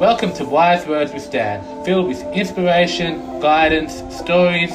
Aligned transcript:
Welcome 0.00 0.32
to 0.36 0.46
Wise 0.46 0.86
Words 0.86 1.12
with 1.12 1.30
Dan, 1.30 1.84
filled 1.84 2.08
with 2.08 2.22
inspiration, 2.32 3.38
guidance, 3.38 4.02
stories, 4.16 4.72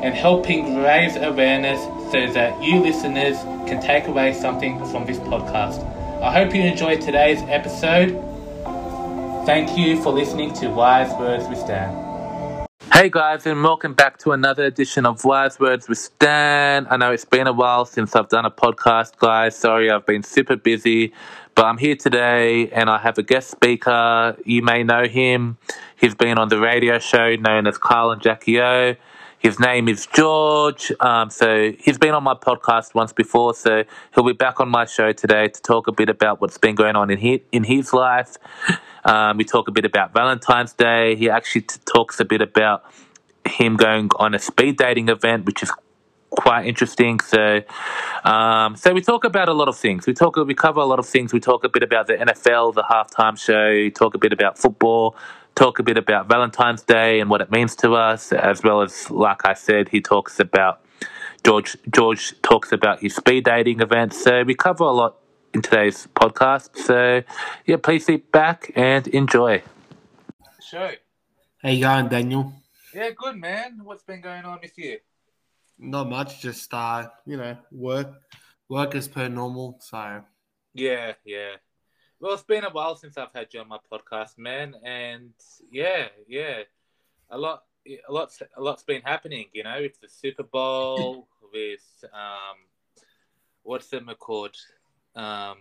and 0.00 0.14
helping 0.14 0.76
raise 0.76 1.16
awareness 1.16 1.82
so 2.12 2.32
that 2.32 2.62
you 2.62 2.78
listeners 2.78 3.36
can 3.68 3.82
take 3.82 4.06
away 4.06 4.32
something 4.32 4.78
from 4.86 5.06
this 5.06 5.18
podcast. 5.18 5.82
I 6.22 6.32
hope 6.32 6.54
you 6.54 6.62
enjoyed 6.62 7.00
today's 7.00 7.40
episode. 7.48 8.10
Thank 9.44 9.76
you 9.76 10.00
for 10.04 10.12
listening 10.12 10.54
to 10.60 10.68
Wise 10.68 11.12
Words 11.18 11.48
with 11.48 11.66
Dan. 11.66 12.68
Hey 12.92 13.08
guys, 13.08 13.46
and 13.46 13.64
welcome 13.64 13.94
back 13.94 14.18
to 14.18 14.30
another 14.30 14.66
edition 14.66 15.04
of 15.04 15.24
Wise 15.24 15.58
Words 15.58 15.88
with 15.88 16.16
Dan. 16.20 16.86
I 16.90 16.96
know 16.96 17.10
it's 17.10 17.24
been 17.24 17.48
a 17.48 17.52
while 17.52 17.86
since 17.86 18.14
I've 18.14 18.28
done 18.28 18.44
a 18.44 18.50
podcast, 18.52 19.16
guys. 19.16 19.56
Sorry, 19.56 19.90
I've 19.90 20.06
been 20.06 20.22
super 20.22 20.54
busy, 20.54 21.12
but 21.60 21.66
I'm 21.66 21.76
here 21.76 21.94
today 21.94 22.70
and 22.70 22.88
I 22.88 22.96
have 22.96 23.18
a 23.18 23.22
guest 23.22 23.50
speaker. 23.50 24.34
You 24.46 24.62
may 24.62 24.82
know 24.82 25.04
him. 25.06 25.58
He's 25.94 26.14
been 26.14 26.38
on 26.38 26.48
the 26.48 26.58
radio 26.58 26.98
show 26.98 27.36
known 27.36 27.66
as 27.66 27.76
Kyle 27.76 28.12
and 28.12 28.22
Jackie 28.22 28.58
O. 28.62 28.96
His 29.38 29.60
name 29.60 29.86
is 29.86 30.06
George. 30.06 30.90
Um, 31.00 31.28
so 31.28 31.72
he's 31.78 31.98
been 31.98 32.14
on 32.14 32.22
my 32.22 32.32
podcast 32.32 32.94
once 32.94 33.12
before, 33.12 33.52
so 33.52 33.84
he'll 34.14 34.24
be 34.24 34.32
back 34.32 34.58
on 34.58 34.70
my 34.70 34.86
show 34.86 35.12
today 35.12 35.48
to 35.48 35.60
talk 35.60 35.86
a 35.86 35.92
bit 35.92 36.08
about 36.08 36.40
what's 36.40 36.56
been 36.56 36.76
going 36.76 36.96
on 36.96 37.10
in 37.10 37.18
his, 37.18 37.40
in 37.52 37.64
his 37.64 37.92
life. 37.92 38.38
Um, 39.04 39.36
we 39.36 39.44
talk 39.44 39.68
a 39.68 39.70
bit 39.70 39.84
about 39.84 40.14
Valentine's 40.14 40.72
Day. 40.72 41.14
He 41.14 41.28
actually 41.28 41.60
t- 41.60 41.76
talks 41.84 42.18
a 42.20 42.24
bit 42.24 42.40
about 42.40 42.84
him 43.44 43.76
going 43.76 44.08
on 44.16 44.32
a 44.32 44.38
speed 44.38 44.78
dating 44.78 45.10
event, 45.10 45.44
which 45.44 45.62
is 45.62 45.70
quite 46.30 46.66
interesting. 46.66 47.20
So, 47.20 47.62
um, 48.24 48.76
so 48.76 48.92
we 48.92 49.00
talk 49.00 49.24
about 49.24 49.48
a 49.48 49.52
lot 49.52 49.68
of 49.68 49.76
things. 49.76 50.06
We 50.06 50.14
talk, 50.14 50.36
we 50.36 50.54
cover 50.54 50.80
a 50.80 50.84
lot 50.84 50.98
of 50.98 51.06
things. 51.06 51.32
We 51.32 51.40
talk 51.40 51.64
a 51.64 51.68
bit 51.68 51.82
about 51.82 52.06
the 52.06 52.14
NFL, 52.14 52.74
the 52.74 52.82
halftime 52.82 53.38
show. 53.38 53.90
Talk 53.90 54.14
a 54.14 54.18
bit 54.18 54.32
about 54.32 54.58
football. 54.58 55.16
Talk 55.54 55.78
a 55.78 55.82
bit 55.82 55.98
about 55.98 56.28
Valentine's 56.28 56.82
Day 56.82 57.20
and 57.20 57.28
what 57.28 57.40
it 57.40 57.50
means 57.50 57.74
to 57.76 57.94
us, 57.94 58.32
as 58.32 58.62
well 58.62 58.82
as, 58.82 59.10
like 59.10 59.44
I 59.44 59.54
said, 59.54 59.88
he 59.88 60.00
talks 60.00 60.38
about 60.40 60.80
George. 61.44 61.76
George 61.90 62.40
talks 62.42 62.72
about 62.72 63.00
his 63.00 63.16
speed 63.16 63.44
dating 63.44 63.80
event. 63.80 64.14
So 64.14 64.42
we 64.44 64.54
cover 64.54 64.84
a 64.84 64.92
lot 64.92 65.16
in 65.52 65.62
today's 65.62 66.06
podcast. 66.14 66.76
So, 66.76 67.22
yeah, 67.66 67.76
please 67.76 68.06
sit 68.06 68.30
back 68.30 68.72
and 68.76 69.06
enjoy. 69.08 69.62
Show. 70.62 70.92
How 71.62 71.68
you 71.68 71.82
going, 71.82 72.08
Daniel? 72.08 72.52
Yeah, 72.94 73.10
good 73.10 73.36
man. 73.36 73.80
What's 73.82 74.04
been 74.04 74.20
going 74.20 74.44
on 74.44 74.60
with 74.62 74.78
you? 74.78 74.98
Not 75.82 76.10
much, 76.10 76.42
just 76.42 76.72
uh, 76.74 77.08
you 77.26 77.38
know, 77.38 77.56
work, 77.72 78.12
work 78.68 78.94
as 78.94 79.08
per 79.08 79.28
normal. 79.28 79.78
So. 79.80 80.22
Yeah, 80.74 81.14
yeah. 81.24 81.52
Well, 82.20 82.34
it's 82.34 82.42
been 82.42 82.64
a 82.64 82.70
while 82.70 82.96
since 82.96 83.16
I've 83.16 83.32
had 83.34 83.48
you 83.54 83.60
on 83.60 83.68
my 83.68 83.78
podcast, 83.90 84.36
man, 84.36 84.74
and 84.84 85.30
yeah, 85.72 86.08
yeah, 86.28 86.64
a 87.30 87.38
lot, 87.38 87.62
a 87.86 88.12
lot's, 88.12 88.42
a 88.54 88.60
lot's 88.60 88.82
been 88.82 89.00
happening. 89.00 89.46
You 89.54 89.64
know, 89.64 89.80
with 89.80 89.98
the 90.02 90.08
Super 90.08 90.42
Bowl, 90.42 91.28
with 91.52 92.04
um, 92.12 92.58
what's 93.62 93.88
the 93.88 94.00
called? 94.18 94.54
Um, 95.16 95.56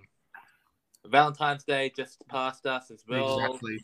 Valentine's 1.05 1.63
Day 1.63 1.93
just 1.95 2.27
passed 2.27 2.65
us 2.65 2.91
as 2.91 3.05
well. 3.07 3.39
Exactly. 3.39 3.79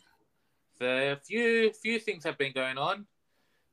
So 0.78 0.86
a 0.86 1.16
few 1.16 1.72
few 1.72 1.98
things 1.98 2.24
have 2.24 2.36
been 2.36 2.52
going 2.52 2.76
on. 2.76 3.06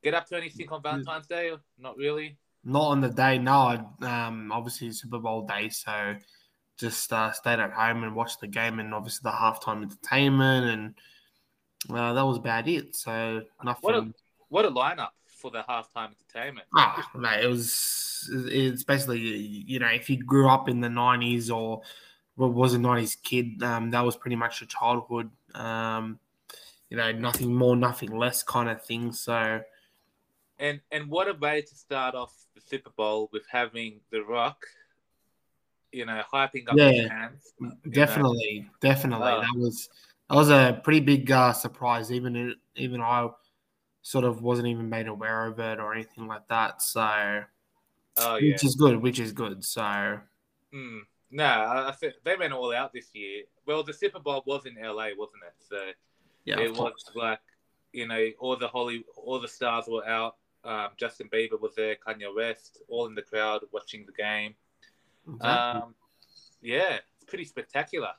Get 0.02 0.14
up 0.14 0.28
to 0.28 0.38
anything 0.38 0.70
on 0.70 0.82
Valentine's 0.82 1.28
Day? 1.28 1.52
Not 1.78 1.98
really. 1.98 2.38
Not 2.66 2.84
on 2.84 3.02
the 3.02 3.10
day, 3.10 3.38
no. 3.38 3.92
Um, 4.02 4.52
obviously 4.52 4.92
Super 4.92 5.20
Bowl 5.20 5.46
day, 5.46 5.70
so 5.70 6.16
just 6.78 7.12
uh, 7.12 7.32
stayed 7.32 7.60
at 7.60 7.72
home 7.72 8.04
and 8.04 8.16
watched 8.16 8.40
the 8.40 8.48
game, 8.48 8.80
and 8.80 8.94
obviously 8.94 9.30
the 9.30 9.36
halftime 9.36 9.84
entertainment, 9.84 10.66
and 10.68 11.98
uh, 11.98 12.14
that 12.14 12.26
was 12.26 12.38
about 12.38 12.68
it. 12.68 12.96
So 12.96 13.42
nothing. 13.64 13.82
What 13.82 13.96
a, 13.96 14.14
what 14.50 14.66
a 14.66 14.72
lineup 14.72 15.10
for 15.28 15.52
the 15.52 15.64
halftime 15.68 16.12
entertainment! 16.12 16.68
Ah, 16.76 17.10
mate, 17.16 17.44
it 17.44 17.48
was. 17.48 18.30
It's 18.32 18.84
basically 18.84 19.20
you 19.20 19.80
know 19.80 19.88
if 19.88 20.10
you 20.10 20.18
grew 20.18 20.48
up 20.48 20.70
in 20.70 20.80
the 20.80 20.88
'90s 20.88 21.54
or 21.54 21.82
was 22.38 22.74
a 22.74 22.78
'90s 22.78 23.22
kid, 23.22 23.62
um, 23.62 23.92
that 23.92 24.06
was 24.06 24.16
pretty 24.16 24.38
much 24.38 24.62
your 24.62 24.68
childhood. 24.68 25.30
Um, 25.54 26.20
you 26.90 26.98
know, 26.98 27.12
nothing 27.12 27.54
more, 27.54 27.76
nothing 27.76 28.16
less, 28.16 28.44
kind 28.44 28.70
of 28.70 28.84
thing. 28.84 29.12
So 29.12 29.62
and 30.60 30.80
and 30.92 31.10
what 31.10 31.28
a 31.28 31.34
way 31.34 31.62
to 31.62 31.76
start 31.76 32.16
off 32.16 32.34
the 32.56 32.62
Super 32.62 32.92
Bowl 32.92 33.30
with 33.32 33.44
having 33.50 34.00
The 34.12 34.24
Rock, 34.24 34.66
you 35.92 36.06
know, 36.06 36.22
hyping 36.32 36.68
up 36.68 36.76
yeah, 36.76 37.08
fans. 37.08 37.54
Definitely, 37.90 38.62
know. 38.66 38.70
definitely. 38.80 39.32
Uh, 39.32 39.42
that 39.42 39.56
was 39.56 39.90
that 40.30 40.36
was 40.36 40.50
a 40.50 40.80
pretty 40.84 41.00
big 41.00 41.30
uh, 41.32 41.54
surprise. 41.54 42.12
Even 42.12 42.56
even 42.76 43.02
I 43.02 43.30
sort 44.02 44.26
of 44.26 44.42
wasn't 44.42 44.68
even 44.68 44.90
made 44.90 45.08
aware 45.08 45.48
of 45.48 45.60
it 45.60 45.80
or 45.80 45.94
anything 45.94 46.28
like 46.28 46.48
that. 46.50 46.82
So, 46.82 47.44
oh, 48.18 48.36
yeah. 48.36 48.52
which 48.52 48.64
is 48.64 48.76
good. 48.76 48.98
Which 48.98 49.20
is 49.20 49.32
good. 49.32 49.64
So, 49.64 49.82
mm, 49.82 51.00
no, 51.32 51.46
I 51.46 51.94
think 52.00 52.16
they 52.24 52.36
went 52.36 52.54
all 52.54 52.74
out 52.74 52.94
this 52.94 53.10
year. 53.14 53.44
Well, 53.66 53.84
the 53.84 53.94
Super 53.94 54.20
Bowl 54.20 54.44
was 54.46 54.66
in 54.66 54.76
LA, 54.76 55.10
wasn't 55.18 55.44
it? 55.48 55.56
So, 55.70 55.78
yeah, 56.46 56.60
it 56.60 56.76
was 56.76 57.12
like 57.16 57.40
you 57.92 58.08
know 58.08 58.30
all 58.40 58.58
the 58.58 58.68
Holly, 58.68 59.04
all 59.18 59.40
the 59.40 59.48
stars 59.48 59.86
were 59.88 60.06
out 60.08 60.36
um, 60.64 60.90
Justin 60.98 61.30
Bieber 61.34 61.60
was 61.60 61.76
there, 61.76 61.96
Kanye 61.96 62.34
West, 62.36 62.82
all 62.88 63.08
in 63.08 63.16
the 63.16 63.22
crowd 63.22 63.62
watching 63.72 64.06
the 64.06 64.12
game. 64.14 64.56
Exactly. 65.28 65.50
Um, 65.50 65.96
yeah, 66.62 66.98
it's 67.16 67.26
pretty 67.26 67.46
spectacular. 67.46 68.12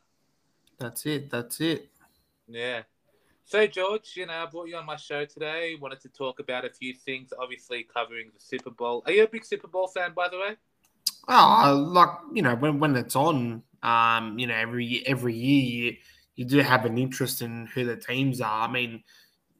That's 0.78 1.06
it. 1.06 1.30
That's 1.30 1.60
it. 1.60 1.88
Yeah. 2.48 2.82
So, 3.46 3.66
George, 3.66 4.12
you 4.16 4.26
know, 4.26 4.32
I 4.32 4.46
brought 4.46 4.68
you 4.68 4.76
on 4.76 4.86
my 4.86 4.96
show 4.96 5.24
today. 5.24 5.76
Wanted 5.80 6.00
to 6.00 6.08
talk 6.08 6.40
about 6.40 6.64
a 6.64 6.70
few 6.70 6.94
things, 6.94 7.32
obviously 7.38 7.82
covering 7.84 8.30
the 8.34 8.40
Super 8.40 8.70
Bowl. 8.70 9.02
Are 9.06 9.12
you 9.12 9.24
a 9.24 9.28
big 9.28 9.44
Super 9.44 9.68
Bowl 9.68 9.86
fan, 9.88 10.12
by 10.14 10.28
the 10.28 10.38
way? 10.38 10.56
Oh, 11.28 11.90
like 11.92 12.08
you 12.32 12.42
know, 12.42 12.54
when 12.54 12.80
when 12.80 12.96
it's 12.96 13.16
on, 13.16 13.62
um, 13.82 14.38
you 14.38 14.46
know, 14.46 14.54
every 14.54 15.02
every 15.06 15.34
year 15.34 15.62
you 15.62 15.96
you 16.36 16.44
do 16.44 16.58
have 16.58 16.84
an 16.84 16.98
interest 16.98 17.42
in 17.42 17.66
who 17.66 17.84
the 17.84 17.96
teams 17.96 18.40
are. 18.40 18.68
I 18.68 18.70
mean, 18.70 19.02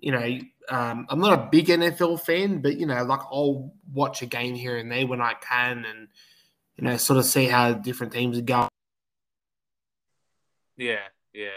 you 0.05 0.13
know, 0.13 0.39
um, 0.69 1.07
I'm 1.09 1.19
not 1.19 1.33
a 1.33 1.49
big 1.51 1.69
NFL 1.69 2.21
fan, 2.21 2.61
but 2.61 2.77
you 2.77 2.85
know, 2.85 3.03
like 3.05 3.21
I'll 3.33 3.73
watch 3.91 4.21
a 4.21 4.27
game 4.27 4.55
here 4.55 4.77
and 4.77 4.93
there 4.93 5.07
when 5.07 5.23
I 5.23 5.33
can, 5.41 5.87
and 5.87 6.09
you 6.77 6.85
know, 6.85 6.99
sort 6.99 7.19
of 7.19 7.25
see 7.25 7.47
how 7.47 7.73
different 7.73 8.13
teams 8.13 8.37
are 8.37 8.43
going. 8.43 8.69
Yeah, 10.77 10.99
yeah. 11.33 11.49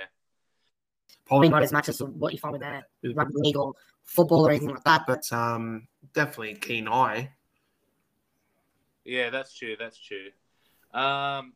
Probably 1.25 1.49
not 1.49 1.61
as 1.61 1.73
much 1.73 1.89
as 1.89 2.01
what 2.01 2.31
you 2.31 2.39
find 2.39 2.53
with 2.53 2.61
that 2.61 2.85
rugby 3.15 3.33
league 3.35 3.57
or 3.57 3.73
football 4.05 4.47
or 4.47 4.51
anything 4.51 4.69
like 4.69 4.83
that, 4.85 5.03
but 5.05 5.29
um, 5.33 5.85
definitely 6.13 6.55
keen 6.55 6.87
eye. 6.87 7.31
Yeah, 9.03 9.29
that's 9.29 9.53
true. 9.53 9.75
That's 9.77 9.99
true. 9.99 10.29
Um, 10.93 11.51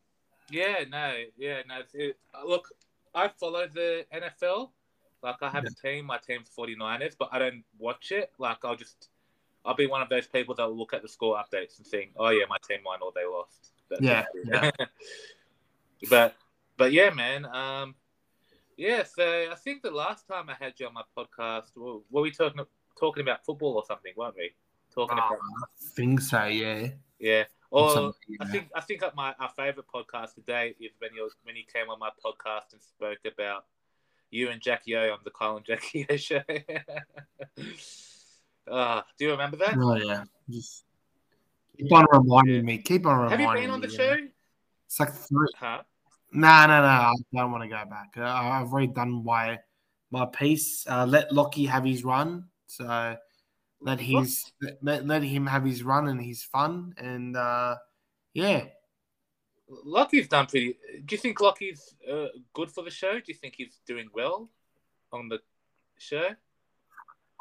yeah, 0.50 0.84
no, 0.90 1.16
yeah, 1.38 1.62
no. 1.70 1.84
It, 1.94 2.18
look, 2.46 2.68
I 3.16 3.30
follow 3.30 3.66
the 3.74 4.06
NFL 4.14 4.72
like 5.24 5.42
I 5.42 5.50
have 5.50 5.66
a 5.66 5.70
team, 5.70 6.06
my 6.06 6.18
team's 6.18 6.50
49ers, 6.58 7.16
but 7.18 7.30
I 7.32 7.40
don't 7.40 7.64
watch 7.78 8.12
it. 8.12 8.32
Like 8.38 8.58
I'll 8.64 8.76
just 8.76 9.10
I'll 9.64 9.76
be 9.76 9.88
one 9.88 10.02
of 10.02 10.10
those 10.10 10.28
people 10.28 10.56
that 10.56 10.66
will 10.68 10.78
look 10.78 10.94
at 10.94 11.02
the 11.02 11.08
score 11.08 11.38
updates 11.38 11.78
and 11.78 11.86
think, 11.86 12.12
"Oh 12.18 12.30
yeah, 12.30 12.46
my 12.50 12.58
team 12.68 12.80
won 12.86 13.00
or 13.02 13.12
they 13.14 13.26
lost." 13.26 13.72
That's 13.90 14.02
yeah. 14.02 14.26
yeah. 14.46 14.72
but 16.10 16.36
but 16.78 16.92
yeah, 16.92 17.12
man. 17.12 17.46
Um 17.46 17.96
yeah, 18.78 19.04
so 19.04 19.24
I 19.52 19.56
think 19.56 19.84
the 19.84 19.92
last 19.92 20.28
time 20.28 20.50
I 20.50 20.56
had 20.60 20.74
you 20.80 20.88
on 20.88 20.94
my 20.94 21.04
podcast, 21.16 21.76
were 21.76 22.22
we 22.22 22.32
talking 22.32 22.66
talking 23.00 23.22
about 23.22 23.46
football 23.46 23.76
or 23.76 23.84
something, 23.86 24.14
weren't 24.16 24.36
we? 24.36 24.52
Talking 24.94 25.20
oh, 25.20 25.28
about 25.28 25.38
I 25.38 25.96
think 25.96 26.22
so, 26.22 26.46
yeah. 26.46 26.88
Yeah. 27.20 27.44
Or 27.70 28.14
I 28.40 28.46
think 28.46 28.70
I 28.76 28.82
think 28.82 29.02
my 29.16 29.34
our 29.40 29.50
favorite 29.56 29.86
podcast 29.94 30.34
today 30.36 30.76
is 30.80 30.92
when 31.00 31.12
you 31.16 31.30
when 31.44 31.56
you 31.56 31.64
came 31.72 31.90
on 31.90 32.00
my 32.00 32.10
podcast 32.26 32.74
and 32.74 32.82
spoke 32.82 33.20
about 33.26 33.66
you 34.32 34.50
and 34.50 34.62
Jackie 34.62 34.96
O 34.96 35.12
on 35.12 35.20
the 35.24 35.32
Kyle 35.32 35.58
and 35.58 35.66
Jackie 35.66 36.08
O 36.10 36.16
show. 36.16 36.42
uh, 38.72 39.02
do 39.20 39.26
you 39.26 39.32
remember 39.32 39.58
that? 39.58 39.78
Oh 39.78 39.96
yeah. 39.96 40.24
Just 40.50 40.86
keep 41.78 41.92
on 41.92 42.06
reminding 42.12 42.66
me. 42.66 42.78
Keep 42.80 43.06
on 43.06 43.20
reminding 43.20 43.38
me. 43.38 43.44
Have 43.46 43.56
you 43.56 43.62
been 43.62 43.72
on 43.72 43.82
the 43.82 43.88
me, 43.88 43.94
show? 43.94 44.16
It's 44.88 45.00
like 45.00 45.14
three. 45.14 45.48
Huh? 45.58 45.84
No, 46.34 46.66
no, 46.68 46.82
no. 46.82 46.88
I 46.88 47.14
don't 47.34 47.52
want 47.52 47.64
to 47.64 47.70
go 47.70 47.84
back. 47.90 48.14
Uh, 48.18 48.24
I've 48.24 48.72
already 48.72 48.88
done 48.88 49.24
my 49.24 49.60
my 50.12 50.26
piece. 50.26 50.86
Uh, 50.88 51.06
let 51.06 51.32
Lockie 51.32 51.66
have 51.66 51.84
his 51.84 52.04
run. 52.04 52.46
So 52.68 53.18
let 53.82 54.00
his 54.00 54.44
let, 54.82 55.06
let 55.06 55.24
him 55.24 55.46
have 55.48 55.66
his 55.66 55.84
run 55.84 56.08
and 56.08 56.22
his 56.22 56.44
fun. 56.44 56.94
And 56.98 57.36
uh, 57.36 57.76
yeah, 58.34 58.66
Lockie's 59.86 60.28
done 60.28 60.48
pretty. 60.48 60.78
Do 61.06 61.16
you 61.16 61.18
think 61.18 61.40
Lockie's 61.40 61.96
uh, 62.12 62.28
good 62.54 62.72
for 62.72 62.84
the 62.84 62.90
show? 62.90 63.14
Do 63.14 63.24
you 63.28 63.34
think 63.34 63.56
he's 63.58 63.80
doing 63.88 64.10
well 64.14 64.50
on 65.12 65.30
the 65.30 65.40
show? 65.98 66.30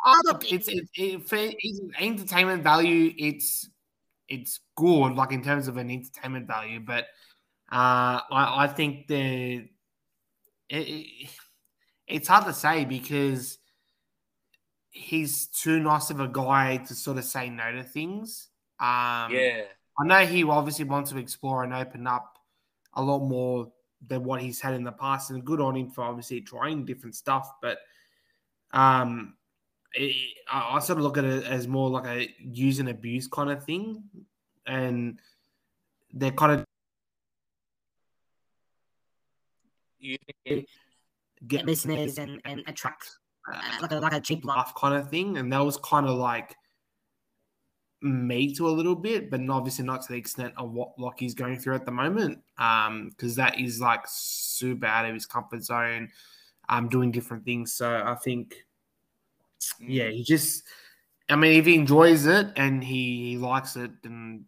Oh, 0.04 0.20
look, 0.24 0.50
it's 0.50 0.68
it, 0.68 0.88
it, 0.94 1.22
it's 1.30 1.80
entertainment 1.98 2.62
value. 2.62 3.12
It's 3.18 3.68
it's 4.28 4.60
good, 4.76 5.14
like 5.14 5.32
in 5.32 5.42
terms 5.42 5.68
of 5.68 5.76
an 5.76 5.90
entertainment 5.90 6.46
value, 6.46 6.80
but 6.80 7.04
uh, 7.70 8.20
I, 8.30 8.64
I 8.64 8.66
think 8.68 9.08
the 9.08 9.68
it, 10.68 11.30
it's 12.06 12.28
hard 12.28 12.46
to 12.46 12.52
say 12.52 12.84
because 12.84 13.58
he's 14.90 15.46
too 15.48 15.80
nice 15.80 16.10
of 16.10 16.20
a 16.20 16.28
guy 16.28 16.78
to 16.78 16.94
sort 16.94 17.18
of 17.18 17.24
say 17.24 17.50
no 17.50 17.72
to 17.72 17.82
things. 17.82 18.48
Um, 18.78 19.32
Yeah. 19.32 19.62
I 20.00 20.06
know 20.06 20.26
he 20.26 20.44
obviously 20.44 20.84
wants 20.84 21.10
to 21.10 21.18
explore 21.18 21.64
and 21.64 21.74
open 21.74 22.06
up 22.06 22.38
a 22.94 23.02
lot 23.02 23.20
more 23.20 23.70
than 24.06 24.24
what 24.24 24.40
he's 24.40 24.60
had 24.60 24.74
in 24.74 24.84
the 24.84 24.92
past, 24.92 25.30
and 25.30 25.44
good 25.44 25.60
on 25.60 25.76
him 25.76 25.90
for 25.90 26.04
obviously 26.04 26.40
trying 26.40 26.84
different 26.86 27.14
stuff. 27.14 27.52
But 27.60 27.78
um, 28.72 29.34
it, 29.92 30.16
I, 30.50 30.76
I 30.76 30.78
sort 30.78 30.98
of 30.98 31.04
look 31.04 31.18
at 31.18 31.24
it 31.24 31.44
as 31.44 31.68
more 31.68 31.90
like 31.90 32.06
a 32.06 32.34
use 32.40 32.78
and 32.78 32.88
abuse 32.88 33.28
kind 33.28 33.50
of 33.50 33.64
thing, 33.64 34.04
and 34.66 35.20
they're 36.12 36.30
kind 36.32 36.52
of 36.52 36.64
You 39.98 40.16
think 40.46 40.66
get 41.46 41.66
listeners 41.66 42.16
and, 42.16 42.40
and 42.46 42.62
attract 42.66 43.10
uh, 43.52 43.60
like 43.82 43.92
a 43.92 43.96
like 43.96 44.14
a 44.14 44.20
cheap 44.20 44.44
laugh. 44.46 44.56
laugh 44.56 44.74
kind 44.74 44.94
of 44.94 45.10
thing, 45.10 45.36
and 45.36 45.52
that 45.52 45.58
was 45.58 45.76
kind 45.76 46.06
of 46.06 46.16
like 46.16 46.56
me 48.02 48.54
to 48.54 48.68
a 48.68 48.70
little 48.70 48.94
bit, 48.94 49.30
but 49.30 49.40
obviously 49.48 49.84
not 49.84 50.02
to 50.02 50.12
the 50.12 50.18
extent 50.18 50.54
of 50.56 50.72
what 50.72 50.98
Lockie's 50.98 51.34
going 51.34 51.58
through 51.58 51.74
at 51.74 51.84
the 51.84 51.92
moment. 51.92 52.40
Um, 52.58 53.10
because 53.10 53.36
that 53.36 53.58
is 53.58 53.80
like 53.80 54.02
super 54.06 54.86
out 54.86 55.06
of 55.06 55.14
his 55.14 55.26
comfort 55.26 55.62
zone, 55.62 56.10
um, 56.68 56.88
doing 56.88 57.10
different 57.10 57.44
things. 57.44 57.72
So 57.72 58.02
I 58.04 58.14
think, 58.14 58.54
yeah, 59.78 60.08
he 60.08 60.22
just, 60.22 60.64
I 61.28 61.36
mean, 61.36 61.58
if 61.58 61.66
he 61.66 61.74
enjoys 61.74 62.26
it 62.26 62.48
and 62.56 62.82
he, 62.82 63.30
he 63.30 63.36
likes 63.36 63.76
it, 63.76 63.90
then 64.02 64.46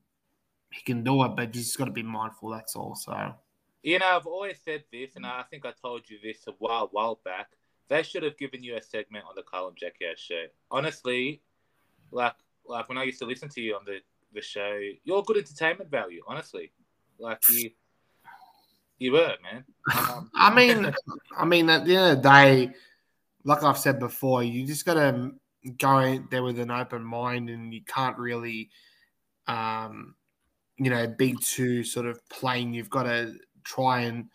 he 0.73 0.83
can 0.83 1.05
do 1.05 1.23
it, 1.25 1.37
but 1.37 1.53
just 1.53 1.77
got 1.77 1.85
to 1.85 1.91
be 1.91 2.03
mindful. 2.03 2.51
That's 2.51 2.75
all. 2.75 2.95
So 2.95 3.35
You 3.83 3.99
know, 3.99 4.07
I've 4.07 4.27
always 4.27 4.59
said 4.65 4.85
this, 4.91 5.17
and 5.17 5.27
I 5.27 5.43
think 5.51 5.67
I 5.67 5.73
told 5.73 6.09
you 6.09 6.19
this 6.23 6.47
a 6.47 6.53
while, 6.59 6.89
while 6.93 7.21
back. 7.25 7.49
They 7.89 8.03
should 8.03 8.23
have 8.23 8.39
given 8.39 8.63
you 8.63 8.77
a 8.77 8.83
segment 8.83 9.27
on 9.29 9.35
the 9.37 9.43
Carl 9.43 9.69
and 9.69 9.77
Jackie 9.77 10.07
show. 10.17 10.45
Honestly, 10.71 11.43
like 12.11 12.35
like 12.67 12.89
when 12.89 12.99
I 12.99 13.05
used 13.05 13.19
to 13.21 13.27
listen 13.27 13.49
to 13.51 13.61
you 13.61 13.75
on 13.75 13.85
the, 13.85 13.99
the 14.33 14.43
show, 14.43 14.79
you're 15.05 15.23
good 15.23 15.39
entertainment 15.39 15.91
value. 15.91 16.23
Honestly, 16.27 16.73
like 17.19 17.39
you, 17.51 17.71
you 18.99 19.13
were 19.13 19.35
man. 19.43 19.65
Um, 19.95 20.31
I 20.35 20.55
mean, 20.55 20.93
I 21.37 21.45
mean, 21.45 21.69
at 21.71 21.85
the 21.85 21.97
end 21.97 22.19
of 22.19 22.23
the 22.23 22.29
day, 22.29 22.71
like 23.45 23.63
I've 23.63 23.79
said 23.79 23.99
before, 23.99 24.43
you 24.43 24.67
just 24.67 24.85
got 24.85 24.95
to 24.95 25.33
go 25.79 25.99
in 25.99 26.29
there 26.31 26.43
with 26.43 26.59
an 26.59 26.71
open 26.71 27.05
mind, 27.05 27.51
and 27.51 27.73
you 27.73 27.83
can't 27.87 28.17
really, 28.19 28.71
um, 29.47 30.15
you 30.79 30.91
know, 30.91 31.07
be 31.07 31.35
too 31.35 31.85
sort 31.85 32.07
of 32.07 32.27
plain. 32.29 32.73
You've 32.73 32.91
got 32.91 33.05
to 33.05 33.35
try 33.65 34.03
and 34.03 34.29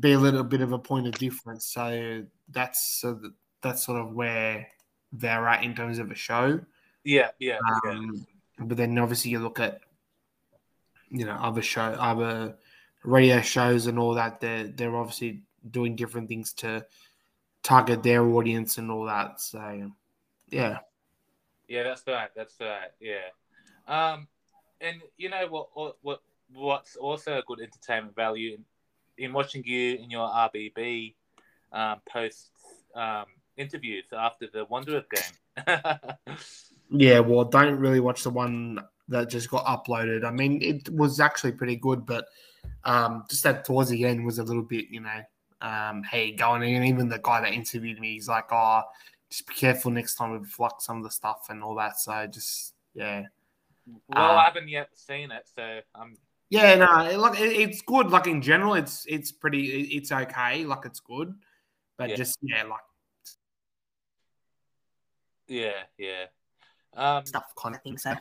be 0.00 0.12
a 0.12 0.18
little 0.18 0.44
bit 0.44 0.60
of 0.60 0.72
a 0.72 0.78
point 0.78 1.06
of 1.06 1.14
difference. 1.14 1.66
So 1.66 2.24
that's 2.50 3.00
that, 3.02 3.32
that's 3.62 3.84
sort 3.84 4.00
of 4.00 4.12
where 4.12 4.68
they're 5.12 5.48
at 5.48 5.64
in 5.64 5.74
terms 5.74 5.98
of 5.98 6.10
a 6.10 6.14
show. 6.14 6.60
Yeah, 7.04 7.30
yeah, 7.38 7.58
yeah. 7.84 7.90
Um, 7.90 8.26
but 8.58 8.76
then 8.76 8.98
obviously 8.98 9.30
you 9.30 9.40
look 9.40 9.60
at 9.60 9.80
you 11.10 11.24
know 11.24 11.32
other 11.32 11.62
show 11.62 11.82
other 11.82 12.56
radio 13.04 13.40
shows 13.40 13.86
and 13.86 13.98
all 13.98 14.14
that 14.14 14.40
they're 14.40 14.66
they're 14.68 14.96
obviously 14.96 15.42
doing 15.70 15.96
different 15.96 16.28
things 16.28 16.52
to 16.52 16.84
target 17.62 18.02
their 18.02 18.24
audience 18.24 18.78
and 18.78 18.90
all 18.90 19.04
that 19.04 19.40
so 19.40 19.90
yeah 20.50 20.78
Yeah, 21.68 21.82
that's 21.82 22.02
right. 22.06 22.30
That's 22.34 22.54
right. 22.60 22.90
Yeah. 22.98 23.28
Um, 23.86 24.26
and 24.80 25.02
you 25.18 25.28
know 25.28 25.46
what? 25.48 25.68
What? 25.74 25.96
what 26.02 26.20
what's 26.54 26.96
also 26.96 27.38
a 27.38 27.42
good 27.42 27.60
entertainment 27.60 28.16
value 28.16 28.54
in, 28.56 28.64
in 29.22 29.32
watching 29.34 29.62
you 29.66 29.96
in 29.96 30.10
your 30.10 30.26
RBB 30.26 31.14
um, 31.72 32.00
post 32.10 32.50
um, 32.94 33.26
interviews 33.58 34.06
after 34.16 34.46
the 34.50 34.64
Wanderers 34.64 35.04
game. 35.10 35.66
yeah 36.90 37.18
well 37.18 37.44
don't 37.44 37.78
really 37.78 38.00
watch 38.00 38.22
the 38.22 38.30
one 38.30 38.78
that 39.08 39.28
just 39.28 39.50
got 39.50 39.64
uploaded 39.66 40.24
i 40.24 40.30
mean 40.30 40.60
it 40.62 40.88
was 40.90 41.20
actually 41.20 41.52
pretty 41.52 41.76
good 41.76 42.04
but 42.06 42.26
um 42.84 43.24
just 43.28 43.42
that 43.42 43.64
towards 43.64 43.90
the 43.90 44.04
end 44.04 44.24
was 44.24 44.38
a 44.38 44.44
little 44.44 44.62
bit 44.62 44.86
you 44.90 45.00
know 45.00 45.20
um 45.60 46.02
hey 46.04 46.32
going 46.32 46.62
and 46.76 46.84
even 46.86 47.08
the 47.08 47.18
guy 47.18 47.40
that 47.40 47.52
interviewed 47.52 47.98
me 48.00 48.12
he's 48.14 48.28
like 48.28 48.46
oh 48.52 48.82
just 49.30 49.46
be 49.46 49.54
careful 49.54 49.90
next 49.90 50.14
time 50.14 50.32
with 50.38 50.50
like 50.58 50.72
some 50.80 50.98
of 50.98 51.02
the 51.04 51.10
stuff 51.10 51.46
and 51.50 51.62
all 51.62 51.74
that 51.74 51.98
so 51.98 52.26
just 52.26 52.74
yeah 52.94 53.24
well, 54.08 54.32
Uh, 54.32 54.36
I 54.36 54.44
haven't 54.44 54.68
yet 54.68 54.90
seen 54.92 55.30
it, 55.30 55.48
so 55.56 55.80
I'm. 55.94 56.18
Yeah, 56.50 56.74
no, 56.74 57.18
like 57.18 57.40
it- 57.40 57.56
it's 57.58 57.80
good. 57.80 58.10
Like 58.10 58.26
in 58.26 58.42
general, 58.42 58.74
it's 58.74 59.06
it's 59.06 59.32
pretty. 59.32 59.80
it- 59.80 59.96
It's 59.96 60.12
okay. 60.12 60.66
Like 60.66 60.84
it's 60.84 61.00
good, 61.00 61.34
but 61.96 62.10
Yeah. 62.10 62.16
just 62.16 62.38
yeah, 62.42 62.64
like 62.64 62.82
Yeah, 65.46 65.84
yeah. 65.96 66.26
Um, 66.94 67.24
stuff 67.26 67.52
kind 67.56 67.74
of 67.74 67.82
thing. 67.82 67.98
So 67.98 68.14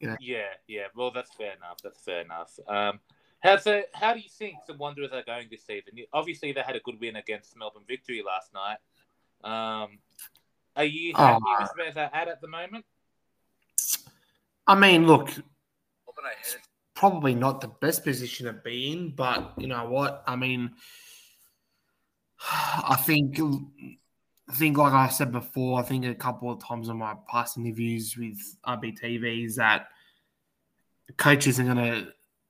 Yeah, 0.00 0.44
yeah. 0.66 0.86
Well, 0.94 1.10
that's 1.10 1.34
fair 1.34 1.54
enough. 1.56 1.78
That's 1.82 2.00
fair 2.00 2.20
enough. 2.22 2.58
Um, 2.68 3.00
how 3.40 3.56
so? 3.56 3.82
How 3.94 4.14
do 4.14 4.20
you 4.20 4.28
think 4.28 4.56
the 4.66 4.74
Wanderers 4.74 5.12
are 5.12 5.22
going 5.22 5.48
this 5.50 5.64
season? 5.64 5.92
Obviously, 6.12 6.52
they 6.52 6.60
had 6.62 6.76
a 6.76 6.80
good 6.80 7.00
win 7.00 7.16
against 7.16 7.56
Melbourne 7.56 7.84
Victory 7.86 8.22
last 8.24 8.52
night. 8.52 8.78
Um, 9.44 9.98
are 10.74 10.84
you 10.84 11.12
Oh. 11.16 11.22
happy 11.24 11.40
with 11.60 11.70
where 11.76 11.92
they're 11.92 12.14
at 12.14 12.28
at 12.28 12.40
the 12.40 12.48
moment? 12.48 12.84
I 14.66 14.74
mean, 14.74 15.06
look, 15.06 15.30
probably 16.94 17.34
not 17.34 17.60
the 17.60 17.68
best 17.68 18.04
position 18.04 18.46
to 18.46 18.52
be 18.52 18.92
in, 18.92 19.10
but 19.10 19.54
you 19.56 19.68
know 19.68 19.88
what? 19.88 20.24
I 20.26 20.36
mean, 20.36 20.74
I 22.40 22.96
think, 22.96 23.38
I 24.48 24.54
think, 24.54 24.78
like 24.78 24.92
I 24.92 25.08
said 25.08 25.30
before, 25.30 25.78
I 25.78 25.82
think 25.82 26.06
a 26.06 26.14
couple 26.14 26.50
of 26.50 26.62
times 26.64 26.88
in 26.88 26.96
my 26.96 27.14
past 27.28 27.58
interviews 27.58 28.16
with 28.16 28.38
RBTV 28.66 29.44
is 29.44 29.56
that 29.56 29.88
the 31.06 31.12
coach 31.14 31.46
isn't 31.46 31.66
gonna 31.66 32.08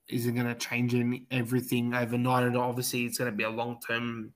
isn't 0.08 0.34
gonna 0.34 0.54
change 0.54 0.94
in 0.94 1.26
everything 1.30 1.94
overnight, 1.94 2.44
and 2.44 2.56
obviously 2.56 3.04
it's 3.04 3.18
gonna 3.18 3.32
be 3.32 3.44
a 3.44 3.50
long 3.50 3.78
term 3.86 4.32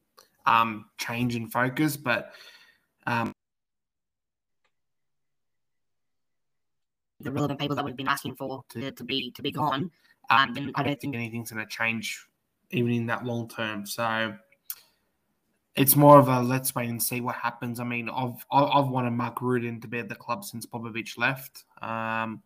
um, 0.47 0.87
change 0.99 1.37
in 1.37 1.49
focus, 1.49 1.97
but. 1.97 2.32
Um, 3.06 3.32
the 7.23 7.31
relevant 7.31 7.61
people 7.61 7.76
that 7.76 7.85
we've 7.85 7.97
been 7.97 8.09
asking 8.09 8.35
for 8.37 8.64
to, 8.70 8.91
to 8.91 9.05
be 9.05 9.31
to 9.32 9.43
be 9.43 9.50
gone. 9.50 9.91
um, 10.31 10.55
then 10.55 10.73
I 10.75 10.82
don't 10.82 11.00
think 11.00 11.14
anything's 11.14 11.50
going 11.50 11.64
to 11.64 11.70
change 11.70 12.26
even 12.70 12.93
in 12.93 13.06
that 13.06 13.25
long 13.25 13.49
term. 13.49 13.87
So 13.87 14.35
it's 15.75 15.97
more 15.97 16.19
of 16.19 16.29
a 16.29 16.41
let's 16.41 16.75
wait 16.75 16.91
and 16.91 17.03
see 17.03 17.21
what 17.21 17.37
happens. 17.37 17.81
I 17.81 17.85
mean, 17.85 18.09
I've 18.09 18.45
I've 18.51 18.88
wanted 18.88 19.12
Mark 19.12 19.41
Rudan 19.41 19.81
to 19.81 19.88
be 19.88 19.99
at 19.99 20.09
the 20.09 20.14
club 20.14 20.45
since 20.45 20.67
Popovic 20.67 21.17
left. 21.17 21.64
Um, 21.81 22.43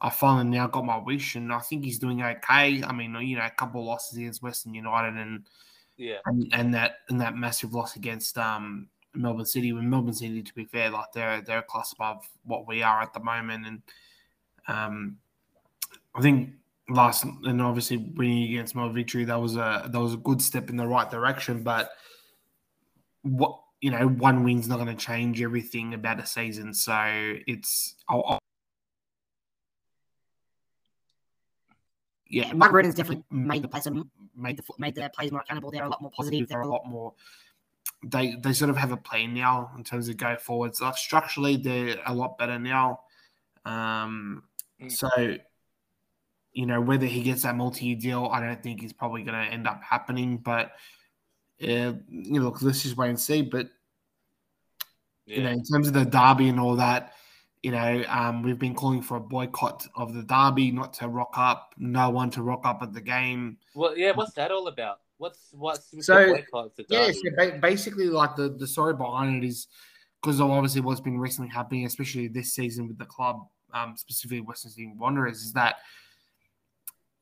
I 0.00 0.10
finally 0.10 0.56
now 0.56 0.66
got 0.66 0.84
my 0.84 0.98
wish, 0.98 1.34
and 1.34 1.52
I 1.52 1.60
think 1.60 1.84
he's 1.84 1.98
doing 1.98 2.22
okay. 2.22 2.82
I 2.82 2.92
mean, 2.92 3.14
you 3.20 3.36
know, 3.36 3.46
a 3.46 3.50
couple 3.50 3.80
of 3.80 3.86
losses 3.86 4.18
against 4.18 4.42
Western 4.42 4.74
United, 4.74 5.16
and 5.16 5.46
Yeah, 5.96 6.18
and, 6.26 6.48
and 6.52 6.74
that 6.74 6.98
and 7.08 7.20
that 7.20 7.36
massive 7.36 7.74
loss 7.74 7.96
against 7.96 8.38
um, 8.38 8.88
Melbourne 9.14 9.44
City. 9.44 9.72
When 9.72 9.90
Melbourne 9.90 10.14
City, 10.14 10.42
to 10.42 10.54
be 10.54 10.64
fair, 10.64 10.90
like 10.90 11.12
they're 11.12 11.40
they're 11.42 11.58
a 11.58 11.64
class 11.64 11.92
above 11.92 12.28
what 12.44 12.68
we 12.68 12.82
are 12.82 13.02
at 13.02 13.12
the 13.12 13.20
moment, 13.20 13.66
and 13.66 13.82
um, 14.68 15.18
I 16.14 16.20
think 16.20 16.50
last 16.88 17.24
and 17.24 17.60
obviously 17.60 17.96
winning 17.96 18.50
against 18.50 18.76
Melbourne 18.76 18.94
Victory, 18.94 19.24
that 19.24 19.40
was 19.40 19.56
a 19.56 19.88
that 19.90 20.00
was 20.00 20.14
a 20.14 20.18
good 20.18 20.40
step 20.40 20.70
in 20.70 20.76
the 20.76 20.86
right 20.86 21.10
direction. 21.10 21.62
But 21.62 21.90
what 23.22 23.58
you 23.80 23.90
know, 23.90 24.06
one 24.06 24.44
win's 24.44 24.68
not 24.68 24.76
going 24.76 24.96
to 24.96 25.04
change 25.06 25.42
everything 25.42 25.92
about 25.94 26.20
a 26.20 26.26
season. 26.26 26.72
So 26.72 26.94
it's 27.46 27.96
I'll, 28.08 28.22
I'll, 28.26 28.38
yeah, 32.28 32.46
Yeah, 32.48 32.52
Mark 32.54 32.72
Rudan's 32.72 32.94
definitely 32.94 33.24
made 33.30 33.62
the 33.62 33.68
place 33.68 33.86
made 33.90 34.04
made 34.36 34.56
the 34.56 34.62
the 34.62 34.74
made 34.78 34.94
the 34.94 35.10
players 35.14 35.32
more 35.32 35.40
accountable. 35.40 35.70
They're 35.70 35.84
a 35.84 35.88
lot 35.88 36.00
more 36.00 36.10
positive. 36.10 36.48
positive. 36.48 36.48
They're 36.48 36.58
They're 36.58 36.68
a 36.68 36.72
lot 36.72 36.86
more. 36.86 37.12
They 38.04 38.36
they 38.36 38.52
sort 38.52 38.70
of 38.70 38.76
have 38.76 38.92
a 38.92 38.96
plan 38.96 39.34
now 39.34 39.72
in 39.76 39.84
terms 39.84 40.08
of 40.08 40.16
go 40.16 40.36
forwards. 40.36 40.80
Like 40.80 40.96
structurally, 40.96 41.56
they're 41.56 41.96
a 42.06 42.14
lot 42.14 42.38
better 42.38 42.58
now. 42.58 43.00
Um, 43.64 44.44
Mm. 44.80 44.90
so 44.90 45.36
you 46.52 46.66
know 46.66 46.80
whether 46.80 47.06
he 47.06 47.22
gets 47.22 47.42
that 47.42 47.54
multi-year 47.56 47.96
deal, 47.96 48.28
I 48.32 48.40
don't 48.40 48.62
think 48.62 48.82
is 48.82 48.92
probably 48.92 49.22
going 49.22 49.46
to 49.46 49.52
end 49.52 49.66
up 49.68 49.82
happening. 49.82 50.38
But 50.38 50.72
uh, 51.62 51.94
you 52.08 52.40
know, 52.40 52.40
look, 52.42 52.62
let's 52.62 52.82
just 52.82 52.96
wait 52.96 53.08
and 53.10 53.20
see. 53.20 53.42
But 53.42 53.68
yeah. 55.26 55.36
you 55.36 55.42
know, 55.44 55.50
in 55.50 55.64
terms 55.64 55.88
of 55.88 55.94
the 55.94 56.04
derby 56.04 56.48
and 56.48 56.58
all 56.60 56.76
that, 56.76 57.14
you 57.62 57.70
know, 57.70 58.04
um, 58.08 58.42
we've 58.42 58.58
been 58.58 58.74
calling 58.74 59.02
for 59.02 59.16
a 59.16 59.20
boycott 59.20 59.86
of 59.94 60.14
the 60.14 60.22
derby, 60.22 60.70
not 60.72 60.92
to 60.94 61.08
rock 61.08 61.34
up, 61.36 61.74
no 61.78 62.10
one 62.10 62.30
to 62.30 62.42
rock 62.42 62.62
up 62.64 62.82
at 62.82 62.92
the 62.92 63.00
game. 63.00 63.58
well, 63.74 63.96
yeah. 63.96 64.12
What's 64.12 64.32
that 64.34 64.50
all 64.50 64.66
about? 64.68 64.98
What's 65.18 65.50
what's 65.52 65.90
So, 66.04 66.26
the 66.26 66.42
boycott 66.52 66.74
for 66.74 66.82
Yeah, 66.88 67.06
Derby? 67.06 67.12
so 67.12 67.22
ba- 67.36 67.58
basically, 67.60 68.06
like 68.08 68.34
the, 68.34 68.48
the 68.48 68.66
story 68.66 68.94
behind 68.94 69.44
it 69.44 69.46
is 69.46 69.68
because 70.20 70.40
of 70.40 70.50
obviously 70.50 70.80
what's 70.80 71.00
been 71.00 71.18
recently 71.18 71.50
happening, 71.50 71.86
especially 71.86 72.26
this 72.26 72.52
season 72.54 72.88
with 72.88 72.98
the 72.98 73.04
club, 73.04 73.46
um, 73.72 73.94
specifically 73.96 74.40
Western 74.40 74.72
Sydney 74.72 74.94
Wanderers, 74.96 75.42
is 75.42 75.52
that 75.52 75.76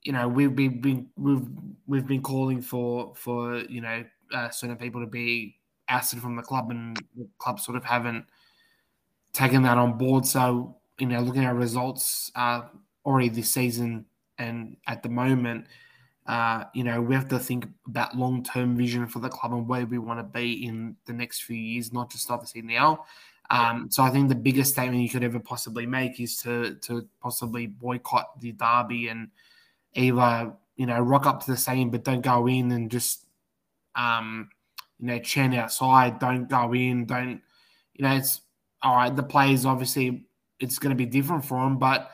you 0.03 0.13
know 0.13 0.27
we've 0.27 0.57
been, 0.57 0.81
been 0.81 1.09
we've 1.17 1.47
we've 1.87 2.07
been 2.07 2.23
calling 2.23 2.63
for 2.63 3.13
for 3.15 3.59
you 3.59 3.83
know 3.83 4.03
uh, 4.33 4.51
certain 4.51 4.77
people 4.77 5.01
to 5.01 5.07
be 5.07 5.57
ousted 5.89 6.21
from 6.21 6.37
the 6.37 6.43
club, 6.43 6.71
and 6.71 6.97
the 7.17 7.27
club 7.39 7.61
sort 7.61 7.77
of 7.77 7.85
haven't 7.85 8.25
taken 9.33 9.63
that 9.63 9.79
on 9.79 9.99
board. 9.99 10.27
So 10.27 10.77
you 10.99 11.07
know, 11.07 11.21
looking 11.21 11.45
at 11.45 11.55
results 11.55 12.31
uh, 12.35 12.63
already 13.05 13.31
this 13.31 13.51
season 13.51 14.05
and 14.39 14.77
at 14.87 15.03
the 15.03 15.09
moment, 15.09 15.67
uh, 16.27 16.65
you 16.75 16.85
know, 16.85 17.01
we 17.01 17.15
have 17.15 17.29
to 17.29 17.39
think 17.39 17.67
about 17.87 18.17
long 18.17 18.43
term 18.43 18.77
vision 18.77 19.07
for 19.07 19.19
the 19.19 19.29
club 19.29 19.53
and 19.53 19.67
where 19.67 19.87
we 19.87 19.99
want 19.99 20.19
to 20.19 20.25
be 20.25 20.65
in 20.67 20.97
the 21.07 21.13
next 21.13 21.43
few 21.43 21.57
years, 21.57 21.93
not 21.93 22.11
just 22.11 22.31
obviously 22.31 22.63
now. 22.63 23.05
Um, 23.51 23.91
so 23.91 24.05
I 24.05 24.11
think 24.11 24.29
the 24.29 24.37
biggest 24.37 24.73
statement 24.73 25.03
you 25.03 25.09
could 25.09 25.25
ever 25.25 25.41
possibly 25.41 25.85
make 25.85 26.21
is 26.21 26.37
to 26.43 26.77
to 26.83 27.09
possibly 27.21 27.67
boycott 27.67 28.39
the 28.39 28.53
derby 28.53 29.09
and 29.09 29.29
either 29.95 30.53
you 30.77 30.87
know 30.87 31.01
rock 31.01 31.27
up 31.27 31.45
to 31.45 31.51
the 31.51 31.57
stadium 31.57 31.91
but 31.91 32.05
don't 32.05 32.21
go 32.21 32.47
in 32.47 32.71
and 32.71 32.93
just 32.93 33.27
um, 33.95 34.49
you 34.99 35.07
know 35.07 35.19
chant 35.19 35.55
outside. 35.55 36.19
Don't 36.19 36.49
go 36.49 36.73
in. 36.75 37.07
Don't 37.07 37.41
you 37.95 38.05
know? 38.05 38.17
It's 38.17 38.41
all 38.83 38.97
right. 38.97 39.15
The 39.15 39.23
players 39.23 39.67
obviously 39.67 40.27
it's 40.59 40.79
going 40.79 40.91
to 40.91 40.97
be 40.97 41.07
different 41.07 41.45
for 41.45 41.63
them, 41.65 41.79
but 41.79 42.11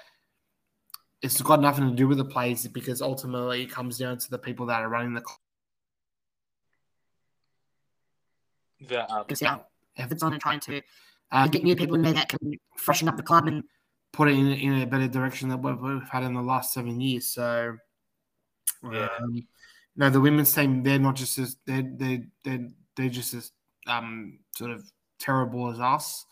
it's 1.22 1.40
got 1.42 1.60
nothing 1.60 1.88
to 1.88 1.96
do 1.96 2.06
with 2.06 2.18
the 2.18 2.24
players 2.24 2.66
because 2.68 3.02
ultimately 3.02 3.62
it 3.62 3.70
comes 3.70 3.98
down 3.98 4.18
to 4.18 4.30
the 4.30 4.38
people 4.38 4.66
that 4.66 4.82
are 4.82 4.88
running 4.88 5.14
the 5.14 5.20
club. 5.20 5.38
The, 8.80 9.06
Because 9.26 9.42
yeah, 9.42 9.58
efforts 9.96 10.22
on 10.22 10.34
and 10.34 10.42
trying 10.42 10.60
to 10.60 10.82
uh, 11.32 11.48
get 11.48 11.64
new 11.64 11.74
people 11.74 11.96
in 11.96 12.02
there 12.02 12.12
that 12.12 12.28
can 12.28 12.52
freshen 12.76 13.08
up 13.08 13.16
the 13.16 13.22
club 13.22 13.48
and 13.48 13.64
put 14.12 14.28
it 14.28 14.32
in, 14.32 14.46
in 14.46 14.82
a 14.82 14.86
better 14.86 15.08
direction 15.08 15.48
than 15.48 15.62
what 15.62 15.82
we've 15.82 16.08
had 16.08 16.22
in 16.22 16.34
the 16.34 16.42
last 16.42 16.72
seven 16.72 17.00
years. 17.00 17.26
So, 17.30 17.76
Yeah. 18.84 19.08
um, 19.18 19.46
no, 19.96 20.10
the 20.10 20.20
women's 20.20 20.52
team 20.52 20.82
they're 20.82 20.98
not 20.98 21.16
just 21.16 21.38
as 21.38 21.56
they're 21.66 21.82
they 21.82 22.24
they 22.44 22.68
they're 22.96 23.08
just 23.08 23.34
as 23.34 23.52
um 23.86 24.38
sort 24.56 24.70
of 24.70 24.84
terrible 25.18 25.70
as 25.70 25.80
us. 25.80 26.26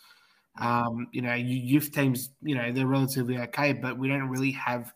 Um, 0.60 1.08
you 1.12 1.20
know, 1.20 1.34
youth 1.34 1.90
teams, 1.90 2.30
you 2.40 2.54
know, 2.54 2.70
they're 2.70 2.86
relatively 2.86 3.38
okay, 3.38 3.72
but 3.72 3.98
we 3.98 4.08
don't 4.08 4.28
really 4.28 4.52
have. 4.52 4.92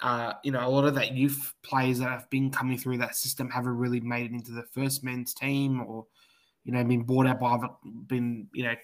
Uh, 0.00 0.32
you 0.42 0.50
know, 0.50 0.66
a 0.66 0.68
lot 0.68 0.84
of 0.84 0.96
that 0.96 1.12
youth 1.12 1.54
players 1.62 2.00
that 2.00 2.08
have 2.08 2.28
been 2.28 2.50
coming 2.50 2.76
through 2.76 2.98
that 2.98 3.14
system 3.14 3.48
haven't 3.48 3.76
really 3.76 4.00
made 4.00 4.26
it 4.26 4.34
into 4.34 4.50
the 4.50 4.64
first 4.72 5.04
men's 5.04 5.32
team, 5.32 5.80
or 5.80 6.06
you 6.64 6.72
know, 6.72 6.82
been 6.84 7.02
bought 7.02 7.26
out 7.26 7.38
by 7.38 7.52
other, 7.52 7.68
been 8.06 8.48
you 8.52 8.64
know, 8.64 8.74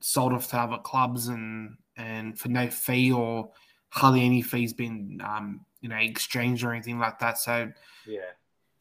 sold 0.00 0.32
off 0.32 0.48
to 0.48 0.58
other 0.58 0.78
clubs 0.78 1.28
and 1.28 1.76
and 1.96 2.38
for 2.38 2.48
no 2.48 2.68
fee 2.68 3.10
or 3.10 3.50
hardly 3.90 4.24
any 4.24 4.42
fees 4.42 4.72
been 4.72 5.20
um, 5.24 5.64
you 5.80 5.88
know 5.88 5.96
exchanged 5.96 6.64
or 6.64 6.72
anything 6.72 6.98
like 6.98 7.18
that. 7.18 7.38
So 7.38 7.70
yeah. 8.06 8.20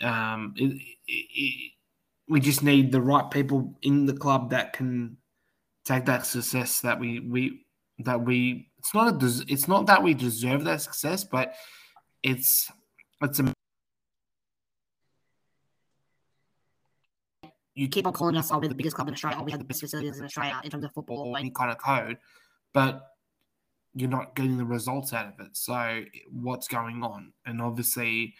Um, 0.01 0.53
it, 0.57 0.81
it, 1.07 1.71
we 2.27 2.39
just 2.39 2.63
need 2.63 2.91
the 2.91 3.01
right 3.01 3.29
people 3.31 3.77
in 3.81 4.05
the 4.05 4.13
club 4.13 4.49
that 4.51 4.73
can 4.73 5.17
take 5.85 6.05
that 6.05 6.25
success 6.25 6.81
that 6.81 6.99
we 6.99 7.19
we 7.19 7.65
that 7.99 8.21
we. 8.21 8.69
It's 8.77 8.93
not 8.93 9.15
a 9.15 9.17
des- 9.17 9.45
it's 9.47 9.67
not 9.67 9.87
that 9.87 10.03
we 10.03 10.13
deserve 10.13 10.63
that 10.65 10.81
success, 10.81 11.23
but 11.23 11.55
it's 12.23 12.71
it's 13.21 13.39
a 13.39 13.53
you 17.77 17.87
keep 17.87 18.07
on 18.07 18.13
calling 18.13 18.35
us, 18.35 18.51
oh, 18.51 18.57
we're 18.57 18.67
the 18.67 18.75
biggest 18.75 18.95
club 18.95 19.07
in 19.07 19.13
Australia, 19.13 19.37
oh, 19.39 19.43
we 19.43 19.51
have 19.51 19.59
the 19.59 19.65
best 19.65 19.81
facilities 19.81 20.17
in 20.17 20.25
Australia 20.25 20.59
in 20.63 20.71
terms 20.71 20.83
of 20.83 20.91
football. 20.93 21.29
or 21.29 21.37
any 21.37 21.51
kind 21.51 21.69
of 21.69 21.77
code, 21.77 22.17
but 22.73 23.11
you're 23.93 24.09
not 24.09 24.35
getting 24.35 24.57
the 24.57 24.65
results 24.65 25.13
out 25.13 25.27
of 25.27 25.45
it. 25.45 25.55
So 25.55 26.01
what's 26.31 26.67
going 26.67 27.03
on? 27.03 27.33
And 27.45 27.61
obviously, 27.61 28.33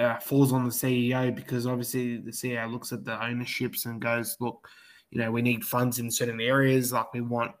uh, 0.00 0.18
falls 0.18 0.52
on 0.52 0.64
the 0.64 0.70
CEO 0.70 1.34
because 1.34 1.66
obviously 1.66 2.16
the 2.16 2.30
CEO 2.30 2.70
looks 2.70 2.92
at 2.92 3.04
the 3.04 3.22
ownerships 3.22 3.84
and 3.84 4.00
goes, 4.00 4.36
look, 4.40 4.66
you 5.10 5.20
know, 5.20 5.30
we 5.30 5.42
need 5.42 5.64
funds 5.64 5.98
in 5.98 6.10
certain 6.10 6.40
areas, 6.40 6.92
like 6.92 7.12
we 7.12 7.20
want 7.20 7.52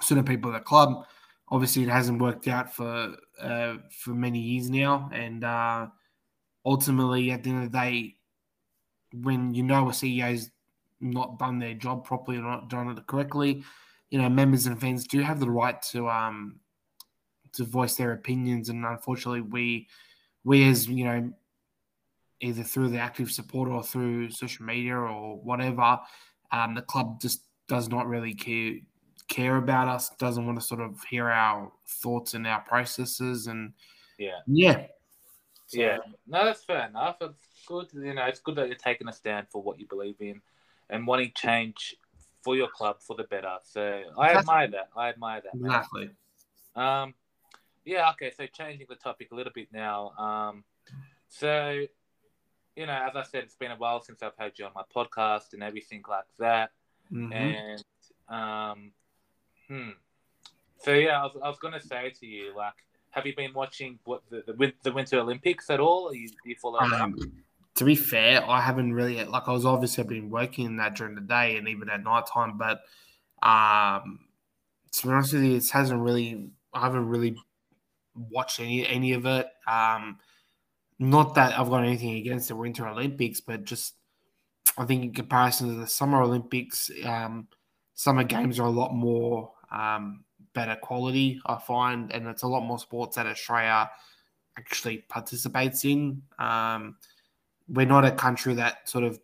certain 0.00 0.24
people 0.24 0.54
at 0.54 0.58
the 0.58 0.64
club. 0.64 1.04
Obviously, 1.48 1.82
it 1.82 1.88
hasn't 1.88 2.20
worked 2.20 2.48
out 2.48 2.72
for 2.74 3.16
uh, 3.42 3.74
for 3.90 4.10
many 4.10 4.38
years 4.38 4.70
now, 4.70 5.10
and 5.12 5.42
uh, 5.42 5.88
ultimately, 6.64 7.32
at 7.32 7.42
the 7.42 7.50
end 7.50 7.64
of 7.64 7.72
the 7.72 7.78
day, 7.78 8.14
when 9.12 9.52
you 9.52 9.64
know 9.64 9.88
a 9.88 9.92
CEO's 9.92 10.50
not 11.00 11.38
done 11.40 11.58
their 11.58 11.74
job 11.74 12.04
properly 12.04 12.38
or 12.38 12.42
not 12.42 12.70
done 12.70 12.88
it 12.88 13.06
correctly, 13.06 13.64
you 14.10 14.18
know, 14.22 14.28
members 14.28 14.66
and 14.66 14.80
fans 14.80 15.06
do 15.06 15.20
have 15.20 15.40
the 15.40 15.50
right 15.50 15.82
to 15.82 16.08
um 16.08 16.60
to 17.52 17.64
voice 17.64 17.96
their 17.96 18.12
opinions, 18.12 18.68
and 18.68 18.86
unfortunately, 18.86 19.40
we 19.40 19.88
we 20.44 20.68
as 20.68 20.86
you 20.86 21.04
know, 21.04 21.32
either 22.40 22.62
through 22.62 22.88
the 22.88 22.98
active 22.98 23.30
support 23.30 23.68
or 23.68 23.82
through 23.82 24.30
social 24.30 24.64
media 24.64 24.96
or 24.96 25.36
whatever, 25.40 25.98
um, 26.52 26.74
the 26.74 26.82
club 26.82 27.20
just 27.20 27.44
does 27.68 27.88
not 27.88 28.06
really 28.06 28.34
care 28.34 28.74
care 29.28 29.58
about 29.58 29.86
us, 29.86 30.10
doesn't 30.18 30.44
want 30.44 30.58
to 30.58 30.64
sort 30.64 30.80
of 30.80 31.00
hear 31.04 31.30
our 31.30 31.70
thoughts 31.86 32.34
and 32.34 32.46
our 32.48 32.60
processes, 32.62 33.46
and 33.46 33.72
Yeah. 34.18 34.40
yeah, 34.46 34.88
So- 35.66 35.78
Yeah, 35.78 35.98
no, 36.26 36.44
that's 36.44 36.64
fair 36.64 36.88
enough. 36.88 37.18
It's 37.20 37.62
good, 37.64 37.86
you 37.92 38.12
know. 38.14 38.24
It's 38.24 38.40
good 38.40 38.56
that 38.56 38.66
you're 38.66 38.76
taking 38.76 39.06
a 39.06 39.12
stand 39.12 39.46
for 39.48 39.62
what 39.62 39.78
you 39.78 39.86
believe 39.86 40.16
in 40.20 40.42
and 40.88 41.06
wanting 41.06 41.30
change 41.36 41.94
for 42.42 42.56
your 42.56 42.66
club 42.68 43.00
for 43.02 43.14
the 43.14 43.22
better. 43.22 43.56
So 43.62 44.02
I 44.18 44.32
admire 44.34 44.66
that. 44.68 44.90
I 44.96 45.10
admire 45.10 45.42
that. 45.42 45.54
man. 45.54 45.66
exactly. 45.70 46.10
Um, 46.74 47.14
yeah. 47.84 48.10
Okay. 48.10 48.32
So 48.36 48.46
changing 48.46 48.86
the 48.88 48.96
topic 48.96 49.30
a 49.30 49.36
little 49.36 49.52
bit 49.52 49.68
now. 49.72 50.10
Um, 50.18 50.64
so 51.28 51.86
you 52.76 52.86
know, 52.86 52.92
as 52.92 53.16
I 53.16 53.22
said, 53.22 53.44
it's 53.44 53.56
been 53.56 53.70
a 53.70 53.76
while 53.76 54.00
since 54.00 54.22
I've 54.22 54.36
had 54.38 54.52
you 54.58 54.66
on 54.66 54.72
my 54.74 54.82
podcast 54.94 55.52
and 55.52 55.62
everything 55.62 56.02
like 56.08 56.24
that. 56.38 56.70
Mhm. 57.12 57.32
And 57.32 57.84
um, 58.28 58.92
hmm. 59.68 59.90
So 60.78 60.94
yeah, 60.94 61.20
I 61.20 61.24
was, 61.24 61.36
I 61.42 61.48
was 61.48 61.58
gonna 61.58 61.80
say 61.80 62.10
to 62.20 62.26
you, 62.26 62.54
like, 62.56 62.74
have 63.10 63.26
you 63.26 63.34
been 63.36 63.52
watching 63.52 63.98
what 64.04 64.22
the 64.30 64.42
the, 64.46 64.72
the 64.82 64.92
Winter 64.92 65.18
Olympics 65.18 65.68
at 65.70 65.80
all? 65.80 66.14
You, 66.14 66.28
you 66.44 66.54
follow? 66.60 66.78
Um, 66.80 67.16
to 67.76 67.84
be 67.84 67.94
fair, 67.94 68.48
I 68.48 68.60
haven't 68.60 68.92
really 68.92 69.24
like 69.24 69.48
I 69.48 69.52
was 69.52 69.64
obviously 69.64 70.04
been 70.04 70.30
working 70.30 70.66
in 70.66 70.76
that 70.76 70.96
during 70.96 71.14
the 71.14 71.20
day 71.20 71.56
and 71.56 71.68
even 71.68 71.88
at 71.88 72.02
night 72.02 72.24
time, 72.26 72.58
but 72.58 72.82
um 73.42 74.20
to 74.92 75.06
be 75.06 75.12
honest 75.12 75.32
with 75.32 75.44
you, 75.44 75.56
it 75.56 75.70
hasn't 75.70 76.00
really 76.00 76.50
I 76.74 76.80
haven't 76.80 77.08
really 77.08 77.36
watched 78.14 78.60
any 78.60 78.86
any 78.86 79.12
of 79.12 79.24
it. 79.26 79.46
Um 79.66 80.18
not 81.00 81.34
that 81.34 81.58
I've 81.58 81.70
got 81.70 81.82
anything 81.82 82.16
against 82.16 82.48
the 82.48 82.56
Winter 82.56 82.86
Olympics, 82.86 83.40
but 83.40 83.64
just 83.64 83.94
I 84.76 84.84
think 84.84 85.02
in 85.02 85.12
comparison 85.14 85.68
to 85.68 85.74
the 85.74 85.86
Summer 85.86 86.22
Olympics, 86.22 86.90
um, 87.04 87.48
summer 87.94 88.22
games 88.22 88.60
are 88.60 88.66
a 88.66 88.70
lot 88.70 88.94
more 88.94 89.50
um, 89.72 90.24
better 90.52 90.76
quality, 90.76 91.40
I 91.46 91.56
find, 91.58 92.12
and 92.12 92.26
it's 92.28 92.42
a 92.42 92.48
lot 92.48 92.60
more 92.60 92.78
sports 92.78 93.16
that 93.16 93.26
Australia 93.26 93.90
actually 94.58 94.98
participates 95.08 95.86
in. 95.86 96.22
Um, 96.38 96.96
we're 97.66 97.86
not 97.86 98.04
a 98.04 98.10
country 98.10 98.52
that 98.54 98.86
sort 98.86 99.04
of 99.04 99.18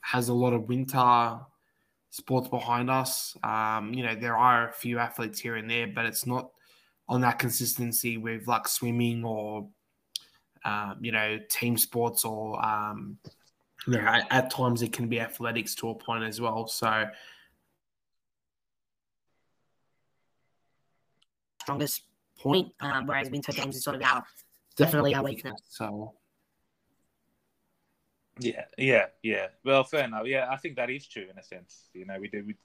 has 0.00 0.28
a 0.28 0.34
lot 0.34 0.54
of 0.54 0.68
winter 0.68 1.38
sports 2.10 2.48
behind 2.48 2.90
us. 2.90 3.36
Um, 3.44 3.94
you 3.94 4.04
know, 4.04 4.16
there 4.16 4.36
are 4.36 4.68
a 4.68 4.72
few 4.72 4.98
athletes 4.98 5.38
here 5.38 5.54
and 5.54 5.70
there, 5.70 5.86
but 5.86 6.04
it's 6.04 6.26
not 6.26 6.50
on 7.08 7.20
that 7.20 7.38
consistency 7.38 8.16
with 8.16 8.48
like 8.48 8.66
swimming 8.66 9.24
or 9.24 9.68
um, 10.64 10.96
you 11.00 11.12
know 11.12 11.38
team 11.48 11.76
sports 11.76 12.24
or 12.24 12.64
um, 12.64 13.18
you 13.86 13.94
know 13.94 14.00
at, 14.00 14.26
at 14.30 14.50
times 14.50 14.82
it 14.82 14.92
can 14.92 15.08
be 15.08 15.20
athletics 15.20 15.74
to 15.76 15.90
a 15.90 15.94
point 15.94 16.24
as 16.24 16.40
well. 16.40 16.66
So 16.66 17.06
strongest 21.62 22.02
point, 22.38 22.72
um, 22.80 23.06
whereas 23.06 23.30
winter 23.30 23.52
games 23.52 23.76
is 23.76 23.84
sort 23.84 23.96
of 23.96 24.02
our 24.02 24.24
definitely 24.76 25.14
our 25.14 25.24
weakness. 25.24 25.60
So 25.68 26.14
Yeah, 28.38 28.64
yeah, 28.76 29.06
yeah. 29.22 29.46
Well, 29.64 29.84
fair 29.84 30.04
enough. 30.04 30.26
Yeah, 30.26 30.48
I 30.50 30.56
think 30.56 30.76
that 30.76 30.90
is 30.90 31.06
true 31.06 31.26
in 31.30 31.38
a 31.38 31.42
sense. 31.42 31.88
You 31.94 32.04
know, 32.04 32.18
we 32.18 32.28
do. 32.28 32.44
We, 32.46 32.56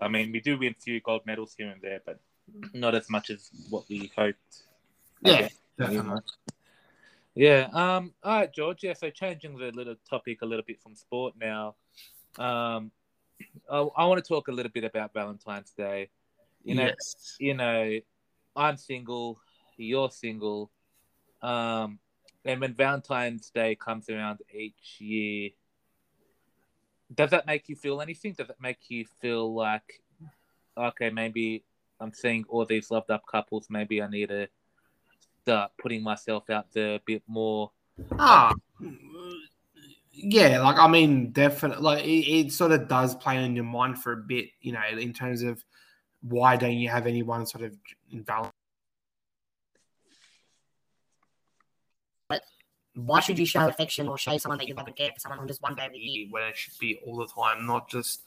I 0.00 0.08
mean, 0.08 0.32
we 0.32 0.40
do 0.40 0.58
win 0.58 0.74
a 0.78 0.80
few 0.80 1.00
gold 1.00 1.22
medals 1.24 1.54
here 1.56 1.68
and 1.68 1.80
there, 1.80 2.00
but 2.04 2.20
not 2.74 2.94
as 2.94 3.08
much 3.08 3.30
as 3.30 3.50
what 3.70 3.84
we 3.88 4.10
hoped. 4.14 4.64
Yeah, 5.22 5.48
definitely. 5.78 6.20
Yeah. 7.34 7.68
Um. 7.72 8.12
All 8.22 8.38
right, 8.38 8.52
George. 8.52 8.82
Yeah. 8.82 8.94
So 8.94 9.10
changing 9.10 9.56
the 9.58 9.72
little 9.72 9.96
topic 10.08 10.42
a 10.42 10.46
little 10.46 10.64
bit 10.66 10.80
from 10.80 10.94
sport 10.94 11.34
now. 11.40 11.74
Um, 12.38 12.90
I, 13.70 13.78
I 13.96 14.04
want 14.06 14.22
to 14.22 14.28
talk 14.28 14.48
a 14.48 14.52
little 14.52 14.72
bit 14.72 14.84
about 14.84 15.12
Valentine's 15.12 15.70
Day. 15.70 16.10
You 16.62 16.74
know, 16.76 16.86
yes. 16.86 17.36
you 17.38 17.54
know, 17.54 17.98
I'm 18.56 18.76
single, 18.76 19.38
you're 19.76 20.10
single. 20.10 20.70
Um, 21.42 21.98
and 22.44 22.60
when 22.60 22.74
Valentine's 22.74 23.50
Day 23.50 23.74
comes 23.74 24.08
around 24.08 24.40
each 24.52 24.98
year, 24.98 25.50
does 27.14 27.30
that 27.30 27.46
make 27.46 27.68
you 27.68 27.76
feel 27.76 28.00
anything? 28.00 28.32
Does 28.32 28.48
it 28.48 28.56
make 28.60 28.78
you 28.88 29.04
feel 29.20 29.54
like, 29.54 30.02
okay, 30.76 31.10
maybe 31.10 31.64
I'm 32.00 32.14
seeing 32.14 32.44
all 32.48 32.64
these 32.64 32.90
loved 32.90 33.10
up 33.10 33.26
couples, 33.26 33.66
maybe 33.68 34.00
I 34.00 34.08
need 34.08 34.30
to 34.30 34.48
start 35.44 35.72
putting 35.78 36.02
myself 36.02 36.48
out 36.48 36.72
there 36.72 36.94
a 36.94 37.00
bit 37.04 37.22
more? 37.26 37.70
Ah, 38.12 38.54
Yeah, 40.10 40.62
like 40.62 40.78
I 40.78 40.88
mean, 40.88 41.32
definitely, 41.32 41.82
like 41.82 42.04
it, 42.04 42.46
it 42.46 42.52
sort 42.52 42.72
of 42.72 42.88
does 42.88 43.14
play 43.14 43.36
on 43.36 43.54
your 43.54 43.64
mind 43.64 44.02
for 44.02 44.12
a 44.12 44.16
bit, 44.16 44.46
you 44.62 44.72
know, 44.72 44.80
in 44.98 45.12
terms 45.12 45.42
of 45.42 45.62
why 46.22 46.56
don't 46.56 46.78
you 46.78 46.88
have 46.88 47.06
anyone 47.06 47.44
sort 47.44 47.64
of 47.64 47.74
invalid? 48.10 48.50
Why 52.94 53.20
should 53.20 53.38
you 53.38 53.44
show 53.44 53.66
affection 53.66 54.08
or 54.08 54.16
show 54.16 54.38
someone 54.38 54.58
that 54.58 54.68
you 54.68 54.74
love 54.74 54.86
and 54.86 54.96
care 54.96 55.10
for 55.12 55.18
someone 55.18 55.40
on 55.40 55.48
just 55.48 55.60
one 55.60 55.74
day 55.74 55.86
of 55.86 55.92
the 55.92 55.98
year? 55.98 56.22
year 56.22 56.28
when 56.30 56.44
it 56.44 56.56
should 56.56 56.78
be 56.78 57.00
all 57.04 57.16
the 57.16 57.26
time, 57.26 57.66
not 57.66 57.90
just 57.90 58.22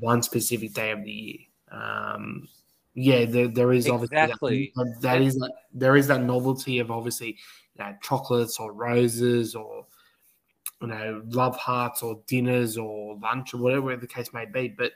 one 0.00 0.22
specific 0.22 0.74
day 0.74 0.90
of 0.90 1.04
the 1.04 1.10
year. 1.10 1.38
Um, 1.70 2.48
yeah, 2.96 3.26
there, 3.26 3.48
there 3.48 3.72
is 3.72 3.86
Exactly. 3.86 4.22
obviously 4.22 4.72
that, 4.74 5.00
that 5.02 5.20
is 5.20 5.34
that, 5.36 5.52
there 5.72 5.96
is 5.96 6.06
that 6.08 6.22
novelty 6.22 6.78
of 6.78 6.90
obviously 6.90 7.36
you 7.78 7.84
know, 7.84 7.94
chocolates 8.02 8.58
or 8.58 8.72
roses 8.72 9.54
or 9.54 9.86
you 10.80 10.88
know 10.88 11.22
love 11.28 11.56
hearts 11.56 12.02
or 12.02 12.22
dinners 12.26 12.78
or 12.78 13.16
lunch 13.18 13.52
or 13.52 13.58
whatever 13.58 13.94
the 13.96 14.06
case 14.06 14.32
may 14.32 14.46
be, 14.46 14.68
but 14.68 14.92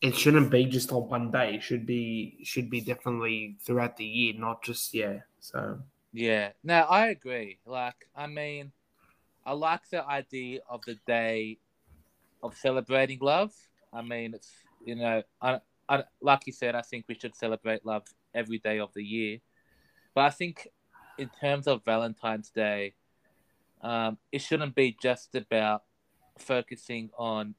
it 0.00 0.14
shouldn't 0.14 0.50
be 0.50 0.66
just 0.66 0.92
on 0.92 1.08
one 1.08 1.30
day. 1.32 1.56
It 1.56 1.62
should 1.62 1.84
be 1.84 2.38
should 2.44 2.70
be 2.70 2.80
definitely 2.80 3.56
throughout 3.60 3.96
the 3.96 4.04
year, 4.04 4.34
not 4.36 4.62
just 4.62 4.94
yeah. 4.94 5.20
So 5.40 5.80
Yeah, 6.12 6.52
no, 6.62 6.82
I 6.82 7.08
agree. 7.08 7.58
Like, 7.66 8.08
I 8.14 8.28
mean, 8.28 8.70
I 9.44 9.52
like 9.52 9.88
the 9.90 10.06
idea 10.06 10.60
of 10.68 10.84
the 10.84 10.96
day 11.06 11.58
of 12.42 12.56
celebrating 12.56 13.18
love. 13.20 13.52
I 13.92 14.02
mean, 14.02 14.34
it's 14.34 14.52
you 14.84 14.94
know, 14.94 15.22
I, 15.42 15.60
I 15.88 16.04
like 16.20 16.46
you 16.46 16.52
said, 16.52 16.74
I 16.74 16.82
think 16.82 17.04
we 17.08 17.14
should 17.14 17.34
celebrate 17.34 17.84
love 17.84 18.04
every 18.34 18.58
day 18.58 18.78
of 18.78 18.92
the 18.94 19.02
year. 19.02 19.38
But 20.14 20.24
I 20.24 20.30
think 20.30 20.68
in 21.18 21.30
terms 21.40 21.66
of 21.66 21.84
Valentine's 21.84 22.50
Day, 22.50 22.94
um, 23.82 24.18
it 24.32 24.40
shouldn't 24.40 24.74
be 24.74 24.96
just 25.00 25.34
about 25.34 25.82
focusing 26.38 27.10
on 27.18 27.54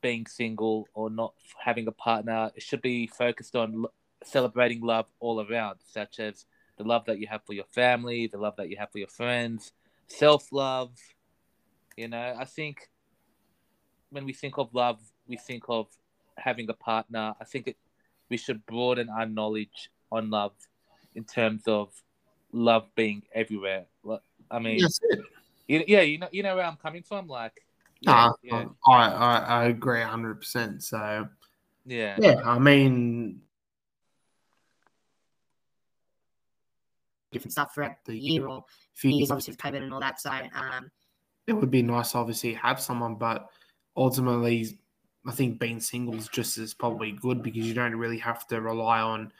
being 0.00 0.26
single 0.26 0.86
or 0.94 1.10
not 1.10 1.34
having 1.62 1.86
a 1.86 1.92
partner. 1.92 2.50
It 2.56 2.62
should 2.62 2.82
be 2.82 3.06
focused 3.06 3.54
on 3.54 3.84
l- 3.84 3.92
celebrating 4.24 4.80
love 4.80 5.06
all 5.20 5.46
around, 5.46 5.78
such 5.84 6.18
as 6.18 6.46
the 6.78 6.84
love 6.84 7.04
that 7.06 7.18
you 7.18 7.26
have 7.28 7.44
for 7.44 7.52
your 7.52 7.66
family, 7.72 8.26
the 8.26 8.38
love 8.38 8.56
that 8.56 8.70
you 8.70 8.76
have 8.78 8.90
for 8.90 8.98
your 8.98 9.08
friends, 9.08 9.72
self 10.08 10.52
love. 10.52 10.96
You 11.96 12.08
know, 12.08 12.34
I 12.38 12.44
think 12.44 12.90
when 14.10 14.24
we 14.24 14.32
think 14.32 14.58
of 14.58 14.74
love, 14.74 15.00
we 15.26 15.36
think 15.36 15.64
of 15.68 15.86
having 16.36 16.68
a 16.68 16.74
partner. 16.74 17.34
I 17.40 17.44
think 17.44 17.68
it, 17.68 17.76
we 18.28 18.36
should 18.36 18.64
broaden 18.66 19.08
our 19.08 19.26
knowledge 19.26 19.90
on 20.10 20.30
love 20.30 20.52
in 21.14 21.24
terms 21.24 21.62
of 21.66 21.90
love 22.52 22.86
being 22.94 23.22
everywhere. 23.34 23.86
I 24.50 24.58
mean, 24.58 24.80
that's 24.80 25.00
it. 25.02 25.20
you, 25.68 25.84
yeah, 25.86 26.02
you 26.02 26.18
know, 26.18 26.28
you 26.30 26.42
know 26.42 26.56
where 26.56 26.64
I'm 26.64 26.76
coming 26.76 27.02
from. 27.02 27.26
Like, 27.26 27.62
Nah, 28.04 28.32
yeah, 28.42 28.64
I, 28.86 29.06
I 29.06 29.36
I 29.38 29.64
agree 29.66 30.02
hundred 30.02 30.40
percent. 30.40 30.82
So 30.82 31.28
yeah, 31.86 32.16
yeah, 32.20 32.42
I 32.44 32.58
mean 32.58 33.42
Different 37.30 37.52
stuff 37.52 37.74
throughout 37.74 38.04
the 38.04 38.14
year 38.14 38.46
or 38.46 38.62
few 38.92 39.10
years, 39.10 39.20
years 39.20 39.30
obviously, 39.30 39.52
with 39.52 39.60
COVID 39.60 39.82
and 39.84 39.94
all 39.94 40.00
that. 40.00 40.20
So, 40.20 40.30
um, 40.30 40.90
it 41.46 41.54
would 41.54 41.70
be 41.70 41.80
nice, 41.80 42.14
obviously, 42.14 42.52
have 42.52 42.78
someone, 42.78 43.14
but 43.14 43.48
ultimately, 43.96 44.78
I 45.26 45.32
think 45.32 45.58
being 45.58 45.80
single 45.80 46.14
is 46.16 46.28
just 46.28 46.58
as 46.58 46.74
probably 46.74 47.12
good 47.12 47.42
because 47.42 47.66
you 47.66 47.74
don't 47.74 47.94
really 47.94 48.18
have 48.18 48.46
to 48.48 48.60
rely 48.60 49.00
on, 49.00 49.32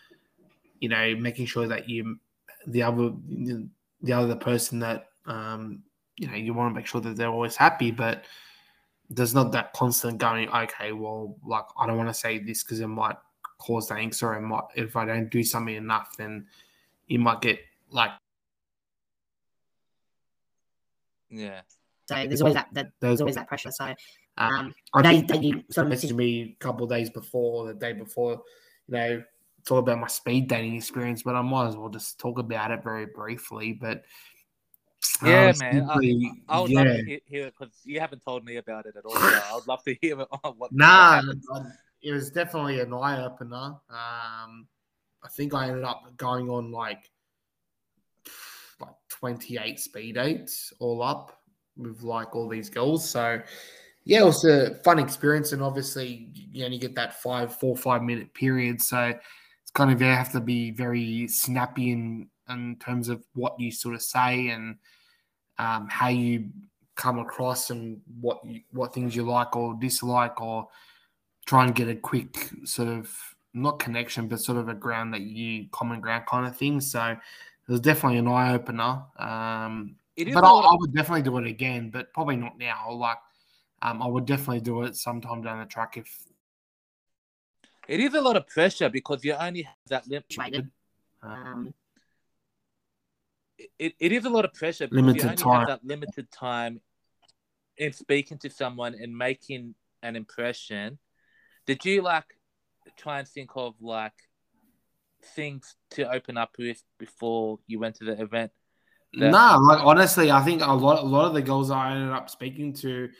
you 0.80 0.88
know, 0.88 1.16
making 1.16 1.46
sure 1.46 1.66
that 1.66 1.88
you, 1.88 2.18
the 2.66 2.82
other, 2.82 3.12
the 4.02 4.12
other 4.12 4.36
person 4.36 4.78
that, 4.80 5.08
um, 5.26 5.82
you 6.16 6.28
know, 6.28 6.34
you 6.36 6.54
want 6.54 6.72
to 6.72 6.78
make 6.78 6.86
sure 6.86 7.00
that 7.00 7.16
they're 7.16 7.28
always 7.28 7.56
happy, 7.56 7.90
but 7.90 8.24
there's 9.10 9.34
not 9.34 9.52
that 9.52 9.72
constant 9.72 10.18
going. 10.18 10.48
Okay, 10.48 10.92
well, 10.92 11.36
like 11.44 11.64
I 11.78 11.86
don't 11.86 11.96
want 11.96 12.08
to 12.08 12.14
say 12.14 12.38
this 12.38 12.62
because 12.62 12.80
it 12.80 12.86
might 12.86 13.16
cause 13.58 13.90
angst, 13.90 14.22
or 14.22 14.34
it 14.34 14.40
might 14.40 14.64
if 14.74 14.96
I 14.96 15.04
don't 15.04 15.30
do 15.30 15.42
something 15.42 15.74
enough, 15.74 16.16
then 16.16 16.46
you 17.08 17.18
might 17.18 17.40
get 17.40 17.60
like 17.90 18.10
yeah. 21.30 21.60
so 22.06 22.14
there's 22.14 22.40
always 22.40 22.54
that, 22.54 22.68
that 22.72 22.84
There's- 22.84 22.92
there's 23.00 23.20
always 23.20 23.34
that 23.36 23.48
pressure. 23.48 23.70
So, 23.70 23.94
um, 24.38 24.52
um, 24.52 24.74
I 24.94 25.02
they, 25.02 25.10
think 25.20 25.28
they 25.28 25.38
you 25.38 25.64
sort 25.70 25.86
of 25.86 25.92
messaged 25.92 26.14
me 26.14 26.56
a 26.60 26.62
couple 26.62 26.84
of 26.84 26.90
days 26.90 27.10
before, 27.10 27.66
the 27.66 27.74
day 27.74 27.92
before, 27.92 28.42
you 28.88 28.94
know, 28.94 29.22
talk 29.64 29.78
about 29.80 29.98
my 29.98 30.06
speed 30.08 30.48
dating 30.48 30.76
experience, 30.76 31.22
but 31.22 31.34
I 31.34 31.42
might 31.42 31.68
as 31.68 31.76
well 31.76 31.88
just 31.88 32.18
talk 32.18 32.38
about 32.38 32.70
it 32.70 32.82
very 32.82 33.06
briefly. 33.06 33.72
But 33.72 34.04
Yeah, 35.24 35.48
um, 35.48 35.54
man, 35.58 35.82
I- 35.88 35.94
simply, 35.94 36.42
I 36.48 36.60
would 36.60 36.70
yeah. 36.70 36.78
love 36.84 36.96
to 36.96 37.04
hear, 37.04 37.18
hear 37.26 37.46
it 37.46 37.54
because 37.58 37.74
you 37.84 38.00
haven't 38.00 38.24
told 38.24 38.44
me 38.44 38.56
about 38.56 38.86
it 38.86 38.96
at 38.96 39.04
all. 39.04 39.14
So 39.14 39.26
I 39.36 39.54
would 39.54 39.66
love 39.66 39.82
to 39.84 39.94
hear 40.00 40.20
it. 40.20 40.28
on 40.44 40.54
what 40.56 40.72
Nah, 40.72 41.22
what 41.48 41.62
it 42.02 42.12
was 42.12 42.30
definitely 42.30 42.80
an 42.80 42.92
eye 42.92 43.24
opener. 43.24 43.76
Um, 43.90 44.66
I 45.22 45.28
think 45.30 45.54
I 45.54 45.68
ended 45.68 45.84
up 45.84 46.16
going 46.16 46.50
on 46.50 46.72
like 46.72 47.10
like 48.80 48.94
twenty 49.08 49.58
eight 49.58 49.78
speed 49.78 50.16
dates 50.16 50.72
all 50.80 51.02
up 51.02 51.40
with 51.76 52.02
like 52.02 52.34
all 52.34 52.48
these 52.48 52.68
girls. 52.68 53.08
So 53.08 53.40
yeah, 54.04 54.20
it 54.20 54.24
was 54.24 54.44
a 54.44 54.74
fun 54.82 54.98
experience, 54.98 55.52
and 55.52 55.62
obviously 55.62 56.28
you 56.34 56.64
only 56.64 56.78
get 56.78 56.94
that 56.96 57.22
five, 57.22 57.54
four, 57.54 57.76
five 57.76 58.02
minute 58.02 58.32
period. 58.34 58.80
So 58.80 59.14
it's 59.62 59.70
kind 59.72 59.92
of 59.92 60.00
you 60.00 60.08
have 60.08 60.32
to 60.32 60.40
be 60.40 60.70
very 60.70 61.28
snappy 61.28 61.92
in 61.92 62.28
in 62.48 62.76
terms 62.76 63.08
of 63.08 63.24
what 63.34 63.58
you 63.58 63.70
sort 63.70 63.94
of 63.94 64.02
say 64.02 64.48
and 64.48 64.76
um, 65.58 65.88
how 65.88 66.08
you 66.08 66.48
come 66.96 67.18
across 67.18 67.70
and 67.70 68.00
what 68.20 68.44
you, 68.44 68.60
what 68.72 68.92
things 68.92 69.16
you 69.16 69.22
like 69.22 69.56
or 69.56 69.74
dislike 69.74 70.40
or 70.40 70.68
try 71.46 71.64
and 71.64 71.74
get 71.74 71.88
a 71.88 71.94
quick 71.94 72.50
sort 72.64 72.88
of 72.88 73.10
not 73.54 73.78
connection 73.78 74.28
but 74.28 74.40
sort 74.40 74.58
of 74.58 74.68
a 74.68 74.74
ground 74.74 75.12
that 75.14 75.22
you 75.22 75.66
common 75.72 76.00
ground 76.00 76.24
kind 76.26 76.46
of 76.46 76.56
thing 76.56 76.80
so 76.80 77.02
it 77.10 77.70
was 77.70 77.80
definitely 77.80 78.18
an 78.18 78.28
eye 78.28 78.52
opener 78.52 79.02
um, 79.18 79.96
It 80.16 80.28
is 80.28 80.34
but 80.34 80.44
I, 80.44 80.50
I 80.50 80.74
would 80.74 80.94
definitely 80.94 81.22
do 81.22 81.38
it 81.38 81.46
again 81.46 81.90
but 81.90 82.12
probably 82.12 82.36
not 82.36 82.58
now 82.58 82.92
like 82.92 83.18
um, 83.82 84.02
I 84.02 84.06
would 84.06 84.24
definitely 84.26 84.60
do 84.60 84.82
it 84.82 84.96
sometime 84.96 85.42
down 85.42 85.58
the 85.60 85.66
track 85.66 85.96
if 85.96 86.08
it 87.88 88.00
is 88.00 88.14
a 88.14 88.20
lot 88.20 88.36
of 88.36 88.46
pressure 88.46 88.88
because 88.88 89.24
you 89.24 89.34
only 89.34 89.62
have 89.62 89.74
that 89.88 90.06
limit. 90.08 90.24
situated. 90.30 90.70
uh, 91.22 91.26
Um, 91.26 91.74
It, 93.78 93.94
it 94.00 94.12
is 94.12 94.24
a 94.24 94.30
lot 94.30 94.44
of 94.44 94.54
pressure 94.54 94.86
because 94.88 94.96
Limited 95.04 95.22
you 95.22 95.28
only 95.28 95.42
time. 95.42 95.58
have 95.60 95.66
that 95.68 95.84
limited 95.84 96.30
time 96.30 96.80
in 97.76 97.92
speaking 97.92 98.38
to 98.38 98.50
someone 98.50 98.94
and 98.94 99.16
making 99.16 99.74
an 100.02 100.16
impression. 100.16 100.98
Did 101.66 101.84
you 101.84 102.02
like 102.02 102.24
try 102.96 103.18
and 103.20 103.28
think 103.28 103.50
of 103.54 103.74
like 103.80 104.14
things 105.36 105.76
to 105.90 106.10
open 106.10 106.36
up 106.36 106.56
with 106.58 106.82
before 106.98 107.60
you 107.66 107.78
went 107.78 107.96
to 107.96 108.04
the 108.04 108.20
event? 108.20 108.50
that- 109.14 109.30
Nah, 109.30 109.56
like 109.58 109.80
honestly, 109.84 110.30
I 110.30 110.42
think 110.42 110.62
a 110.62 110.72
lot, 110.72 111.02
a 111.02 111.06
lot 111.06 111.26
of 111.26 111.34
the 111.34 111.42
girls 111.42 111.70
I 111.70 111.92
ended 111.92 112.10
up 112.12 112.30
speaking 112.30 112.72
to, 112.74 113.10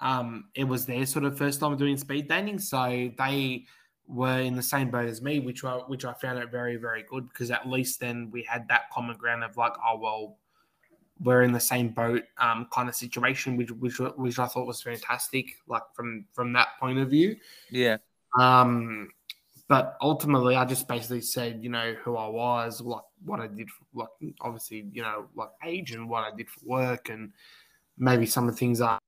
um, 0.00 0.46
it 0.54 0.64
was 0.64 0.86
their 0.86 1.06
sort 1.06 1.24
of 1.24 1.36
first 1.38 1.60
time 1.60 1.76
doing 1.76 1.96
speed 1.96 2.28
dating, 2.28 2.58
so 2.58 3.10
they 3.18 3.66
were 4.06 4.40
in 4.40 4.56
the 4.56 4.62
same 4.62 4.90
boat 4.90 5.08
as 5.08 5.22
me, 5.22 5.38
which 5.38 5.64
I, 5.64 5.74
which 5.74 6.04
I 6.04 6.12
found 6.14 6.38
it 6.38 6.50
very, 6.50 6.76
very 6.76 7.04
good 7.04 7.28
because 7.28 7.50
at 7.50 7.68
least 7.68 8.00
then 8.00 8.30
we 8.32 8.42
had 8.42 8.66
that 8.68 8.90
common 8.90 9.16
ground 9.16 9.44
of 9.44 9.56
like, 9.56 9.72
oh 9.86 9.98
well, 9.98 10.38
we're 11.22 11.42
in 11.42 11.52
the 11.52 11.60
same 11.60 11.88
boat, 11.90 12.24
um, 12.38 12.66
kind 12.72 12.88
of 12.88 12.94
situation, 12.94 13.56
which 13.56 13.70
which 13.70 13.98
which 13.98 14.38
I 14.38 14.46
thought 14.46 14.66
was 14.66 14.82
fantastic, 14.82 15.56
like 15.68 15.82
from 15.94 16.24
from 16.32 16.52
that 16.54 16.68
point 16.80 16.98
of 16.98 17.10
view. 17.10 17.36
Yeah. 17.70 17.98
Um, 18.38 19.10
but 19.68 19.96
ultimately, 20.00 20.56
I 20.56 20.64
just 20.64 20.88
basically 20.88 21.20
said, 21.20 21.62
you 21.62 21.68
know, 21.68 21.94
who 22.02 22.16
I 22.16 22.26
was, 22.26 22.80
like 22.80 23.02
what 23.24 23.38
I 23.38 23.46
did, 23.46 23.68
like 23.94 24.08
obviously, 24.40 24.86
you 24.92 25.02
know, 25.02 25.26
like 25.36 25.50
age 25.64 25.92
and 25.92 26.08
what 26.08 26.24
I 26.24 26.34
did 26.34 26.48
for 26.48 26.60
work, 26.64 27.08
and 27.08 27.32
maybe 27.96 28.26
some 28.26 28.48
of 28.48 28.54
the 28.54 28.58
things 28.58 28.80
I. 28.80 28.98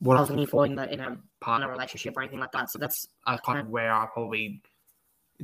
What 0.00 0.14
I 0.14 0.18
I 0.18 0.20
was 0.20 0.30
looking 0.30 0.46
for 0.46 0.66
in, 0.66 0.76
the, 0.76 0.92
in 0.92 1.00
a 1.00 1.04
partner, 1.04 1.22
partner 1.40 1.70
relationship 1.70 2.16
or 2.16 2.22
anything 2.22 2.40
like 2.40 2.52
that. 2.52 2.70
So 2.70 2.78
that's 2.78 3.08
I 3.26 3.36
kind 3.38 3.58
of 3.58 3.68
where 3.68 3.92
I 3.92 4.06
probably 4.06 4.62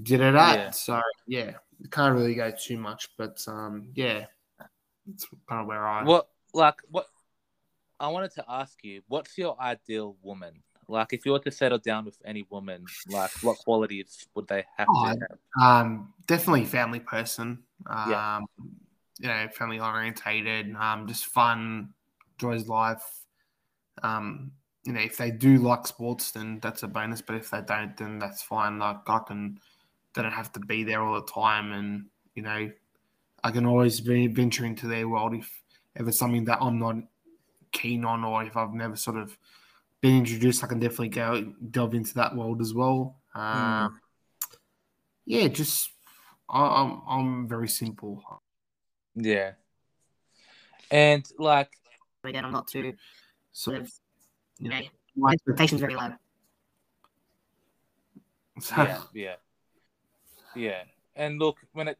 did 0.02 0.20
it 0.20 0.34
at. 0.34 0.56
Yeah. 0.56 0.70
So 0.70 1.00
yeah, 1.26 1.52
can't 1.90 2.14
really 2.14 2.34
go 2.34 2.52
too 2.56 2.78
much, 2.78 3.08
but 3.16 3.44
um, 3.48 3.88
yeah, 3.94 4.26
it's 5.12 5.26
kind 5.48 5.60
of 5.60 5.66
where 5.66 5.86
I. 5.86 6.04
What 6.04 6.28
like 6.52 6.76
what 6.90 7.06
I 7.98 8.08
wanted 8.08 8.32
to 8.34 8.44
ask 8.48 8.82
you, 8.84 9.02
what's 9.08 9.36
your 9.38 9.60
ideal 9.60 10.16
woman? 10.22 10.62
Like 10.88 11.12
if 11.12 11.24
you 11.24 11.32
were 11.32 11.38
to 11.40 11.50
settle 11.50 11.78
down 11.78 12.04
with 12.04 12.18
any 12.24 12.46
woman, 12.50 12.84
like 13.08 13.30
what 13.42 13.58
qualities 13.58 14.26
would 14.34 14.46
they 14.48 14.64
have 14.76 14.88
Oh, 14.90 15.12
to 15.12 15.18
have? 15.20 15.38
Um, 15.60 16.12
definitely 16.26 16.64
family 16.64 17.00
person. 17.00 17.64
Um, 17.86 18.10
Yeah. 18.10 18.40
you 19.20 19.28
know, 19.28 19.48
family 19.52 19.80
orientated. 19.80 20.74
Um, 20.76 21.06
just 21.06 21.26
fun, 21.26 21.94
enjoys 22.38 22.68
life. 22.68 23.23
Um, 24.04 24.52
you 24.84 24.92
know, 24.92 25.00
if 25.00 25.16
they 25.16 25.30
do 25.30 25.56
like 25.58 25.86
sports, 25.86 26.30
then 26.30 26.60
that's 26.60 26.82
a 26.82 26.88
bonus. 26.88 27.22
But 27.22 27.36
if 27.36 27.50
they 27.50 27.62
don't, 27.62 27.96
then 27.96 28.18
that's 28.18 28.42
fine. 28.42 28.78
Like 28.78 29.08
I 29.08 29.20
can, 29.26 29.58
they 30.14 30.22
don't 30.22 30.32
have 30.32 30.52
to 30.52 30.60
be 30.60 30.84
there 30.84 31.02
all 31.02 31.14
the 31.14 31.26
time, 31.26 31.72
and 31.72 32.06
you 32.34 32.42
know, 32.42 32.70
I 33.42 33.50
can 33.50 33.66
always 33.66 34.00
be 34.00 34.26
venture 34.26 34.66
into 34.66 34.86
their 34.86 35.08
world 35.08 35.34
if 35.34 35.50
if 35.96 36.06
it's 36.06 36.18
something 36.18 36.44
that 36.44 36.58
I'm 36.60 36.78
not 36.78 36.96
keen 37.72 38.04
on 38.04 38.24
or 38.24 38.44
if 38.44 38.56
I've 38.56 38.74
never 38.74 38.96
sort 38.96 39.16
of 39.16 39.36
been 40.00 40.18
introduced, 40.18 40.62
I 40.62 40.66
can 40.66 40.80
definitely 40.80 41.08
go 41.08 41.54
delve 41.70 41.94
into 41.94 42.14
that 42.14 42.36
world 42.36 42.60
as 42.60 42.74
well. 42.74 43.16
Uh, 43.34 43.88
Yeah, 45.24 45.48
just 45.48 45.90
I, 46.48 46.60
I'm 46.60 47.02
I'm 47.08 47.48
very 47.48 47.68
simple. 47.68 48.22
Yeah. 49.14 49.52
And 50.90 51.26
like, 51.38 51.70
Again, 52.22 52.44
I'm 52.44 52.52
not 52.52 52.68
too 52.68 52.94
So 53.54 53.70
sort 53.70 53.82
of 53.82 53.92
you 54.58 54.68
know 54.68 54.80
my 55.16 55.32
expectations 55.32 55.80
very 55.80 55.94
low. 55.94 56.12
yeah, 58.76 59.00
yeah, 59.14 59.34
yeah. 60.54 60.82
And 61.16 61.38
look, 61.38 61.56
when 61.72 61.88
it 61.88 61.98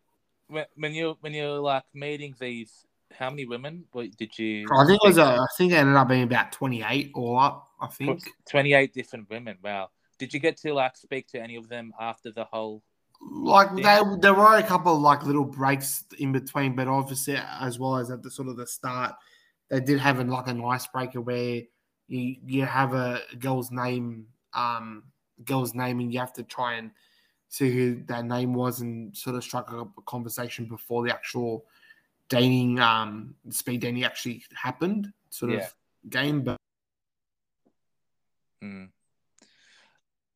when 0.49 0.67
when 0.77 0.93
you 0.93 1.17
when 1.21 1.33
you're 1.33 1.59
like 1.59 1.85
meeting 1.95 2.35
these, 2.39 2.85
how 3.13 3.31
many 3.31 3.47
women 3.47 3.85
what 3.93 4.15
did 4.17 4.37
you? 4.39 4.67
I 4.77 4.85
think 4.85 5.01
it 5.03 5.07
was 5.09 5.19
uh, 5.19 5.39
I 5.41 5.47
think 5.57 5.73
it 5.73 5.77
ended 5.77 5.97
up 5.97 6.09
being 6.09 6.25
about 6.25 6.53
28 6.53 7.13
all 7.15 7.39
up. 7.39 7.69
I 7.81 7.87
think. 7.87 8.29
twenty 8.49 8.75
eight 8.75 8.93
different 8.93 9.31
women. 9.31 9.57
Wow. 9.63 9.91
Did 10.19 10.35
you 10.35 10.41
get 10.41 10.57
to 10.59 10.75
like 10.75 10.97
speak 10.97 11.29
to 11.29 11.41
any 11.41 11.57
of 11.57 11.69
them 11.69 11.93
after 11.99 12.31
the 12.31 12.45
whole? 12.45 12.83
like 13.21 13.69
Yeah. 13.77 14.03
they, 14.03 14.17
there 14.21 14.35
were 14.35 14.57
a 14.57 14.63
couple 14.63 14.95
of 14.95 15.01
like 15.01 15.25
little 15.25 15.45
breaks 15.45 16.05
in 16.19 16.33
between, 16.33 16.75
but 16.77 16.89
obviously 16.89 17.37
as 17.61 17.79
well 17.79 17.97
as 17.97 18.11
at 18.11 18.23
the 18.23 18.31
sort 18.31 18.49
of 18.49 18.57
the 18.57 18.67
start, 18.67 19.15
they 19.75 19.81
did 19.81 19.99
have 19.99 20.21
a, 20.21 20.25
like 20.25 20.47
a 20.47 20.55
nice 20.55 20.87
breaker 20.87 21.21
where 21.21 21.63
you 22.07 22.37
you 22.47 22.65
have 22.65 22.95
a 22.95 23.21
girl's 23.41 23.73
name, 23.73 24.29
um, 24.53 25.03
girl's 25.45 25.75
name, 25.75 25.99
and 25.99 26.13
you 26.13 26.21
have 26.21 26.33
to 26.35 26.45
try 26.45 26.75
and 26.75 26.93
see 27.49 27.73
who 27.73 28.01
that 28.07 28.25
name 28.25 28.55
was 28.55 28.81
and 28.83 29.17
sort 29.17 29.35
of 29.35 29.43
strike 29.43 29.73
up 29.73 29.91
a 29.99 30.03
conversation 30.03 30.67
before 30.67 31.05
the 31.05 31.13
actual 31.13 31.67
dating, 32.29 32.79
um, 32.79 33.35
speed 33.51 33.81
dating 33.81 34.05
actually 34.05 34.45
happened, 34.55 35.13
sort 35.31 35.51
Yeah. 35.51 35.59
of 35.59 35.75
game. 36.09 36.43
But 36.43 36.57
Mm, 38.63 38.91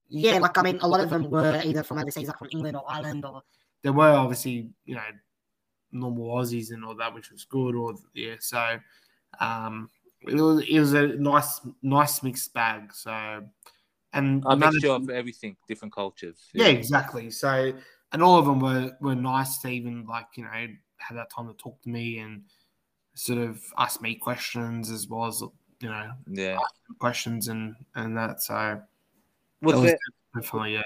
Yeah, 0.08 0.38
like 0.38 0.58
I 0.58 0.62
mean, 0.62 0.80
a 0.80 0.88
lot 0.88 1.00
of 1.00 1.10
them 1.10 1.30
were 1.30 1.62
either 1.64 1.84
from 1.84 1.98
overseas, 1.98 2.26
like 2.26 2.38
from 2.38 2.48
England 2.50 2.76
or 2.76 2.82
Ireland, 2.88 3.24
or 3.24 3.42
there 3.82 3.92
were 3.92 4.10
obviously 4.10 4.70
you 4.84 4.96
know 4.96 5.10
normal 5.92 6.34
Aussies 6.34 6.72
and 6.72 6.84
all 6.84 6.96
that, 6.96 7.14
which 7.14 7.30
was 7.30 7.44
good. 7.44 7.76
Or 7.76 7.94
yeah, 8.14 8.34
so 8.40 8.80
um, 9.40 9.90
it 10.20 10.34
was 10.34 10.64
it 10.68 10.78
was 10.80 10.92
a 10.94 11.08
nice 11.08 11.60
nice 11.82 12.22
mixed 12.22 12.52
bag. 12.54 12.92
So 12.94 13.44
and 14.12 14.42
a 14.44 14.48
of- 14.48 14.58
mixture 14.58 14.90
of 14.90 15.10
everything, 15.10 15.56
different 15.66 15.94
cultures. 15.94 16.38
yeah, 16.54 16.66
exactly. 16.66 17.30
So 17.30 17.72
and 18.12 18.22
all 18.22 18.38
of 18.38 18.46
them 18.46 18.60
were 18.60 18.92
were 19.00 19.14
nice 19.14 19.58
to 19.58 19.68
even 19.68 20.06
like 20.06 20.26
you 20.36 20.44
know 20.44 20.66
had 20.96 21.16
that 21.16 21.30
time 21.30 21.46
to 21.48 21.54
talk 21.54 21.80
to 21.82 21.88
me 21.88 22.18
and 22.18 22.42
sort 23.14 23.38
of 23.38 23.62
ask 23.76 24.00
me 24.00 24.14
questions 24.14 24.90
as 24.90 25.08
well 25.08 25.26
as 25.26 25.40
you 25.80 25.88
know 25.88 26.10
yeah. 26.26 26.58
questions 26.98 27.48
and 27.48 27.74
and 27.94 28.16
that. 28.16 28.42
So 28.42 28.80
Was 29.62 29.74
that 29.74 29.80
was 29.80 29.90
there 29.90 29.98
definitely 30.34 30.76
a 30.76 30.84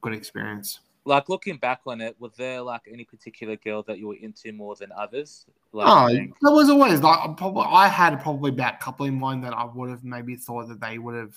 good 0.00 0.14
experience. 0.14 0.80
Like 1.04 1.28
looking 1.28 1.56
back 1.58 1.80
on 1.86 2.00
it? 2.00 2.16
Was 2.18 2.32
there 2.36 2.60
like 2.62 2.82
any 2.90 3.04
particular 3.04 3.56
girl 3.56 3.82
that 3.84 3.98
you 3.98 4.08
were 4.08 4.16
into 4.16 4.52
more 4.52 4.76
than 4.76 4.90
others? 4.92 5.46
Like, 5.72 5.86
Oh, 5.88 6.08
there 6.08 6.52
was 6.52 6.70
always 6.70 7.00
like 7.00 7.18
I 7.18 7.32
probably 7.34 7.64
I 7.68 7.88
had 7.88 8.22
probably 8.22 8.50
about 8.50 8.74
a 8.74 8.78
couple 8.78 9.06
in 9.06 9.18
mind 9.18 9.44
that 9.44 9.52
I 9.52 9.64
would 9.64 9.90
have 9.90 10.04
maybe 10.04 10.36
thought 10.36 10.68
that 10.68 10.80
they 10.80 10.98
would 10.98 11.14
have 11.14 11.36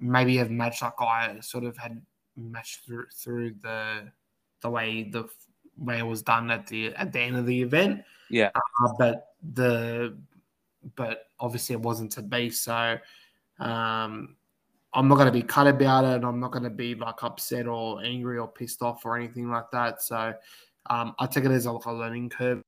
maybe 0.00 0.36
have 0.36 0.50
matched 0.50 0.82
like 0.82 1.00
I 1.00 1.38
sort 1.40 1.64
of 1.64 1.76
had 1.76 2.00
matched 2.36 2.84
through 2.84 3.06
through 3.14 3.54
the 3.62 4.12
the 4.62 4.70
way 4.70 5.04
the 5.04 5.28
way 5.78 5.98
it 5.98 6.06
was 6.06 6.22
done 6.22 6.50
at 6.50 6.66
the 6.66 6.94
at 6.94 7.12
the 7.12 7.20
end 7.20 7.36
of 7.36 7.46
the 7.46 7.62
event. 7.62 8.02
yeah, 8.30 8.50
Uh, 8.54 8.92
but 8.98 9.28
the 9.54 10.16
but 10.94 11.24
obviously 11.38 11.74
it 11.74 11.80
wasn't 11.80 12.12
to 12.12 12.22
be 12.22 12.50
so. 12.50 12.98
Um, 13.58 14.36
I'm 14.96 15.08
not 15.08 15.16
going 15.16 15.26
to 15.26 15.32
be 15.32 15.42
cut 15.42 15.66
about 15.66 16.04
it. 16.04 16.24
I'm 16.24 16.40
not 16.40 16.50
going 16.52 16.64
to 16.64 16.70
be 16.70 16.94
like 16.94 17.22
upset 17.22 17.66
or 17.68 18.02
angry 18.02 18.38
or 18.38 18.48
pissed 18.48 18.82
off 18.82 19.04
or 19.04 19.16
anything 19.16 19.50
like 19.50 19.70
that. 19.72 20.00
So 20.02 20.34
um, 20.88 21.14
I 21.18 21.26
take 21.26 21.44
it 21.44 21.50
as 21.50 21.66
a, 21.66 21.72
like 21.72 21.84
a 21.84 21.92
learning 21.92 22.30
curve. 22.30 22.62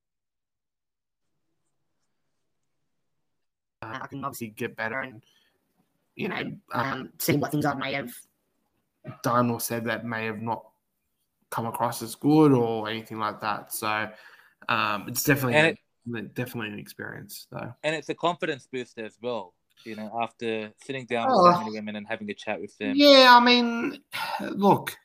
Uh, 3.83 3.99
I 4.03 4.07
can 4.09 4.25
obviously 4.25 4.49
get 4.49 4.77
better 4.77 5.01
and 5.01 5.23
you 6.17 6.29
know 6.29 6.43
um, 6.73 7.11
seeing 7.19 7.41
what 7.41 7.51
things 7.53 7.65
I 7.65 7.75
may 7.75 7.93
have. 7.95 8.13
done 9.23 9.51
or 9.51 9.61
said 9.61 9.85
that 9.87 10.05
may 10.05 10.27
have 10.27 10.43
not 10.43 10.65
come 11.51 11.65
across 11.67 12.03
as 12.03 12.15
good 12.15 12.53
or 12.53 12.89
anything 12.89 13.19
like 13.19 13.41
that. 13.41 13.73
So 13.73 14.11
um, 14.69 15.07
it's 15.09 15.25
definitely 15.25 15.55
And 16.13 16.35
definitely 16.35 16.73
an 16.73 16.79
experience 16.79 17.47
though. 17.51 17.73
and 17.83 17.95
it's 17.95 18.09
a 18.11 18.15
confidence 18.15 18.69
booster 18.71 19.05
as 19.05 19.17
well. 19.23 19.55
You 19.85 19.97
know, 19.97 20.11
after 20.21 20.73
sitting 20.85 21.07
down 21.07 21.29
Oh. 21.31 21.45
with 21.45 21.53
that 21.55 21.61
many 21.61 21.73
women 21.73 21.97
and 21.97 22.07
having 22.07 22.29
a 22.31 22.35
chat 22.35 22.61
with 22.61 22.77
them. 22.79 22.95
Yeah, 22.97 23.29
I 23.31 23.41
mean, 23.45 24.03
look, 24.41 24.97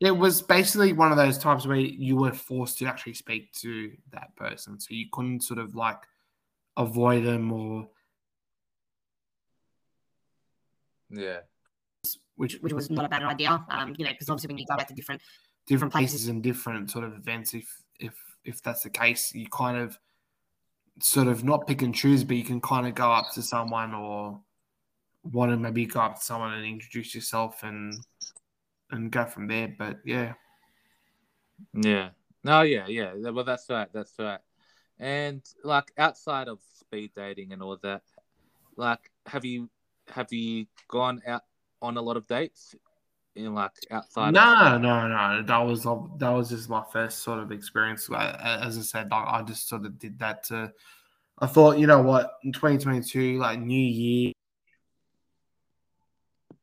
it 0.00 0.10
was 0.10 0.42
basically 0.42 0.92
one 0.92 1.10
of 1.12 1.16
those 1.16 1.38
times 1.38 1.66
where 1.66 1.76
you 1.76 2.16
were 2.16 2.32
forced 2.32 2.78
to 2.78 2.86
actually 2.86 3.14
speak 3.14 3.52
to 3.60 3.92
that 4.10 4.34
person, 4.36 4.80
so 4.80 4.88
you 4.90 5.06
couldn't 5.12 5.42
sort 5.42 5.60
of 5.60 5.74
like 5.74 5.98
avoid 6.76 7.24
them 7.24 7.52
or 7.52 7.88
Yeah, 11.10 11.40
which 12.36 12.54
which 12.62 12.72
was 12.72 12.90
not 12.90 13.04
a 13.04 13.08
bad 13.08 13.22
idea. 13.22 13.64
Um, 13.68 13.94
you 13.98 14.04
know, 14.06 14.10
because 14.12 14.30
obviously 14.30 14.48
when 14.48 14.58
you 14.58 14.66
go 14.66 14.76
back 14.76 14.88
to 14.88 14.94
different, 14.94 15.20
different 15.66 15.92
places 15.92 16.28
and 16.28 16.42
different 16.42 16.90
sort 16.90 17.04
of 17.04 17.12
events. 17.12 17.52
If 17.52 17.82
if 18.00 18.14
if 18.44 18.62
that's 18.62 18.82
the 18.82 18.90
case, 18.90 19.34
you 19.34 19.46
kind 19.48 19.76
of 19.76 19.98
sort 21.00 21.28
of 21.28 21.44
not 21.44 21.66
pick 21.66 21.82
and 21.82 21.94
choose, 21.94 22.24
but 22.24 22.36
you 22.36 22.44
can 22.44 22.60
kind 22.60 22.86
of 22.86 22.94
go 22.94 23.10
up 23.10 23.32
to 23.34 23.42
someone 23.42 23.94
or 23.94 24.40
want 25.24 25.52
to 25.52 25.56
maybe 25.56 25.86
go 25.86 26.00
up 26.00 26.16
to 26.16 26.24
someone 26.24 26.52
and 26.52 26.66
introduce 26.66 27.14
yourself 27.14 27.62
and 27.62 27.94
and 28.90 29.10
go 29.10 29.24
from 29.24 29.46
there. 29.46 29.74
But 29.78 29.98
yeah, 30.04 30.34
yeah. 31.72 32.10
No, 32.44 32.62
yeah, 32.62 32.86
yeah. 32.88 33.12
Well, 33.14 33.44
that's 33.44 33.66
right. 33.70 33.88
That's 33.92 34.14
right. 34.18 34.40
And 34.98 35.42
like 35.64 35.92
outside 35.96 36.48
of 36.48 36.58
speed 36.78 37.12
dating 37.14 37.52
and 37.52 37.62
all 37.62 37.78
that, 37.82 38.02
like 38.76 39.10
have 39.26 39.44
you 39.44 39.70
have 40.08 40.32
you 40.32 40.66
gone 40.88 41.22
out 41.26 41.42
on 41.80 41.96
a 41.96 42.02
lot 42.02 42.16
of 42.16 42.26
dates 42.26 42.74
in 43.34 43.54
like 43.54 43.72
outside? 43.90 44.28
of- 44.28 44.34
no, 44.34 44.78
no, 44.78 45.08
no. 45.08 45.42
That 45.42 45.58
was 45.58 45.82
that 45.84 46.30
was 46.30 46.50
just 46.50 46.68
my 46.68 46.82
first 46.92 47.22
sort 47.22 47.38
of 47.40 47.50
experience. 47.52 48.08
As 48.10 48.78
I 48.78 48.82
said, 48.82 49.10
like, 49.10 49.26
I 49.26 49.42
just 49.42 49.68
sort 49.68 49.86
of 49.86 49.98
did 49.98 50.18
that 50.18 50.44
to. 50.44 50.72
I 51.38 51.46
thought, 51.46 51.78
you 51.78 51.86
know 51.86 52.02
what, 52.02 52.34
in 52.44 52.52
2022, 52.52 53.38
like 53.38 53.58
New 53.58 53.74
Year, 53.74 54.32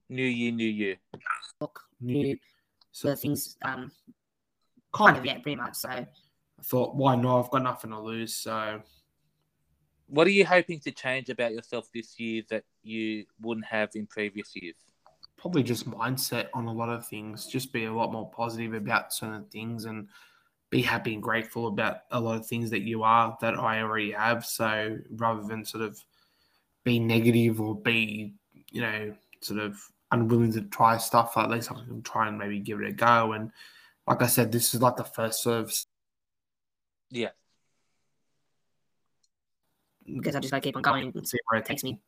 New 0.08 0.24
year, 0.24 0.52
new 0.52 0.68
Year. 0.68 0.96
look, 1.60 1.82
New 2.00 2.26
Year, 2.26 2.36
so 2.92 3.14
things, 3.16 3.58
um, 3.64 3.92
kind 4.94 5.18
of, 5.18 5.26
yeah, 5.26 5.40
pretty 5.40 5.56
much. 5.58 5.76
So, 5.76 5.90
I 5.90 6.08
thought, 6.64 6.96
why 6.96 7.16
not? 7.16 7.44
I've 7.44 7.52
got 7.52 7.64
nothing 7.64 7.92
to 7.92 8.00
lose, 8.00 8.34
so 8.36 8.82
What 10.08 10.26
are 10.28 10.32
you 10.32 10.46
hoping 10.46 10.80
to 10.82 10.92
change 10.92 11.30
about 11.30 11.52
yourself 11.54 11.90
this 11.94 12.20
year 12.20 12.42
that 12.50 12.64
you 12.82 13.26
wouldn't 13.42 13.68
have 13.68 13.90
in 13.96 14.08
previous 14.08 14.56
years? 14.56 14.76
Probably 15.40 15.64
just 15.64 15.90
mindset 15.90 16.48
on 16.54 16.66
a 16.66 16.74
lot 16.74 16.90
of 16.90 17.08
things. 17.08 17.48
Just 17.48 17.72
be 17.72 17.86
a 17.86 17.94
lot 17.94 18.12
more 18.12 18.30
positive 18.30 18.74
about 18.74 19.14
certain 19.14 19.46
things 19.46 19.86
and 19.86 20.08
be 20.70 20.82
happy 20.82 21.14
and 21.14 21.24
grateful 21.24 21.68
about 21.68 22.02
a 22.12 22.20
lot 22.20 22.38
of 22.38 22.46
things 22.46 22.70
that 22.70 22.82
you 22.82 23.04
are 23.04 23.38
that 23.42 23.58
I 23.58 23.82
already 23.82 24.12
have. 24.12 24.46
So 24.46 24.98
rather 25.12 25.42
than 25.44 25.66
sort 25.66 25.84
of 25.84 26.00
be 26.84 27.00
negative 27.00 27.62
or 27.62 27.76
be, 27.76 28.34
you 28.70 28.82
know, 28.82 29.16
sort 29.42 29.60
of 29.60 29.80
unwilling 30.12 30.54
to 30.54 30.62
try 30.62 30.98
stuff, 30.98 31.38
at 31.38 31.50
least 31.50 31.72
I 31.72 31.76
can 31.76 32.02
try 32.04 32.28
and 32.28 32.38
maybe 32.38 32.60
give 32.60 32.82
it 32.82 32.88
a 32.88 32.92
go. 32.92 33.32
And 33.32 33.52
like 34.08 34.22
I 34.22 34.28
said, 34.28 34.52
this 34.52 34.74
is 34.74 34.82
like 34.82 34.98
the 34.98 35.04
first 35.04 35.44
sort 35.44 35.62
of 35.62 35.74
Yeah, 37.12 37.30
because 40.06 40.36
I 40.36 40.40
just 40.40 40.52
gotta 40.52 40.62
keep 40.62 40.76
on 40.76 40.82
going 40.82 41.04
and 41.04 41.28
see 41.28 41.32
see 41.32 41.38
where 41.46 41.58
where 41.58 41.62
it 41.62 41.66
it 41.66 41.68
takes 41.68 41.84
me. 41.84 42.00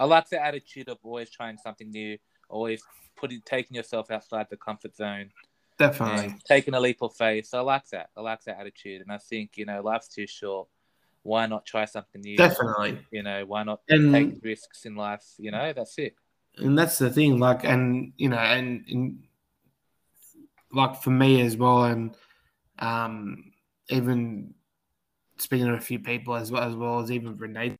I 0.00 0.06
like 0.06 0.30
the 0.30 0.42
attitude 0.42 0.88
of 0.88 0.96
always 1.02 1.28
trying 1.30 1.58
something 1.58 1.90
new, 1.90 2.16
always 2.48 2.82
putting 3.16 3.42
taking 3.44 3.76
yourself 3.76 4.10
outside 4.10 4.46
the 4.48 4.56
comfort 4.56 4.96
zone, 4.96 5.28
Definitely. 5.78 6.34
taking 6.48 6.72
a 6.72 6.80
leap 6.80 7.02
of 7.02 7.14
faith. 7.14 7.50
I 7.52 7.60
like 7.60 7.86
that. 7.90 8.08
I 8.16 8.22
like 8.22 8.42
that 8.44 8.58
attitude, 8.58 9.02
and 9.02 9.12
I 9.12 9.18
think 9.18 9.58
you 9.58 9.66
know 9.66 9.82
life's 9.82 10.08
too 10.08 10.26
short. 10.26 10.68
Why 11.22 11.44
not 11.46 11.66
try 11.66 11.84
something 11.84 12.22
new? 12.22 12.38
Definitely. 12.38 12.98
You 13.10 13.22
know, 13.22 13.44
why 13.44 13.62
not 13.62 13.80
And 13.90 14.10
take 14.14 14.42
risks 14.42 14.86
in 14.86 14.96
life? 14.96 15.22
You 15.38 15.50
know, 15.50 15.74
that's 15.74 15.98
it. 15.98 16.14
and 16.56 16.78
that's 16.78 16.96
the 16.98 17.10
thing 17.10 17.38
like 17.38 17.62
and 17.64 18.14
you 18.16 18.30
know 18.30 18.38
and, 18.38 18.84
and 18.88 19.22
like 20.72 21.02
for 21.02 21.10
me 21.10 21.42
as 21.42 21.58
well 21.58 21.84
and 21.84 22.16
um 22.78 23.52
even 23.90 24.54
speaking 25.36 25.66
to 25.66 25.74
a 25.74 25.80
few 25.80 25.98
people 25.98 26.34
as 26.34 26.50
well 26.50 26.62
as 26.62 26.74
well 26.74 27.00
as 27.00 27.10
even 27.12 27.36
Renee 27.36 27.76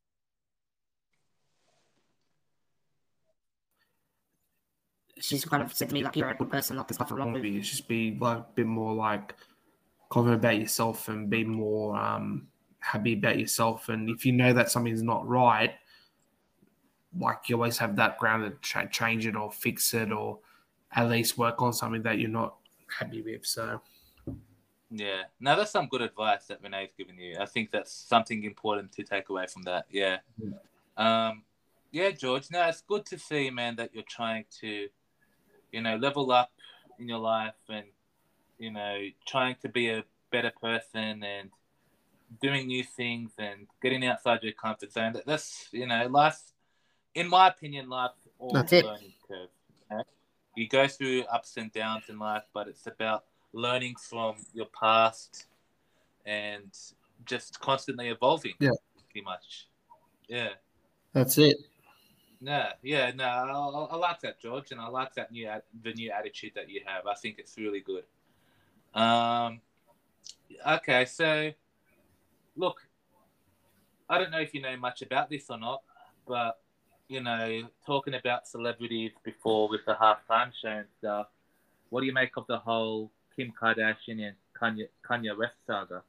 She's 5.21 5.45
kind 5.45 5.63
of 5.63 5.73
said 5.73 5.89
to 5.89 5.93
me, 5.93 6.03
like, 6.03 6.15
you're 6.15 6.29
a 6.29 6.35
good 6.35 6.49
person, 6.49 6.77
like, 6.77 6.87
there's 6.87 6.99
nothing 6.99 7.17
wrong 7.17 7.27
wrong 7.27 7.33
with 7.33 7.43
with 7.43 7.51
you 7.53 7.59
it's 7.59 7.69
just 7.69 7.87
be 7.87 8.17
like 8.19 8.37
a 8.37 8.45
bit 8.55 8.65
more 8.65 8.93
like 8.93 9.35
confident 10.09 10.43
about 10.43 10.59
yourself 10.59 11.07
and 11.07 11.29
be 11.29 11.43
more 11.43 11.95
um, 11.95 12.47
happy 12.79 13.13
about 13.13 13.39
yourself. 13.39 13.89
And 13.89 14.09
if 14.09 14.25
you 14.25 14.33
know 14.33 14.53
that 14.53 14.69
something's 14.69 15.03
not 15.03 15.27
right, 15.27 15.73
like 17.17 17.47
you 17.47 17.55
always 17.55 17.77
have 17.77 17.95
that 17.95 18.19
ground 18.19 18.43
to 18.43 18.57
ch- 18.61 18.91
change 18.91 19.25
it 19.25 19.35
or 19.35 19.51
fix 19.51 19.93
it 19.93 20.11
or 20.11 20.39
at 20.93 21.09
least 21.09 21.37
work 21.37 21.61
on 21.61 21.73
something 21.73 22.01
that 22.03 22.19
you're 22.19 22.29
not 22.29 22.55
happy 22.99 23.21
with. 23.21 23.45
So, 23.45 23.81
Yeah. 24.89 25.23
Now 25.39 25.55
that's 25.55 25.71
some 25.71 25.87
good 25.87 26.01
advice 26.01 26.47
that 26.47 26.61
Renee's 26.61 26.91
given 26.97 27.17
you. 27.17 27.37
I 27.39 27.45
think 27.45 27.71
that's 27.71 27.93
something 27.93 28.43
important 28.43 28.91
to 28.93 29.03
take 29.03 29.29
away 29.29 29.47
from 29.47 29.63
that. 29.63 29.85
Yeah. 29.89 30.17
Um, 30.97 31.43
yeah, 31.91 32.11
George. 32.11 32.51
Now 32.51 32.67
it's 32.67 32.81
good 32.81 33.05
to 33.07 33.19
see, 33.19 33.49
man, 33.49 33.75
that 33.77 33.93
you're 33.93 34.03
trying 34.03 34.45
to, 34.59 34.89
you 35.71 35.81
know, 35.81 35.95
level 35.97 36.31
up 36.31 36.51
in 36.99 37.07
your 37.07 37.19
life 37.19 37.55
and, 37.69 37.85
you 38.57 38.71
know, 38.71 39.07
trying 39.27 39.55
to 39.61 39.69
be 39.69 39.89
a 39.89 40.03
better 40.31 40.51
person 40.61 41.23
and 41.23 41.49
doing 42.41 42.67
new 42.67 42.83
things 42.83 43.31
and 43.37 43.67
getting 43.81 44.05
outside 44.05 44.39
your 44.43 44.53
comfort 44.53 44.91
zone. 44.91 45.13
That- 45.13 45.25
That's, 45.25 45.67
you 45.71 45.87
know, 45.87 46.07
life, 46.07 46.39
in 47.15 47.27
my 47.29 47.47
opinion, 47.47 47.89
life 47.89 48.11
all 48.39 48.53
That's 48.53 48.73
it. 48.73 48.85
learning 48.85 49.13
curve. 49.27 49.49
you 49.89 49.97
know? 49.97 50.03
You 50.55 50.67
go 50.67 50.87
through 50.87 51.23
ups 51.23 51.57
and 51.57 51.71
downs 51.71 52.03
in 52.09 52.19
life, 52.19 52.43
but 52.53 52.67
it's 52.67 52.87
about 52.87 53.25
learning 53.53 53.95
from 53.95 54.35
your 54.53 54.67
past 54.67 55.47
and 56.25 56.71
just 57.25 57.59
constantly 57.59 58.09
evolving. 58.09 58.53
Yeah. 58.59 58.71
Pretty 59.11 59.23
much. 59.25 59.67
Yeah. 60.27 60.49
that's 61.13 61.37
it. 61.37 61.57
No, 62.41 62.69
yeah, 62.81 63.11
no, 63.15 63.23
I, 63.23 63.45
I- 63.51 63.85
I 63.91 63.95
like 63.97 64.19
that, 64.21 64.39
George, 64.41 64.71
and 64.71 64.81
I 64.81 64.87
like 64.87 65.13
that 65.13 65.31
new 65.31 65.47
the 65.83 65.93
new 65.93 66.11
attitude 66.11 66.53
that 66.55 66.69
you 66.69 66.81
have. 66.85 67.05
I 67.05 67.13
think 67.13 67.37
it's 67.37 67.55
really 67.57 67.81
good. 67.81 68.03
Um, 68.95 69.61
okay, 70.67 71.05
so 71.05 71.51
look, 72.55 72.81
I 74.09 74.17
don't 74.17 74.31
know 74.31 74.39
if 74.39 74.53
you 74.55 74.61
know 74.61 74.75
much 74.75 75.03
about 75.03 75.29
this 75.29 75.45
or 75.51 75.59
not, 75.59 75.83
but 76.27 76.59
you 77.07 77.21
know, 77.21 77.69
talking 77.85 78.15
about 78.15 78.47
celebrities 78.47 79.11
before 79.23 79.69
with 79.69 79.81
the 79.85 79.93
halftime 79.93 80.51
show 80.59 80.69
and 80.69 80.87
stuff, 80.97 81.27
what 81.89 82.01
do 82.01 82.07
you 82.07 82.13
make 82.13 82.35
of 82.37 82.47
the 82.47 82.57
whole 82.57 83.11
Kim 83.35 83.53
Kardashian 83.61 84.19
and 84.27 84.35
Kanye 84.59 84.87
Kanye 85.07 85.37
West 85.37 85.57
saga? 85.67 86.01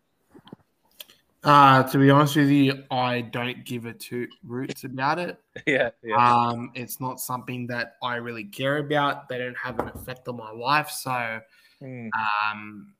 Uh, 1.44 1.82
to 1.82 1.98
be 1.98 2.10
honest 2.10 2.36
with 2.36 2.50
you, 2.50 2.84
I 2.90 3.20
don't 3.22 3.64
give 3.64 3.84
a 3.86 3.92
two 3.92 4.28
roots 4.44 4.84
about 4.84 5.18
it. 5.18 5.38
yeah, 5.66 5.90
yeah, 6.02 6.18
Um, 6.18 6.70
it's 6.74 7.00
not 7.00 7.20
something 7.20 7.66
that 7.68 7.96
I 8.02 8.16
really 8.16 8.44
care 8.44 8.78
about. 8.78 9.28
They 9.28 9.38
don't 9.38 9.56
have 9.56 9.78
an 9.80 9.88
effect 9.88 10.28
on 10.28 10.36
my 10.36 10.52
life. 10.52 10.90
So, 10.90 11.40
Hmm. 11.80 12.12
um, 12.44 12.94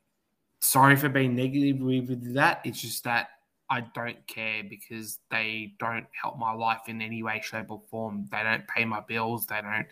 sorry 0.61 0.97
for 0.97 1.09
being 1.09 1.37
negative 1.37 1.81
with 1.81 2.35
that. 2.35 2.63
It's 2.65 2.81
just 2.81 3.05
that 3.05 3.29
I 3.71 3.83
don't 3.83 4.27
care 4.27 4.63
because 4.65 5.21
they 5.31 5.75
don't 5.79 6.07
help 6.21 6.39
my 6.39 6.53
life 6.53 6.83
in 6.89 7.03
any 7.03 7.23
way, 7.23 7.41
shape, 7.45 7.71
or 7.71 7.83
form. 7.91 8.29
They 8.33 8.43
don't 8.43 8.67
pay 8.69 8.85
my 8.85 9.01
bills. 9.01 9.47
They 9.47 9.61
don't 9.63 9.87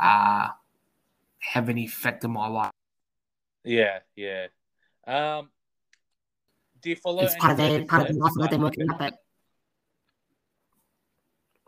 uh, 0.00 0.48
have 1.40 1.68
any 1.68 1.84
effect 1.84 2.24
on 2.24 2.32
my 2.32 2.48
life. 2.48 2.72
yeah, 3.64 4.00
yeah. 4.16 4.46
Um, 5.06 5.50
do 6.80 6.90
you 6.90 6.96
follow? 6.96 7.22
It's 7.22 7.34
part 7.36 7.52
of 7.52 7.58
the 7.58 7.84
part 7.84 8.02
of 8.02 8.08
the 8.08 8.14
that- 8.14 8.18
life 8.20 8.32
that 8.38 8.50
they're 8.50 8.58
working 8.58 8.90
up 8.90 9.00
at. 9.00 9.14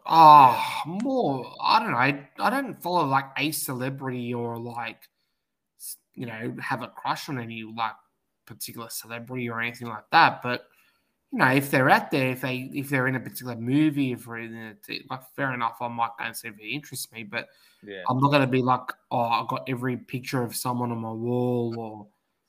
Oh, 0.06 0.82
more. 0.86 1.54
I 1.62 1.78
don't 1.80 1.90
know. 1.92 1.96
I, 1.96 2.28
I 2.38 2.50
don't 2.50 2.82
follow 2.82 3.06
like 3.06 3.26
a 3.36 3.52
celebrity 3.52 4.34
or 4.34 4.58
like, 4.58 5.08
you 6.14 6.26
know, 6.26 6.56
have 6.60 6.82
a 6.82 6.88
crush 6.88 7.28
on 7.28 7.38
any 7.38 7.62
like 7.62 7.92
particular 8.46 8.88
celebrity 8.90 9.48
or 9.48 9.60
anything 9.60 9.88
like 9.88 10.08
that. 10.10 10.42
But 10.42 10.66
you 11.32 11.38
know, 11.38 11.46
if 11.52 11.70
they're 11.70 11.88
out 11.90 12.10
there, 12.10 12.30
if 12.30 12.40
they 12.40 12.70
if 12.74 12.88
they're 12.88 13.06
in 13.06 13.14
a 13.14 13.20
particular 13.20 13.54
movie, 13.54 14.12
if 14.12 14.24
they're 14.24 14.38
in 14.38 14.54
a, 14.88 15.00
like, 15.08 15.20
fair 15.36 15.54
enough, 15.54 15.76
I 15.80 15.86
might 15.86 16.10
go 16.18 16.24
and 16.24 16.36
see 16.36 16.48
if 16.48 16.58
it 16.58 16.64
interests 16.64 17.12
me. 17.12 17.22
But 17.22 17.46
Yeah. 17.84 18.02
I'm 18.08 18.18
not 18.18 18.32
gonna 18.32 18.48
be 18.48 18.62
like, 18.62 18.90
oh, 19.12 19.20
I've 19.20 19.48
got 19.48 19.68
every 19.68 19.96
picture 19.96 20.42
of 20.42 20.56
someone 20.56 20.90
on 20.90 20.98
my 20.98 21.12
wall 21.12 21.74
or 21.78 22.06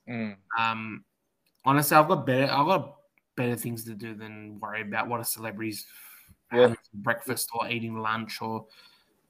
Mm. 0.10 0.36
um, 0.58 1.06
honestly, 1.66 1.98
I've 1.98 2.08
got 2.08 2.26
better. 2.26 2.52
I've 2.52 2.66
got 2.66 2.96
better 3.36 3.56
things 3.56 3.84
to 3.86 3.94
do 3.94 4.14
than 4.16 4.60
worry 4.60 4.82
about 4.82 5.08
what 5.08 5.20
a 5.20 5.26
celebrity's 5.26 5.86
Yeah. 6.52 6.62
having 6.62 6.76
for 6.76 6.98
breakfast 6.98 7.50
or 7.54 7.70
eating 7.70 7.98
lunch 8.00 8.42
or, 8.42 8.66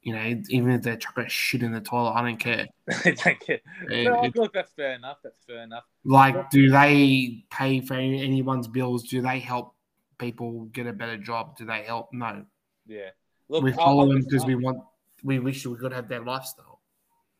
you 0.02 0.14
know, 0.14 0.42
even 0.50 0.72
if 0.72 0.82
they're 0.82 0.98
chucking 0.98 1.28
shit 1.28 1.62
in 1.64 1.72
the 1.72 1.82
toilet. 1.82 2.12
I 2.14 2.22
don't 2.24 2.38
care. 2.40 2.68
Thank 2.92 3.48
you. 3.48 3.60
It- 3.90 4.06
No, 4.06 4.24
it- 4.24 4.36
look, 4.36 4.54
that's 4.54 4.72
fair 4.74 4.94
enough. 4.94 5.18
That's 5.24 5.44
fair 5.46 5.64
enough. 5.64 5.84
like, 6.04 6.50
do 6.50 6.70
they 6.70 7.46
pay 7.52 7.82
for 7.82 7.94
any- 7.94 8.24
anyone's 8.24 8.68
bills? 8.68 9.04
Do 9.04 9.22
they 9.22 9.40
help 9.40 9.76
people 10.18 10.66
get 10.66 10.88
a 10.88 10.94
better 10.94 11.18
job? 11.18 11.58
Do 11.58 11.66
they 11.66 11.84
help? 11.84 12.10
No. 12.12 12.46
Yeah. 12.88 13.10
Look, 13.50 13.64
we 13.64 13.72
follow 13.74 14.02
I'll 14.04 14.10
them 14.10 14.22
because 14.22 14.46
we 14.46 14.56
want. 14.56 14.80
We 15.24 15.38
wish 15.40 15.66
we 15.68 15.78
could 15.78 15.92
have 15.94 16.08
their 16.08 16.22
lifestyle. 16.24 16.71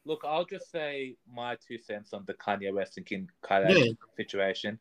Look, 0.06 0.22
I'll 0.26 0.46
just 0.46 0.72
say 0.72 1.16
my 1.32 1.56
two 1.56 1.78
cents 1.78 2.14
on 2.14 2.24
the 2.26 2.34
Kanye 2.34 2.74
West 2.74 2.98
and 2.98 3.06
Kim 3.06 3.28
Kardashian 3.44 3.76
Yeah. 3.76 4.16
situation. 4.16 4.80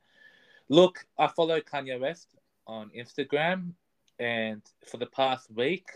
Look, 0.68 1.04
I 1.18 1.26
follow 1.26 1.60
Kanye 1.60 2.00
West 2.00 2.36
on 2.66 2.90
Instagram, 2.90 3.74
and 4.18 4.62
for 4.86 4.96
the 4.96 5.06
past 5.06 5.50
week, 5.50 5.90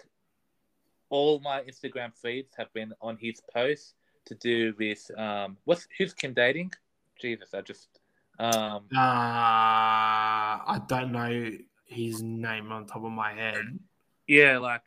all 1.10 1.38
my 1.40 1.62
Instagram 1.62 2.12
feeds 2.14 2.54
have 2.56 2.72
been 2.72 2.92
on 3.00 3.16
his 3.16 3.40
posts 3.52 3.94
to 4.26 4.34
do 4.34 4.74
with 4.78 5.10
um, 5.16 5.56
what's 5.64 5.86
who's 5.96 6.12
Kim 6.12 6.34
dating? 6.34 6.72
Jesus, 7.20 7.54
I 7.54 7.60
just 7.60 8.00
um, 8.38 8.88
Uh, 8.92 8.98
I 8.98 10.80
don't 10.88 11.12
know 11.12 11.50
his 11.86 12.22
name 12.22 12.72
on 12.72 12.86
top 12.86 13.04
of 13.04 13.12
my 13.12 13.32
head, 13.32 13.78
yeah, 14.26 14.58
like 14.58 14.82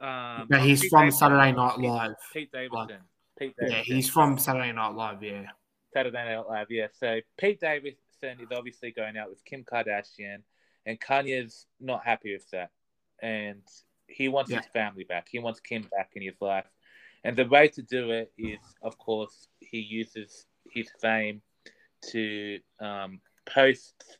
um, 0.00 0.46
but 0.48 0.60
he's 0.60 0.82
Pete 0.82 0.90
from 0.90 1.00
Davidson. 1.06 1.18
Saturday 1.18 1.52
Night 1.52 1.78
Live. 1.78 2.16
Pete 2.32 2.52
Davidson. 2.52 3.00
Pete 3.38 3.54
Yeah, 3.60 3.82
he's 3.82 4.08
from 4.08 4.38
Saturday 4.38 4.72
Night 4.72 4.94
Live. 4.94 5.22
Yeah. 5.22 5.46
Saturday 5.92 6.36
Night 6.36 6.48
Live, 6.48 6.66
yeah. 6.70 6.86
So 6.92 7.20
Pete 7.38 7.60
Davidson 7.60 8.40
is 8.40 8.48
obviously 8.52 8.90
going 8.92 9.16
out 9.16 9.28
with 9.28 9.44
Kim 9.44 9.64
Kardashian, 9.64 10.42
and 10.84 11.00
Kanye's 11.00 11.66
not 11.80 12.04
happy 12.04 12.32
with 12.32 12.48
that, 12.50 12.70
and 13.20 13.62
he 14.06 14.28
wants 14.28 14.50
Yeah. 14.50 14.58
his 14.58 14.66
family 14.72 15.04
back. 15.04 15.28
He 15.30 15.38
wants 15.38 15.60
Kim 15.60 15.82
back 15.82 16.10
in 16.14 16.22
his 16.22 16.40
life, 16.40 16.66
and 17.24 17.36
the 17.36 17.46
way 17.46 17.68
to 17.68 17.82
do 17.82 18.10
it 18.10 18.32
is, 18.38 18.58
of 18.82 18.96
course, 18.98 19.48
he 19.60 19.78
uses 19.80 20.46
his 20.70 20.88
fame 21.00 21.42
to 22.10 22.60
um, 22.80 23.20
post 23.46 24.18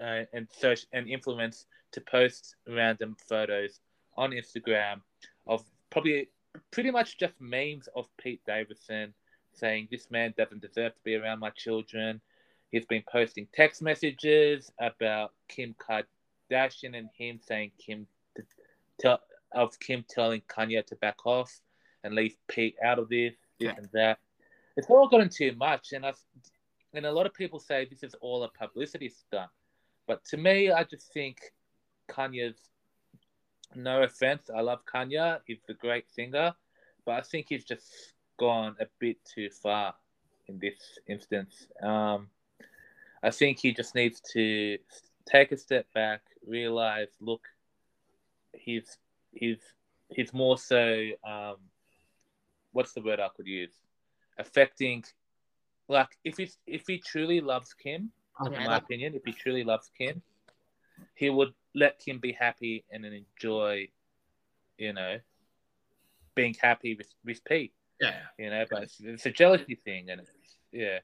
uh, 0.00 0.24
and 0.32 0.48
search 0.50 0.86
and 0.92 1.08
influence 1.08 1.66
to 1.92 2.00
post 2.00 2.56
random 2.66 3.16
photos 3.28 3.80
on 4.16 4.30
Instagram 4.30 5.00
of 5.46 5.64
probably 5.90 6.28
pretty 6.70 6.90
much 6.90 7.18
just 7.18 7.34
memes 7.40 7.88
of 7.94 8.08
Pete 8.18 8.40
Davidson 8.46 9.14
saying 9.52 9.88
this 9.90 10.10
man 10.10 10.34
doesn't 10.36 10.62
deserve 10.62 10.94
to 10.94 11.00
be 11.04 11.14
around 11.16 11.40
my 11.40 11.50
children. 11.50 12.20
He's 12.70 12.86
been 12.86 13.02
posting 13.10 13.48
text 13.54 13.82
messages 13.82 14.70
about 14.78 15.32
Kim 15.48 15.74
Kardashian 15.74 16.96
and 16.96 17.08
him 17.16 17.40
saying 17.42 17.72
Kim 17.78 18.06
to 18.36 18.42
tell 19.00 19.20
of 19.52 19.78
Kim 19.80 20.04
telling 20.08 20.42
Kanye 20.42 20.84
to 20.86 20.96
back 20.96 21.24
off 21.24 21.60
and 22.04 22.14
leave 22.14 22.36
Pete 22.48 22.76
out 22.84 22.98
of 22.98 23.08
this, 23.08 23.34
this 23.58 23.68
Yeah. 23.68 23.74
and 23.76 23.88
that. 23.92 24.18
It's 24.76 24.88
all 24.90 25.08
gotten 25.08 25.28
too 25.30 25.52
much, 25.56 25.92
and 25.92 26.04
I 26.06 26.12
and 26.94 27.04
a 27.06 27.12
lot 27.12 27.26
of 27.26 27.34
people 27.34 27.58
say 27.58 27.84
this 27.84 28.02
is 28.02 28.14
all 28.20 28.42
a 28.44 28.50
publicity 28.50 29.08
stunt. 29.08 29.50
But 30.06 30.24
to 30.26 30.36
me, 30.36 30.70
I 30.70 30.84
just 30.84 31.12
think 31.12 31.38
Kanye's 32.08 32.70
no 33.74 34.02
offense, 34.02 34.50
I 34.54 34.60
love 34.60 34.80
Kanye. 34.86 35.40
He's 35.46 35.58
a 35.68 35.74
great 35.74 36.10
singer, 36.10 36.54
but 37.04 37.12
I 37.12 37.20
think 37.22 37.46
he's 37.48 37.64
just 37.64 38.14
gone 38.38 38.76
a 38.80 38.86
bit 38.98 39.18
too 39.24 39.50
far 39.50 39.94
in 40.46 40.58
this 40.58 40.98
instance. 41.06 41.66
Um, 41.82 42.28
I 43.22 43.30
think 43.30 43.58
he 43.58 43.72
just 43.72 43.94
needs 43.94 44.20
to 44.32 44.78
take 45.26 45.52
a 45.52 45.56
step 45.56 45.86
back, 45.94 46.22
realize, 46.46 47.08
look, 47.20 47.42
he's 48.52 48.98
he's 49.32 49.60
he's 50.10 50.32
more 50.32 50.56
so 50.56 51.08
um, 51.26 51.56
what's 52.72 52.92
the 52.92 53.02
word 53.02 53.20
I 53.20 53.28
could 53.36 53.46
use? 53.46 53.72
Affecting, 54.38 55.04
like 55.88 56.08
if 56.24 56.36
he 56.36 56.50
if 56.66 56.86
he 56.86 56.98
truly 56.98 57.40
loves 57.40 57.74
Kim, 57.74 58.10
in 58.46 58.52
my 58.64 58.76
opinion, 58.76 59.14
if 59.14 59.24
he 59.24 59.32
truly 59.32 59.64
loves 59.64 59.90
Kim, 59.96 60.22
he 61.14 61.28
would 61.28 61.52
let 61.74 62.02
him 62.04 62.18
be 62.18 62.32
happy 62.32 62.84
and 62.90 63.04
then 63.04 63.12
enjoy, 63.12 63.88
you 64.76 64.92
know, 64.92 65.18
being 66.34 66.54
happy 66.60 66.94
with, 66.94 67.12
with 67.24 67.44
Pete, 67.44 67.72
Yeah. 68.00 68.20
you 68.38 68.50
know, 68.50 68.64
but 68.70 68.84
it's, 68.84 69.00
it's 69.00 69.26
a 69.26 69.30
jealousy 69.30 69.74
thing 69.74 70.10
and 70.10 70.20
it's, 70.20 70.30
yeah. 70.72 70.98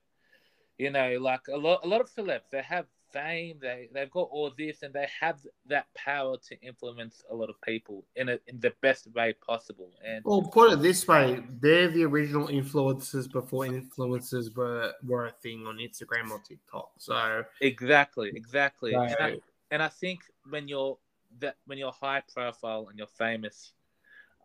You 0.78 0.90
know, 0.90 1.18
like 1.20 1.46
a 1.52 1.56
lot, 1.56 1.84
a 1.84 1.86
lot 1.86 2.00
of 2.00 2.10
celebs, 2.10 2.50
they 2.50 2.62
have 2.62 2.86
fame, 3.14 3.58
they 3.62 3.88
they've 3.94 4.10
got 4.10 4.28
all 4.30 4.50
this, 4.58 4.82
and 4.82 4.92
they 4.92 5.06
have 5.20 5.38
that 5.66 5.86
power 5.94 6.36
to 6.48 6.60
influence 6.60 7.22
a 7.30 7.34
lot 7.34 7.48
of 7.48 7.54
people 7.62 8.04
in 8.16 8.28
a, 8.28 8.38
in 8.48 8.58
the 8.58 8.72
best 8.82 9.06
way 9.14 9.34
possible. 9.46 9.90
And 10.04 10.22
Well, 10.24 10.42
put 10.42 10.72
it 10.72 10.82
this 10.82 11.06
way: 11.06 11.42
they're 11.60 11.88
the 11.88 12.04
original 12.04 12.48
influencers 12.48 13.30
before 13.30 13.66
influencers 13.66 14.54
were 14.54 14.92
were 15.06 15.26
a 15.26 15.30
thing 15.30 15.66
on 15.66 15.76
Instagram 15.76 16.30
or 16.30 16.40
TikTok. 16.40 16.90
So, 16.98 17.44
exactly, 17.60 18.32
exactly. 18.34 18.94
And, 18.94 19.16
I, 19.20 19.24
Right. 19.24 19.42
And 19.70 19.82
I 19.82 19.88
think 19.88 20.20
when 20.48 20.68
you're 20.68 20.98
that 21.40 21.56
when 21.66 21.78
you're 21.78 21.92
high 21.92 22.22
profile 22.32 22.86
and 22.88 22.98
you're 22.98 23.06
famous, 23.06 23.72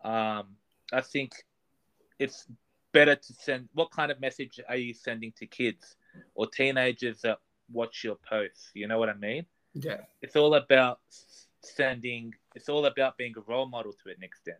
um, 0.04 0.56
I 0.92 1.00
think 1.00 1.32
it's 2.18 2.46
better 2.92 3.14
to 3.14 3.32
send. 3.34 3.68
What 3.74 3.90
kind 3.90 4.10
of 4.10 4.20
message 4.20 4.60
are 4.68 4.76
you 4.76 4.94
sending 4.94 5.32
to 5.36 5.46
kids 5.46 5.96
or 6.34 6.46
teenagers 6.46 7.20
that 7.22 7.38
watch 7.72 8.02
your 8.04 8.16
posts? 8.16 8.70
You 8.74 8.88
know 8.88 8.98
what 8.98 9.08
I 9.08 9.14
mean? 9.14 9.46
yeah, 9.74 9.98
it's 10.20 10.36
all 10.36 10.54
about 10.54 11.00
sending 11.62 12.34
it's 12.54 12.68
all 12.68 12.86
about 12.86 13.16
being 13.16 13.34
a 13.36 13.40
role 13.50 13.66
model 13.66 13.92
to 13.92 14.08
an 14.08 14.22
extent 14.22 14.56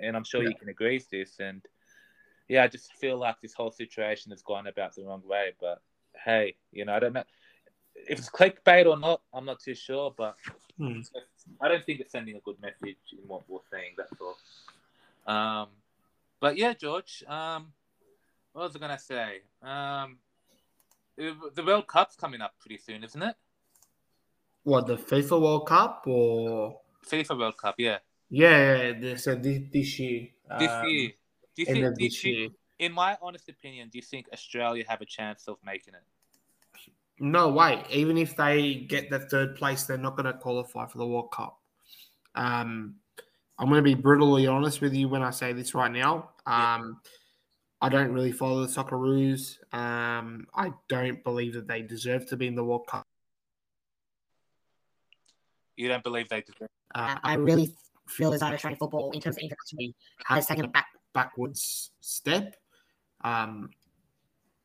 and 0.00 0.16
i'm 0.16 0.24
sure 0.24 0.42
you 0.42 0.54
can 0.54 0.68
agree 0.70 0.96
with 0.96 1.10
this 1.10 1.38
and 1.38 1.62
yeah 2.48 2.64
i 2.64 2.66
just 2.66 2.94
feel 2.94 3.18
like 3.18 3.36
this 3.40 3.52
whole 3.52 3.70
situation 3.70 4.30
has 4.30 4.42
gone 4.42 4.66
about 4.66 4.94
the 4.94 5.04
wrong 5.04 5.22
way 5.26 5.52
but 5.60 5.82
hey 6.24 6.56
you 6.72 6.84
know 6.84 6.94
i 6.94 6.98
don't 6.98 7.12
know 7.12 7.24
if 7.94 8.18
it's 8.18 8.30
clickbait 8.30 8.86
or 8.86 8.98
not 8.98 9.20
i'm 9.32 9.44
not 9.44 9.60
too 9.60 9.74
sure 9.74 10.12
but 10.16 10.36
Hmm. 10.78 11.00
i 11.60 11.68
don't 11.68 11.84
think 11.84 12.00
it's 12.00 12.12
sending 12.12 12.36
a 12.36 12.40
good 12.40 12.56
message 12.62 12.96
in 13.12 13.18
what 13.26 13.42
we're 13.48 13.58
saying 13.70 13.92
that's 13.98 14.12
all 14.20 14.36
um 15.26 15.68
but 16.40 16.56
yeah 16.56 16.72
george 16.72 17.22
um 17.28 17.72
what 18.52 18.62
was 18.62 18.76
i 18.76 18.78
gonna 18.78 18.98
say 18.98 19.42
um 19.62 20.16
the 21.16 21.62
world 21.66 21.86
cup's 21.86 22.16
coming 22.16 22.40
up 22.40 22.54
pretty 22.60 22.78
soon 22.78 23.04
isn't 23.04 23.22
it 23.22 23.36
what 24.62 24.86
the 24.86 24.96
FIFA 24.96 25.40
World 25.40 25.66
Cup 25.66 26.04
or 26.06 26.80
FIFA 27.06 27.38
World 27.38 27.56
Cup, 27.56 27.76
yeah. 27.78 27.98
yeah, 28.28 28.82
yeah 28.82 28.92
they 28.98 29.16
said 29.16 29.42
this, 29.42 29.62
this 29.72 29.98
year, 29.98 30.28
This 30.58 30.70
um, 30.70 30.86
year, 30.86 31.10
do 31.56 31.62
you 31.62 31.66
think? 31.66 31.96
Do 31.96 32.04
you 32.04 32.36
year. 32.36 32.48
in 32.78 32.92
my 32.92 33.16
honest 33.22 33.48
opinion, 33.48 33.88
do 33.88 33.98
you 33.98 34.02
think 34.02 34.26
Australia 34.32 34.84
have 34.86 35.00
a 35.00 35.06
chance 35.06 35.48
of 35.48 35.56
making 35.64 35.94
it? 35.94 36.02
No 37.20 37.50
way. 37.50 37.84
Even 37.90 38.16
if 38.16 38.34
they 38.34 38.76
get 38.76 39.10
the 39.10 39.20
third 39.20 39.54
place, 39.54 39.84
they're 39.84 39.98
not 39.98 40.16
going 40.16 40.26
to 40.26 40.32
qualify 40.32 40.86
for 40.86 40.98
the 40.98 41.06
World 41.06 41.30
Cup. 41.30 41.60
Um, 42.34 42.96
I'm 43.58 43.68
going 43.68 43.78
to 43.78 43.82
be 43.82 43.94
brutally 43.94 44.46
honest 44.46 44.80
with 44.80 44.94
you 44.94 45.08
when 45.08 45.22
I 45.22 45.30
say 45.30 45.52
this 45.52 45.74
right 45.74 45.92
now. 45.92 46.30
Yeah. 46.48 46.76
Um, 46.76 47.00
I 47.82 47.90
don't 47.90 48.12
really 48.12 48.32
follow 48.32 48.66
the 48.66 48.68
Socceroos. 48.68 49.58
Um, 49.74 50.46
I 50.54 50.72
don't 50.88 51.22
believe 51.22 51.54
that 51.54 51.68
they 51.68 51.82
deserve 51.82 52.26
to 52.26 52.36
be 52.36 52.46
in 52.46 52.54
the 52.54 52.64
World 52.64 52.86
Cup. 52.86 53.06
You 55.76 55.88
don't 55.88 56.02
believe 56.02 56.28
they 56.28 56.40
deserve? 56.40 56.68
Uh, 56.94 57.16
I 57.22 57.34
really 57.34 57.74
feel 58.08 58.32
as 58.32 58.40
though 58.40 58.46
Australian 58.46 58.78
football, 58.78 59.10
in 59.12 59.20
terms 59.20 59.36
of 59.36 59.42
internationally, 59.42 59.94
has 60.24 60.46
taken 60.46 60.64
a 60.64 60.68
back. 60.68 60.86
backwards 61.14 61.90
step. 62.00 62.56
Um, 63.22 63.70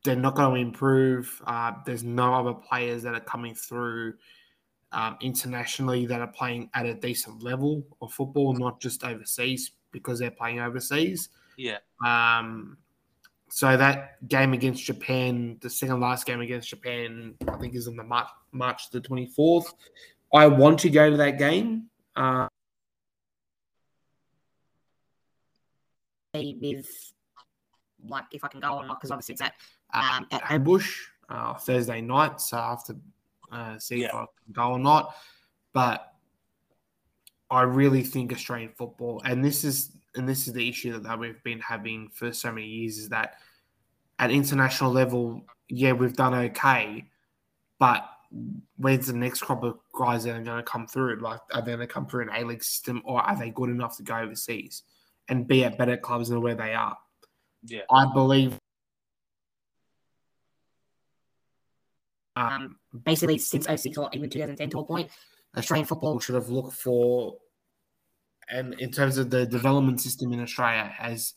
they're 0.06 0.16
not 0.16 0.34
going 0.34 0.54
to 0.54 0.60
improve. 0.68 1.42
Uh, 1.46 1.72
there's 1.84 2.02
no 2.04 2.32
other 2.32 2.54
players 2.54 3.02
that 3.02 3.14
are 3.14 3.20
coming 3.20 3.54
through 3.54 4.14
um, 4.92 5.18
internationally 5.20 6.06
that 6.06 6.20
are 6.20 6.28
playing 6.28 6.70
at 6.72 6.86
a 6.86 6.94
decent 6.94 7.42
level 7.42 7.84
of 8.00 8.12
football, 8.12 8.54
not 8.54 8.80
just 8.80 9.04
overseas 9.04 9.72
because 9.92 10.18
they're 10.18 10.30
playing 10.30 10.60
overseas. 10.60 11.28
Yeah, 11.58 11.78
Um, 12.04 12.78
so 13.48 13.76
that 13.76 14.28
game 14.28 14.52
against 14.52 14.84
Japan, 14.84 15.58
the 15.60 15.70
second 15.70 16.00
last 16.00 16.26
game 16.26 16.40
against 16.40 16.68
Japan, 16.68 17.34
I 17.48 17.56
think 17.56 17.74
is 17.74 17.88
on 17.88 17.96
the 17.96 18.04
March, 18.04 18.28
March 18.52 18.90
the 18.90 19.00
24th. 19.00 19.72
I 20.34 20.46
want 20.46 20.80
to 20.80 20.90
go 20.90 21.10
to 21.10 21.16
that 21.16 21.38
game. 21.38 21.86
Uh, 22.14 22.48
with 26.34 27.12
like 28.08 28.24
if 28.32 28.44
I 28.44 28.48
can 28.48 28.60
go 28.60 28.76
or 28.76 28.86
not 28.86 28.98
because 29.00 29.10
obviously 29.10 29.34
it's 29.34 29.42
at 29.42 29.54
um, 29.94 30.26
at 30.30 30.50
Ambush 30.50 31.06
uh, 31.28 31.54
Thursday 31.54 32.00
night, 32.00 32.40
so 32.40 32.58
I 32.58 32.70
have 32.70 32.84
to 32.84 32.96
uh, 33.52 33.78
see 33.78 34.04
if 34.04 34.14
I 34.14 34.18
can 34.44 34.52
go 34.52 34.72
or 34.72 34.78
not. 34.78 35.14
But 35.72 36.12
I 37.50 37.62
really 37.62 38.02
think 38.02 38.32
Australian 38.32 38.70
football, 38.76 39.22
and 39.24 39.44
this 39.44 39.64
is 39.64 39.92
and 40.14 40.28
this 40.28 40.46
is 40.46 40.54
the 40.54 40.68
issue 40.68 40.92
that, 40.92 41.02
that 41.02 41.18
we've 41.18 41.42
been 41.44 41.60
having 41.60 42.08
for 42.12 42.32
so 42.32 42.50
many 42.50 42.66
years, 42.66 42.98
is 42.98 43.08
that 43.10 43.34
at 44.18 44.30
international 44.30 44.90
level, 44.90 45.42
yeah, 45.68 45.92
we've 45.92 46.16
done 46.16 46.34
okay, 46.34 47.04
but 47.78 48.08
where's 48.76 49.06
the 49.06 49.12
next 49.12 49.42
crop 49.42 49.62
of 49.62 49.78
guys 49.96 50.24
that 50.24 50.36
are 50.36 50.42
going 50.42 50.56
to 50.56 50.62
come 50.62 50.86
through? 50.86 51.20
Like, 51.20 51.40
are 51.52 51.60
they 51.60 51.72
going 51.72 51.80
to 51.80 51.86
come 51.86 52.06
through 52.06 52.22
an 52.22 52.30
A 52.34 52.44
League 52.44 52.64
system, 52.64 53.02
or 53.04 53.20
are 53.20 53.38
they 53.38 53.50
good 53.50 53.70
enough 53.70 53.96
to 53.98 54.02
go 54.02 54.16
overseas 54.16 54.82
and 55.28 55.46
be 55.46 55.64
at 55.64 55.76
better 55.78 55.96
clubs 55.96 56.28
than 56.28 56.40
where 56.40 56.54
they 56.54 56.74
are? 56.74 56.96
yeah, 57.66 57.82
I 57.90 58.06
believe. 58.12 58.58
Um, 62.36 62.76
basically 63.04 63.38
since 63.38 63.66
06 63.66 63.96
or 63.96 64.10
even 64.12 64.28
2010 64.28 64.70
to 64.70 64.80
a 64.80 64.84
point, 64.84 65.10
Australian 65.56 65.86
football 65.86 66.12
football 66.12 66.20
should 66.20 66.34
have 66.34 66.50
looked 66.50 66.74
for, 66.74 67.38
and 68.48 68.74
in 68.74 68.90
terms 68.90 69.16
of 69.18 69.30
the 69.30 69.46
development 69.46 70.00
system 70.00 70.32
in 70.32 70.40
Australia, 70.40 70.84
has 70.84 71.34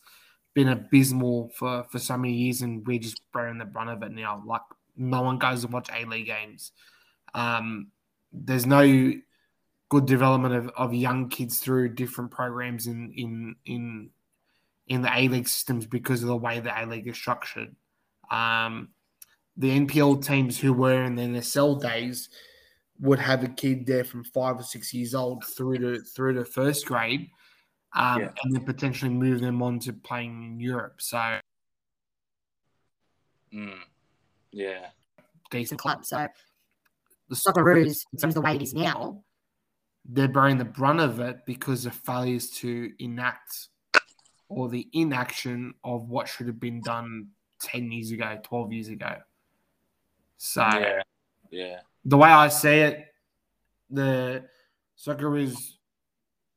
been 0.54 0.68
abysmal 0.68 1.50
for 1.54 1.84
for 1.84 1.98
so 1.98 2.16
many 2.16 2.34
years, 2.34 2.60
and 2.60 2.86
we're 2.86 2.98
just 2.98 3.22
bearing 3.32 3.58
the 3.58 3.64
brunt 3.64 3.90
of 3.90 4.02
it 4.02 4.12
now. 4.12 4.42
Like 4.46 4.60
no 4.96 5.22
one 5.22 5.38
goes 5.38 5.64
and 5.64 5.72
watch 5.72 5.88
A 5.92 6.04
League 6.04 6.26
games. 6.26 6.72
Um, 7.34 7.88
there's 8.32 8.66
no 8.66 9.14
good 9.88 10.06
development 10.06 10.54
of, 10.54 10.68
of 10.76 10.94
young 10.94 11.28
kids 11.28 11.58
through 11.58 11.94
different 11.94 12.30
programs 12.30 12.86
in 12.86 13.12
in 13.16 13.56
in 13.64 14.10
in 14.86 15.02
the 15.02 15.10
A 15.16 15.28
League 15.28 15.48
systems 15.48 15.86
because 15.86 16.22
of 16.22 16.28
the 16.28 16.36
way 16.36 16.60
the 16.60 16.78
A 16.78 16.84
League 16.84 17.08
is 17.08 17.16
structured. 17.16 17.74
Um, 18.30 18.90
the 19.60 19.78
NPL 19.78 20.24
teams 20.24 20.58
who 20.58 20.72
were 20.72 21.04
in 21.04 21.16
the 21.16 21.22
NSL 21.22 21.80
days 21.80 22.30
would 22.98 23.18
have 23.18 23.44
a 23.44 23.48
kid 23.48 23.84
there 23.84 24.04
from 24.04 24.24
five 24.24 24.58
or 24.58 24.62
six 24.62 24.94
years 24.94 25.14
old 25.14 25.44
through 25.44 25.78
to 25.78 26.00
through 26.00 26.34
to 26.34 26.46
first 26.46 26.86
grade, 26.86 27.28
um, 27.94 28.20
Yeah. 28.20 28.32
and 28.42 28.54
then 28.54 28.64
potentially 28.64 29.10
move 29.10 29.40
them 29.40 29.62
on 29.62 29.78
to 29.80 29.92
playing 29.92 30.42
in 30.42 30.60
Europe. 30.60 31.02
So 31.02 31.38
mm. 33.52 33.78
yeah, 34.50 34.86
decent 35.50 35.78
club. 35.78 36.06
So 36.06 36.26
The 37.28 37.36
Socceroos, 37.36 38.06
in 38.14 38.18
terms 38.18 38.34
of 38.34 38.34
the 38.36 38.40
way 38.40 38.56
it 38.56 38.62
is 38.62 38.72
now, 38.72 39.22
they're 40.06 40.26
bearing 40.26 40.56
the 40.56 40.64
brunt 40.64 41.00
of 41.00 41.20
it 41.20 41.44
because 41.44 41.84
of 41.84 41.94
failures 41.94 42.48
to 42.62 42.92
enact 42.98 43.68
or 44.48 44.70
the 44.70 44.88
inaction 44.94 45.74
of 45.84 46.08
what 46.08 46.28
should 46.28 46.46
have 46.46 46.58
been 46.58 46.80
done 46.80 47.28
10 47.60 47.92
years 47.92 48.10
ago, 48.10 48.38
12 48.42 48.72
years 48.72 48.88
ago. 48.88 49.18
So 50.42 50.62
yeah, 50.62 51.02
yeah, 51.50 51.80
the 52.02 52.16
way 52.16 52.30
I 52.30 52.48
see 52.48 52.78
it, 52.78 53.04
the 53.90 54.44
soccer 54.96 55.36
is 55.36 55.76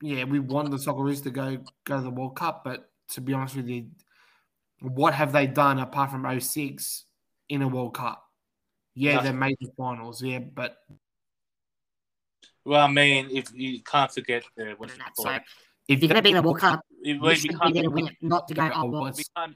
yeah, 0.02 0.24
we 0.24 0.40
want 0.40 0.72
the 0.72 0.78
Socceroos 0.78 1.22
to 1.24 1.32
go 1.32 1.58
go 1.84 1.98
to 1.98 2.02
the 2.02 2.10
World 2.10 2.38
Cup, 2.38 2.64
but 2.64 2.90
to 3.10 3.20
be 3.20 3.34
honest 3.34 3.58
with 3.58 3.68
you, 3.68 3.88
what 4.80 5.14
have 5.14 5.34
they 5.34 5.48
done 5.48 5.80
apart 5.80 6.12
from 6.12 6.40
06 6.40 7.04
in 7.50 7.62
a 7.62 7.68
World 7.68 7.94
Cup? 7.96 8.24
Yeah, 8.96 9.22
they 9.22 9.34
made 9.34 9.58
the 9.60 9.70
finals, 9.78 10.24
yeah, 10.24 10.40
but 10.40 10.78
Well, 12.64 12.86
I 12.86 12.88
mean, 12.90 13.32
if 13.32 13.52
you 13.54 13.84
can't 13.84 14.14
forget 14.14 14.44
the 14.56 14.76
what 14.78 14.92
and 14.92 14.98
you 14.98 15.04
that. 15.04 15.14
call 15.14 15.26
so 15.26 15.40
if 15.90 16.02
you're 16.02 16.08
going 16.08 16.16
to 16.16 16.22
be 16.22 16.30
in 16.30 16.36
the 16.38 16.42
World 16.42 16.60
Cup, 16.60 16.80
We, 17.04 17.12
you 17.12 17.22
we, 17.22 17.36
should 17.36 17.52
be 17.52 17.58
can't, 17.58 17.74
there 17.74 17.84
to 17.84 17.90
win 17.90 18.08
it, 18.08 18.16
not 18.22 18.48
to 18.48 18.54
go, 18.54 18.72
Oh, 18.74 18.86
well, 18.86 19.12
we 19.12 19.24
can't 19.36 19.56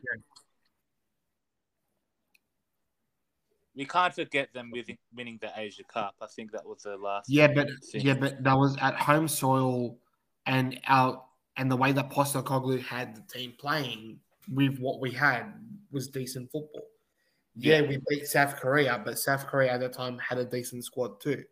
we 3.77 3.85
can't 3.85 4.13
forget 4.13 4.51
them 4.53 4.71
winning, 4.71 4.97
winning 5.15 5.37
the 5.39 5.51
Asia 5.55 5.83
Cup. 5.83 6.15
I 6.19 6.25
think 6.25 6.51
that 6.51 6.65
was 6.65 6.81
the 6.81 6.97
last. 6.97 7.29
Yeah, 7.29 7.47
but 7.47 7.69
yeah, 7.93 8.15
but 8.15 8.43
that 8.43 8.57
was 8.57 8.75
at 8.81 8.95
home 8.95 9.27
soil, 9.27 9.99
and 10.47 10.79
our 10.87 11.23
and 11.57 11.71
the 11.71 11.75
way 11.75 11.91
that 11.91 12.09
Postecoglou 12.09 12.81
had 12.81 13.15
the 13.15 13.21
team 13.21 13.53
playing 13.59 14.19
with 14.51 14.79
what 14.79 14.99
we 14.99 15.11
had 15.11 15.53
was 15.91 16.07
decent 16.07 16.51
football. 16.51 16.87
Yeah, 17.55 17.81
we 17.81 17.99
beat 18.09 18.27
South 18.27 18.55
Korea, 18.55 18.99
but 19.03 19.19
South 19.19 19.45
Korea 19.45 19.73
at 19.73 19.79
the 19.79 19.89
time 19.89 20.17
had 20.17 20.39
a 20.39 20.45
decent 20.45 20.83
squad 20.83 21.21
too. 21.21 21.43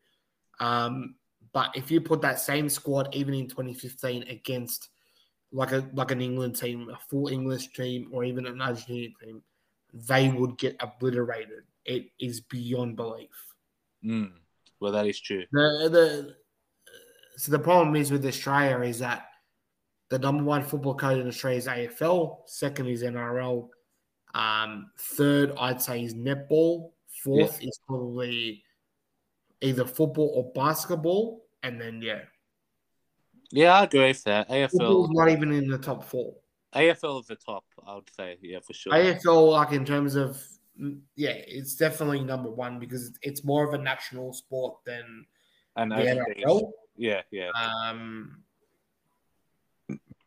Um, 0.59 1.15
but 1.53 1.71
if 1.75 1.91
you 1.91 2.01
put 2.01 2.21
that 2.21 2.39
same 2.39 2.69
squad 2.69 3.13
even 3.13 3.33
in 3.35 3.47
2015 3.47 4.23
against 4.23 4.89
like 5.51 5.71
a 5.71 5.87
like 5.93 6.09
an 6.09 6.21
England 6.21 6.55
team, 6.55 6.89
a 6.89 6.97
full 7.07 7.27
English 7.27 7.67
team, 7.73 8.09
or 8.11 8.23
even 8.23 8.47
an 8.47 8.57
Argentinian 8.57 9.13
team, 9.23 9.43
they 9.95 10.29
would 10.29 10.57
get 10.57 10.75
obliterated. 10.81 11.63
It 11.85 12.07
is 12.19 12.41
beyond 12.41 12.97
belief. 12.97 13.29
Mm. 14.03 14.33
Well, 14.79 14.91
that 14.91 15.07
is 15.07 15.19
true. 15.19 15.45
The 15.51 15.89
the 15.89 16.35
so 17.37 17.51
the 17.51 17.59
problem 17.59 17.95
is 17.95 18.11
with 18.11 18.25
Australia 18.25 18.79
is 18.87 18.99
that 18.99 19.27
the 20.09 20.19
number 20.19 20.43
one 20.43 20.63
football 20.63 20.95
code 20.95 21.19
in 21.19 21.27
Australia 21.27 21.57
is 21.57 21.67
AFL. 21.67 22.39
Second 22.45 22.87
is 22.87 23.03
NRL. 23.03 23.69
Um, 24.33 24.91
third, 24.97 25.53
I'd 25.57 25.81
say 25.81 26.03
is 26.03 26.13
netball. 26.13 26.91
Fourth 27.23 27.63
is 27.63 27.79
probably 27.87 28.63
either 29.61 29.85
football 29.85 30.31
or 30.35 30.51
basketball, 30.53 31.45
and 31.63 31.79
then 31.79 32.01
yeah, 32.01 32.21
Yeah, 33.51 33.79
I 33.79 33.83
agree 33.85 34.07
with 34.07 34.23
that. 34.25 34.47
football's 34.47 35.09
AFL, 35.09 35.13
not 35.13 35.29
even 35.29 35.51
in 35.53 35.69
the 35.69 35.77
top 35.77 36.03
four. 36.03 36.33
AFL 36.75 37.21
is 37.21 37.27
the 37.27 37.35
top. 37.35 37.63
I 37.85 37.95
would 37.95 38.09
say, 38.15 38.37
yeah, 38.41 38.59
for 38.65 38.73
sure. 38.73 38.93
AFL, 38.93 39.51
like 39.51 39.71
in 39.71 39.85
terms 39.85 40.15
of 40.15 40.41
mm, 40.79 40.99
yeah, 41.15 41.31
it's 41.31 41.75
definitely 41.75 42.21
number 42.21 42.49
one 42.49 42.79
because 42.79 43.17
it's 43.21 43.43
more 43.43 43.67
of 43.67 43.73
a 43.73 43.77
national 43.83 44.33
sport 44.33 44.77
than 44.85 45.25
and 45.75 45.91
the. 45.91 45.95
NFL. 45.95 46.71
Yeah, 46.97 47.21
yeah. 47.31 47.49
Um, 47.51 48.43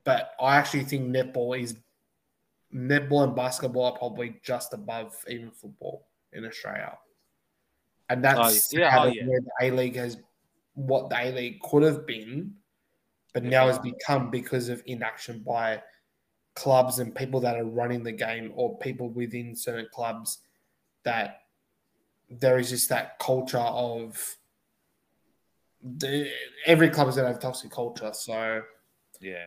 but 0.05 0.33
I 0.41 0.57
actually 0.57 0.85
think 0.85 1.09
netball 1.15 1.59
is 1.59 1.77
netball 2.75 3.25
and 3.25 3.35
basketball 3.35 3.85
are 3.87 3.99
probably 3.99 4.37
just 4.43 4.73
above 4.75 5.15
even 5.29 5.51
football 5.51 6.07
in 6.33 6.45
Australia, 6.45 6.97
and 8.09 8.25
that's 8.25 8.73
Oh, 8.75 8.79
yeah, 8.79 8.91
how 8.91 9.05
oh, 9.05 9.11
the- 9.11 9.17
yeah. 9.17 9.27
where 9.27 9.41
the 9.41 9.51
A 9.63 9.71
League 9.71 9.97
has 9.97 10.19
what 10.75 11.11
the 11.11 11.17
A 11.21 11.33
League 11.33 11.61
could 11.61 11.83
have 11.83 12.07
been, 12.07 12.55
but 13.35 13.43
now 13.43 13.67
has 13.67 13.79
become 13.79 14.31
because 14.31 14.69
of 14.69 14.83
inaction 14.87 15.43
by 15.45 15.83
clubs 16.59 16.99
and 16.99 17.15
people 17.15 17.41
that 17.41 17.57
are 17.57 17.65
running 17.65 18.03
the 18.03 18.13
game 18.13 18.53
or 18.55 18.77
people 18.79 19.09
within 19.11 19.55
certain 19.55 19.87
clubs 19.93 20.39
that 21.05 21.43
there 22.29 22.59
is 22.59 22.71
just 22.71 22.89
that 22.89 23.19
culture 23.19 23.59
of 23.59 24.37
the 25.83 26.29
every 26.67 26.91
club 26.91 27.09
is 27.09 27.15
going 27.15 27.27
to 27.27 27.33
have 27.33 27.41
toxic 27.41 27.71
culture. 27.71 28.11
So 28.13 28.63
Yeah. 29.21 29.47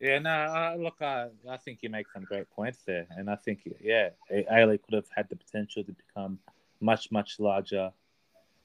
Yeah, 0.00 0.18
no, 0.18 0.30
uh, 0.30 0.76
look, 0.78 0.94
I, 1.02 1.26
I 1.48 1.58
think 1.58 1.80
you 1.82 1.90
make 1.90 2.06
some 2.10 2.24
great 2.24 2.48
points 2.50 2.78
there. 2.86 3.06
And 3.10 3.28
I 3.28 3.36
think, 3.36 3.68
yeah, 3.82 4.08
A 4.30 4.78
could 4.78 4.94
have 4.94 5.04
had 5.14 5.28
the 5.28 5.36
potential 5.36 5.84
to 5.84 5.92
become 5.92 6.38
much, 6.80 7.12
much 7.12 7.38
larger. 7.38 7.92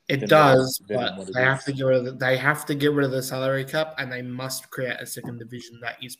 it 0.07 0.29
does, 0.29 0.81
but 0.87 1.33
they 1.33 1.41
have 1.43 1.59
is. 1.59 1.65
to 1.65 1.73
get 1.73 1.83
rid 1.83 1.97
of 1.97 2.05
the, 2.05 2.11
they 2.13 2.37
have 2.37 2.65
to 2.67 2.73
get 2.73 2.93
rid 2.93 3.05
of 3.05 3.11
the 3.11 3.21
salary 3.21 3.65
cap 3.65 3.95
and 3.97 4.09
they 4.09 4.21
must 4.21 4.69
create 4.71 4.95
a 5.01 5.05
second 5.05 5.39
division 5.39 5.77
that 5.81 5.97
is 6.01 6.15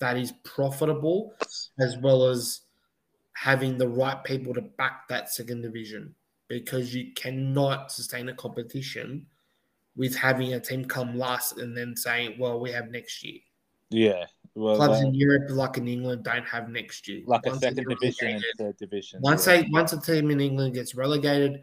that 0.00 0.16
is 0.16 0.32
profitable 0.44 1.34
as 1.78 1.96
well 1.98 2.26
as 2.26 2.60
having 3.32 3.78
the 3.78 3.88
right 3.88 4.22
people 4.24 4.54
to 4.54 4.60
back 4.60 5.06
that 5.08 5.32
second 5.32 5.62
division 5.62 6.14
because 6.48 6.94
you 6.94 7.12
cannot 7.14 7.92
sustain 7.92 8.28
a 8.28 8.34
competition 8.34 9.26
with 9.96 10.14
having 10.14 10.54
a 10.54 10.60
team 10.60 10.84
come 10.84 11.16
last 11.16 11.58
and 11.58 11.76
then 11.76 11.94
saying, 11.94 12.36
well, 12.38 12.58
we 12.60 12.70
have 12.70 12.90
next 12.90 13.22
year. 13.22 13.38
Yeah. 13.90 14.24
Well, 14.54 14.76
Clubs 14.76 15.00
in 15.00 15.14
Europe, 15.14 15.50
like 15.50 15.76
in 15.76 15.86
England, 15.86 16.24
don't 16.24 16.46
have 16.46 16.68
next 16.68 17.06
year. 17.06 17.22
like 17.26 17.46
a 17.46 17.50
Once 17.50 17.60
they 17.60 17.68
second 17.68 17.88
division 17.88 18.28
and 18.28 18.44
third 18.56 18.76
division. 18.76 19.20
Once 19.22 19.46
yeah. 19.46 19.62
they 19.62 19.68
once 19.70 19.92
a 19.92 20.00
team 20.00 20.30
in 20.30 20.40
England 20.40 20.74
gets 20.74 20.94
relegated, 20.94 21.62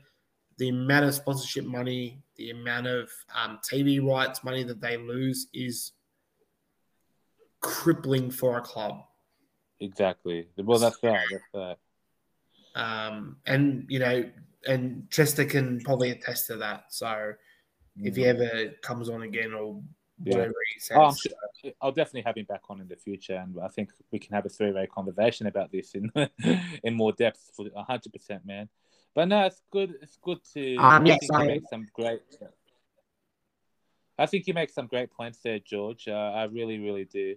the 0.57 0.69
amount 0.69 1.05
of 1.05 1.13
sponsorship 1.13 1.65
money, 1.65 2.21
the 2.35 2.51
amount 2.51 2.87
of 2.87 3.09
um, 3.35 3.59
TV 3.69 4.05
rights 4.05 4.43
money 4.43 4.63
that 4.63 4.79
they 4.79 4.97
lose 4.97 5.47
is 5.53 5.91
crippling 7.65 8.29
for 8.29 8.57
a 8.57 8.61
club. 8.61 9.03
Exactly. 9.79 10.47
Well, 10.57 10.77
that's 10.79 10.97
right. 11.03 11.25
That's 11.31 11.43
right. 11.53 11.77
Um, 12.75 13.37
and 13.45 13.85
you 13.89 13.99
know, 13.99 14.29
and 14.67 15.09
Chester 15.09 15.45
can 15.45 15.79
probably 15.81 16.11
attest 16.11 16.47
to 16.47 16.57
that. 16.57 16.85
So 16.93 17.33
if 18.03 18.15
he 18.15 18.23
Mm. 18.23 18.27
ever 18.33 18.69
comes 18.81 19.09
on 19.09 19.23
again 19.23 19.53
or 19.53 19.81
Yeah. 20.23 20.33
whatever 20.37 20.53
he 20.73 20.79
says, 20.79 20.97
Oh, 20.99 21.05
I'm 21.05 21.15
sure. 21.15 21.71
I'll 21.81 21.91
definitely 21.91 22.21
have 22.21 22.37
him 22.37 22.45
back 22.45 22.61
on 22.69 22.79
in 22.81 22.87
the 22.87 22.95
future, 22.95 23.35
and 23.35 23.57
I 23.59 23.67
think 23.69 23.91
we 24.11 24.19
can 24.19 24.33
have 24.35 24.45
a 24.45 24.49
three-way 24.49 24.87
conversation 24.87 25.47
about 25.47 25.71
this 25.71 25.95
in 25.95 26.11
in 26.83 26.93
more 26.93 27.11
depth 27.13 27.51
for 27.55 27.65
hundred 27.75 28.13
percent, 28.13 28.45
man. 28.45 28.69
But 29.15 29.27
no, 29.29 29.45
it's 29.45 29.61
good. 29.71 29.95
It's 30.01 30.17
good 30.21 30.39
to. 30.53 30.75
Um, 30.77 31.03
I 31.03 31.07
yes, 31.07 31.19
think 31.19 31.31
you 31.31 31.37
I- 31.39 31.47
make 31.47 31.67
some 31.69 31.87
great. 31.93 32.21
I 34.17 34.25
think 34.27 34.47
you 34.47 34.53
make 34.53 34.69
some 34.69 34.87
great 34.87 35.11
points 35.11 35.39
there, 35.39 35.59
George. 35.59 36.07
Uh, 36.07 36.13
I 36.13 36.43
really, 36.45 36.79
really 36.79 37.03
do. 37.05 37.35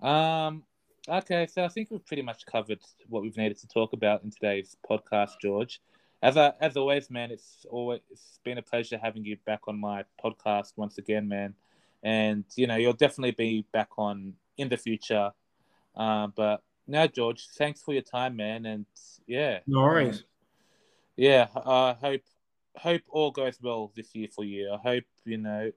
Um, 0.00 0.64
okay, 1.08 1.46
so 1.46 1.64
I 1.64 1.68
think 1.68 1.90
we've 1.90 2.04
pretty 2.04 2.22
much 2.22 2.46
covered 2.46 2.80
what 3.08 3.22
we've 3.22 3.36
needed 3.36 3.58
to 3.58 3.68
talk 3.68 3.92
about 3.92 4.22
in 4.24 4.30
today's 4.30 4.76
podcast, 4.88 5.32
George. 5.42 5.80
As 6.22 6.36
I, 6.36 6.52
as 6.60 6.76
always, 6.76 7.10
man, 7.10 7.30
it's 7.30 7.64
always 7.70 8.00
it's 8.10 8.40
been 8.44 8.58
a 8.58 8.62
pleasure 8.62 8.98
having 9.00 9.24
you 9.24 9.36
back 9.46 9.60
on 9.68 9.78
my 9.78 10.04
podcast 10.22 10.72
once 10.76 10.98
again, 10.98 11.28
man 11.28 11.54
and 12.02 12.44
you 12.56 12.66
know 12.66 12.76
you'll 12.76 12.92
definitely 12.92 13.32
be 13.32 13.64
back 13.72 13.90
on 13.98 14.34
in 14.56 14.68
the 14.68 14.76
future. 14.76 15.30
Uh, 15.96 16.28
but 16.28 16.62
now, 16.86 17.06
George, 17.06 17.48
thanks 17.56 17.82
for 17.82 17.92
your 17.92 18.02
time, 18.02 18.36
man, 18.36 18.66
and 18.66 18.86
yeah, 19.26 19.58
no 19.66 19.82
worries. 19.82 20.24
yeah. 21.16 21.48
I 21.54 21.96
hope 22.00 22.22
hope 22.76 23.02
all 23.10 23.30
goes 23.30 23.58
well 23.60 23.92
this 23.96 24.14
year 24.14 24.28
for 24.34 24.44
you. 24.44 24.72
I 24.72 24.76
hope 24.76 25.04
you 25.24 25.38
know, 25.38 25.72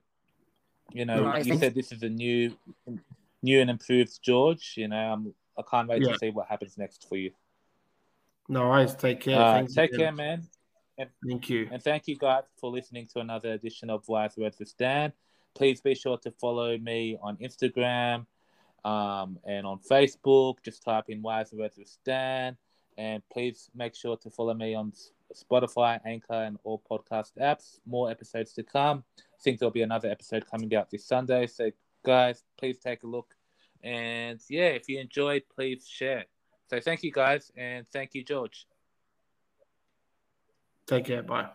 you 0.92 1.04
know, 1.04 1.24
Right, 1.24 1.44
you 1.44 1.58
said 1.58 1.74
this 1.74 1.92
is 1.92 2.02
a 2.02 2.08
new, 2.08 2.56
new 3.42 3.60
and 3.60 3.70
improved 3.70 4.22
George. 4.22 4.74
You 4.76 4.88
know, 4.88 4.96
I'm, 5.12 5.34
I 5.58 5.62
can't 5.68 5.88
wait 5.88 6.02
Yeah. 6.02 6.12
to 6.12 6.18
see 6.18 6.30
what 6.30 6.48
happens 6.48 6.78
next 6.78 7.08
for 7.08 7.16
you. 7.16 7.32
No 8.48 8.68
worries. 8.68 8.94
Take 8.94 9.20
care. 9.20 9.40
Uh, 9.40 9.66
take 9.66 9.92
care, 9.96 10.12
man. 10.12 10.48
Thank 11.26 11.48
you. 11.48 11.68
And 11.72 11.82
thank 11.82 12.06
you 12.06 12.16
guys 12.16 12.44
for 12.60 12.70
listening 12.70 13.08
to 13.14 13.20
another 13.20 13.52
edition 13.52 13.90
of 13.90 14.06
Wise 14.08 14.36
Words 14.36 14.58
with 14.58 14.68
Stan. 14.68 15.12
Please 15.54 15.80
be 15.80 15.94
sure 15.94 16.18
to 16.18 16.30
follow 16.30 16.76
me 16.78 17.18
on 17.22 17.36
Instagram 17.38 18.26
um, 18.84 19.38
and 19.46 19.66
on 19.66 19.78
Facebook. 19.80 20.56
Just 20.64 20.82
type 20.82 21.04
in 21.08 21.22
Wise 21.22 21.52
Words 21.52 21.76
with 21.78 21.88
Stan. 21.88 22.56
And 22.98 23.22
please 23.32 23.70
make 23.74 23.94
sure 23.94 24.16
to 24.18 24.30
follow 24.30 24.54
me 24.54 24.74
on 24.74 24.92
Spotify, 25.34 25.98
Anchor, 26.04 26.34
and 26.34 26.58
all 26.64 26.82
podcast 26.90 27.32
apps. 27.40 27.78
More 27.86 28.10
episodes 28.10 28.52
to 28.54 28.62
come. 28.62 29.02
I 29.18 29.42
think 29.42 29.58
there'll 29.58 29.72
be 29.72 29.82
another 29.82 30.10
episode 30.10 30.46
coming 30.46 30.74
out 30.74 30.90
this 30.90 31.06
Sunday. 31.06 31.46
So, 31.46 31.70
guys, 32.04 32.42
please 32.58 32.78
take 32.78 33.02
a 33.02 33.06
look. 33.06 33.34
And 33.82 34.40
yeah, 34.48 34.68
if 34.68 34.88
you 34.88 35.00
enjoyed, 35.00 35.42
please 35.54 35.86
share. 35.88 36.24
So, 36.68 36.80
thank 36.80 37.02
you 37.02 37.12
guys. 37.12 37.50
And 37.56 37.86
thank 37.92 38.14
you, 38.14 38.24
George. 38.24 38.66
Take 40.86 41.06
care. 41.06 41.22
Bye. 41.22 41.50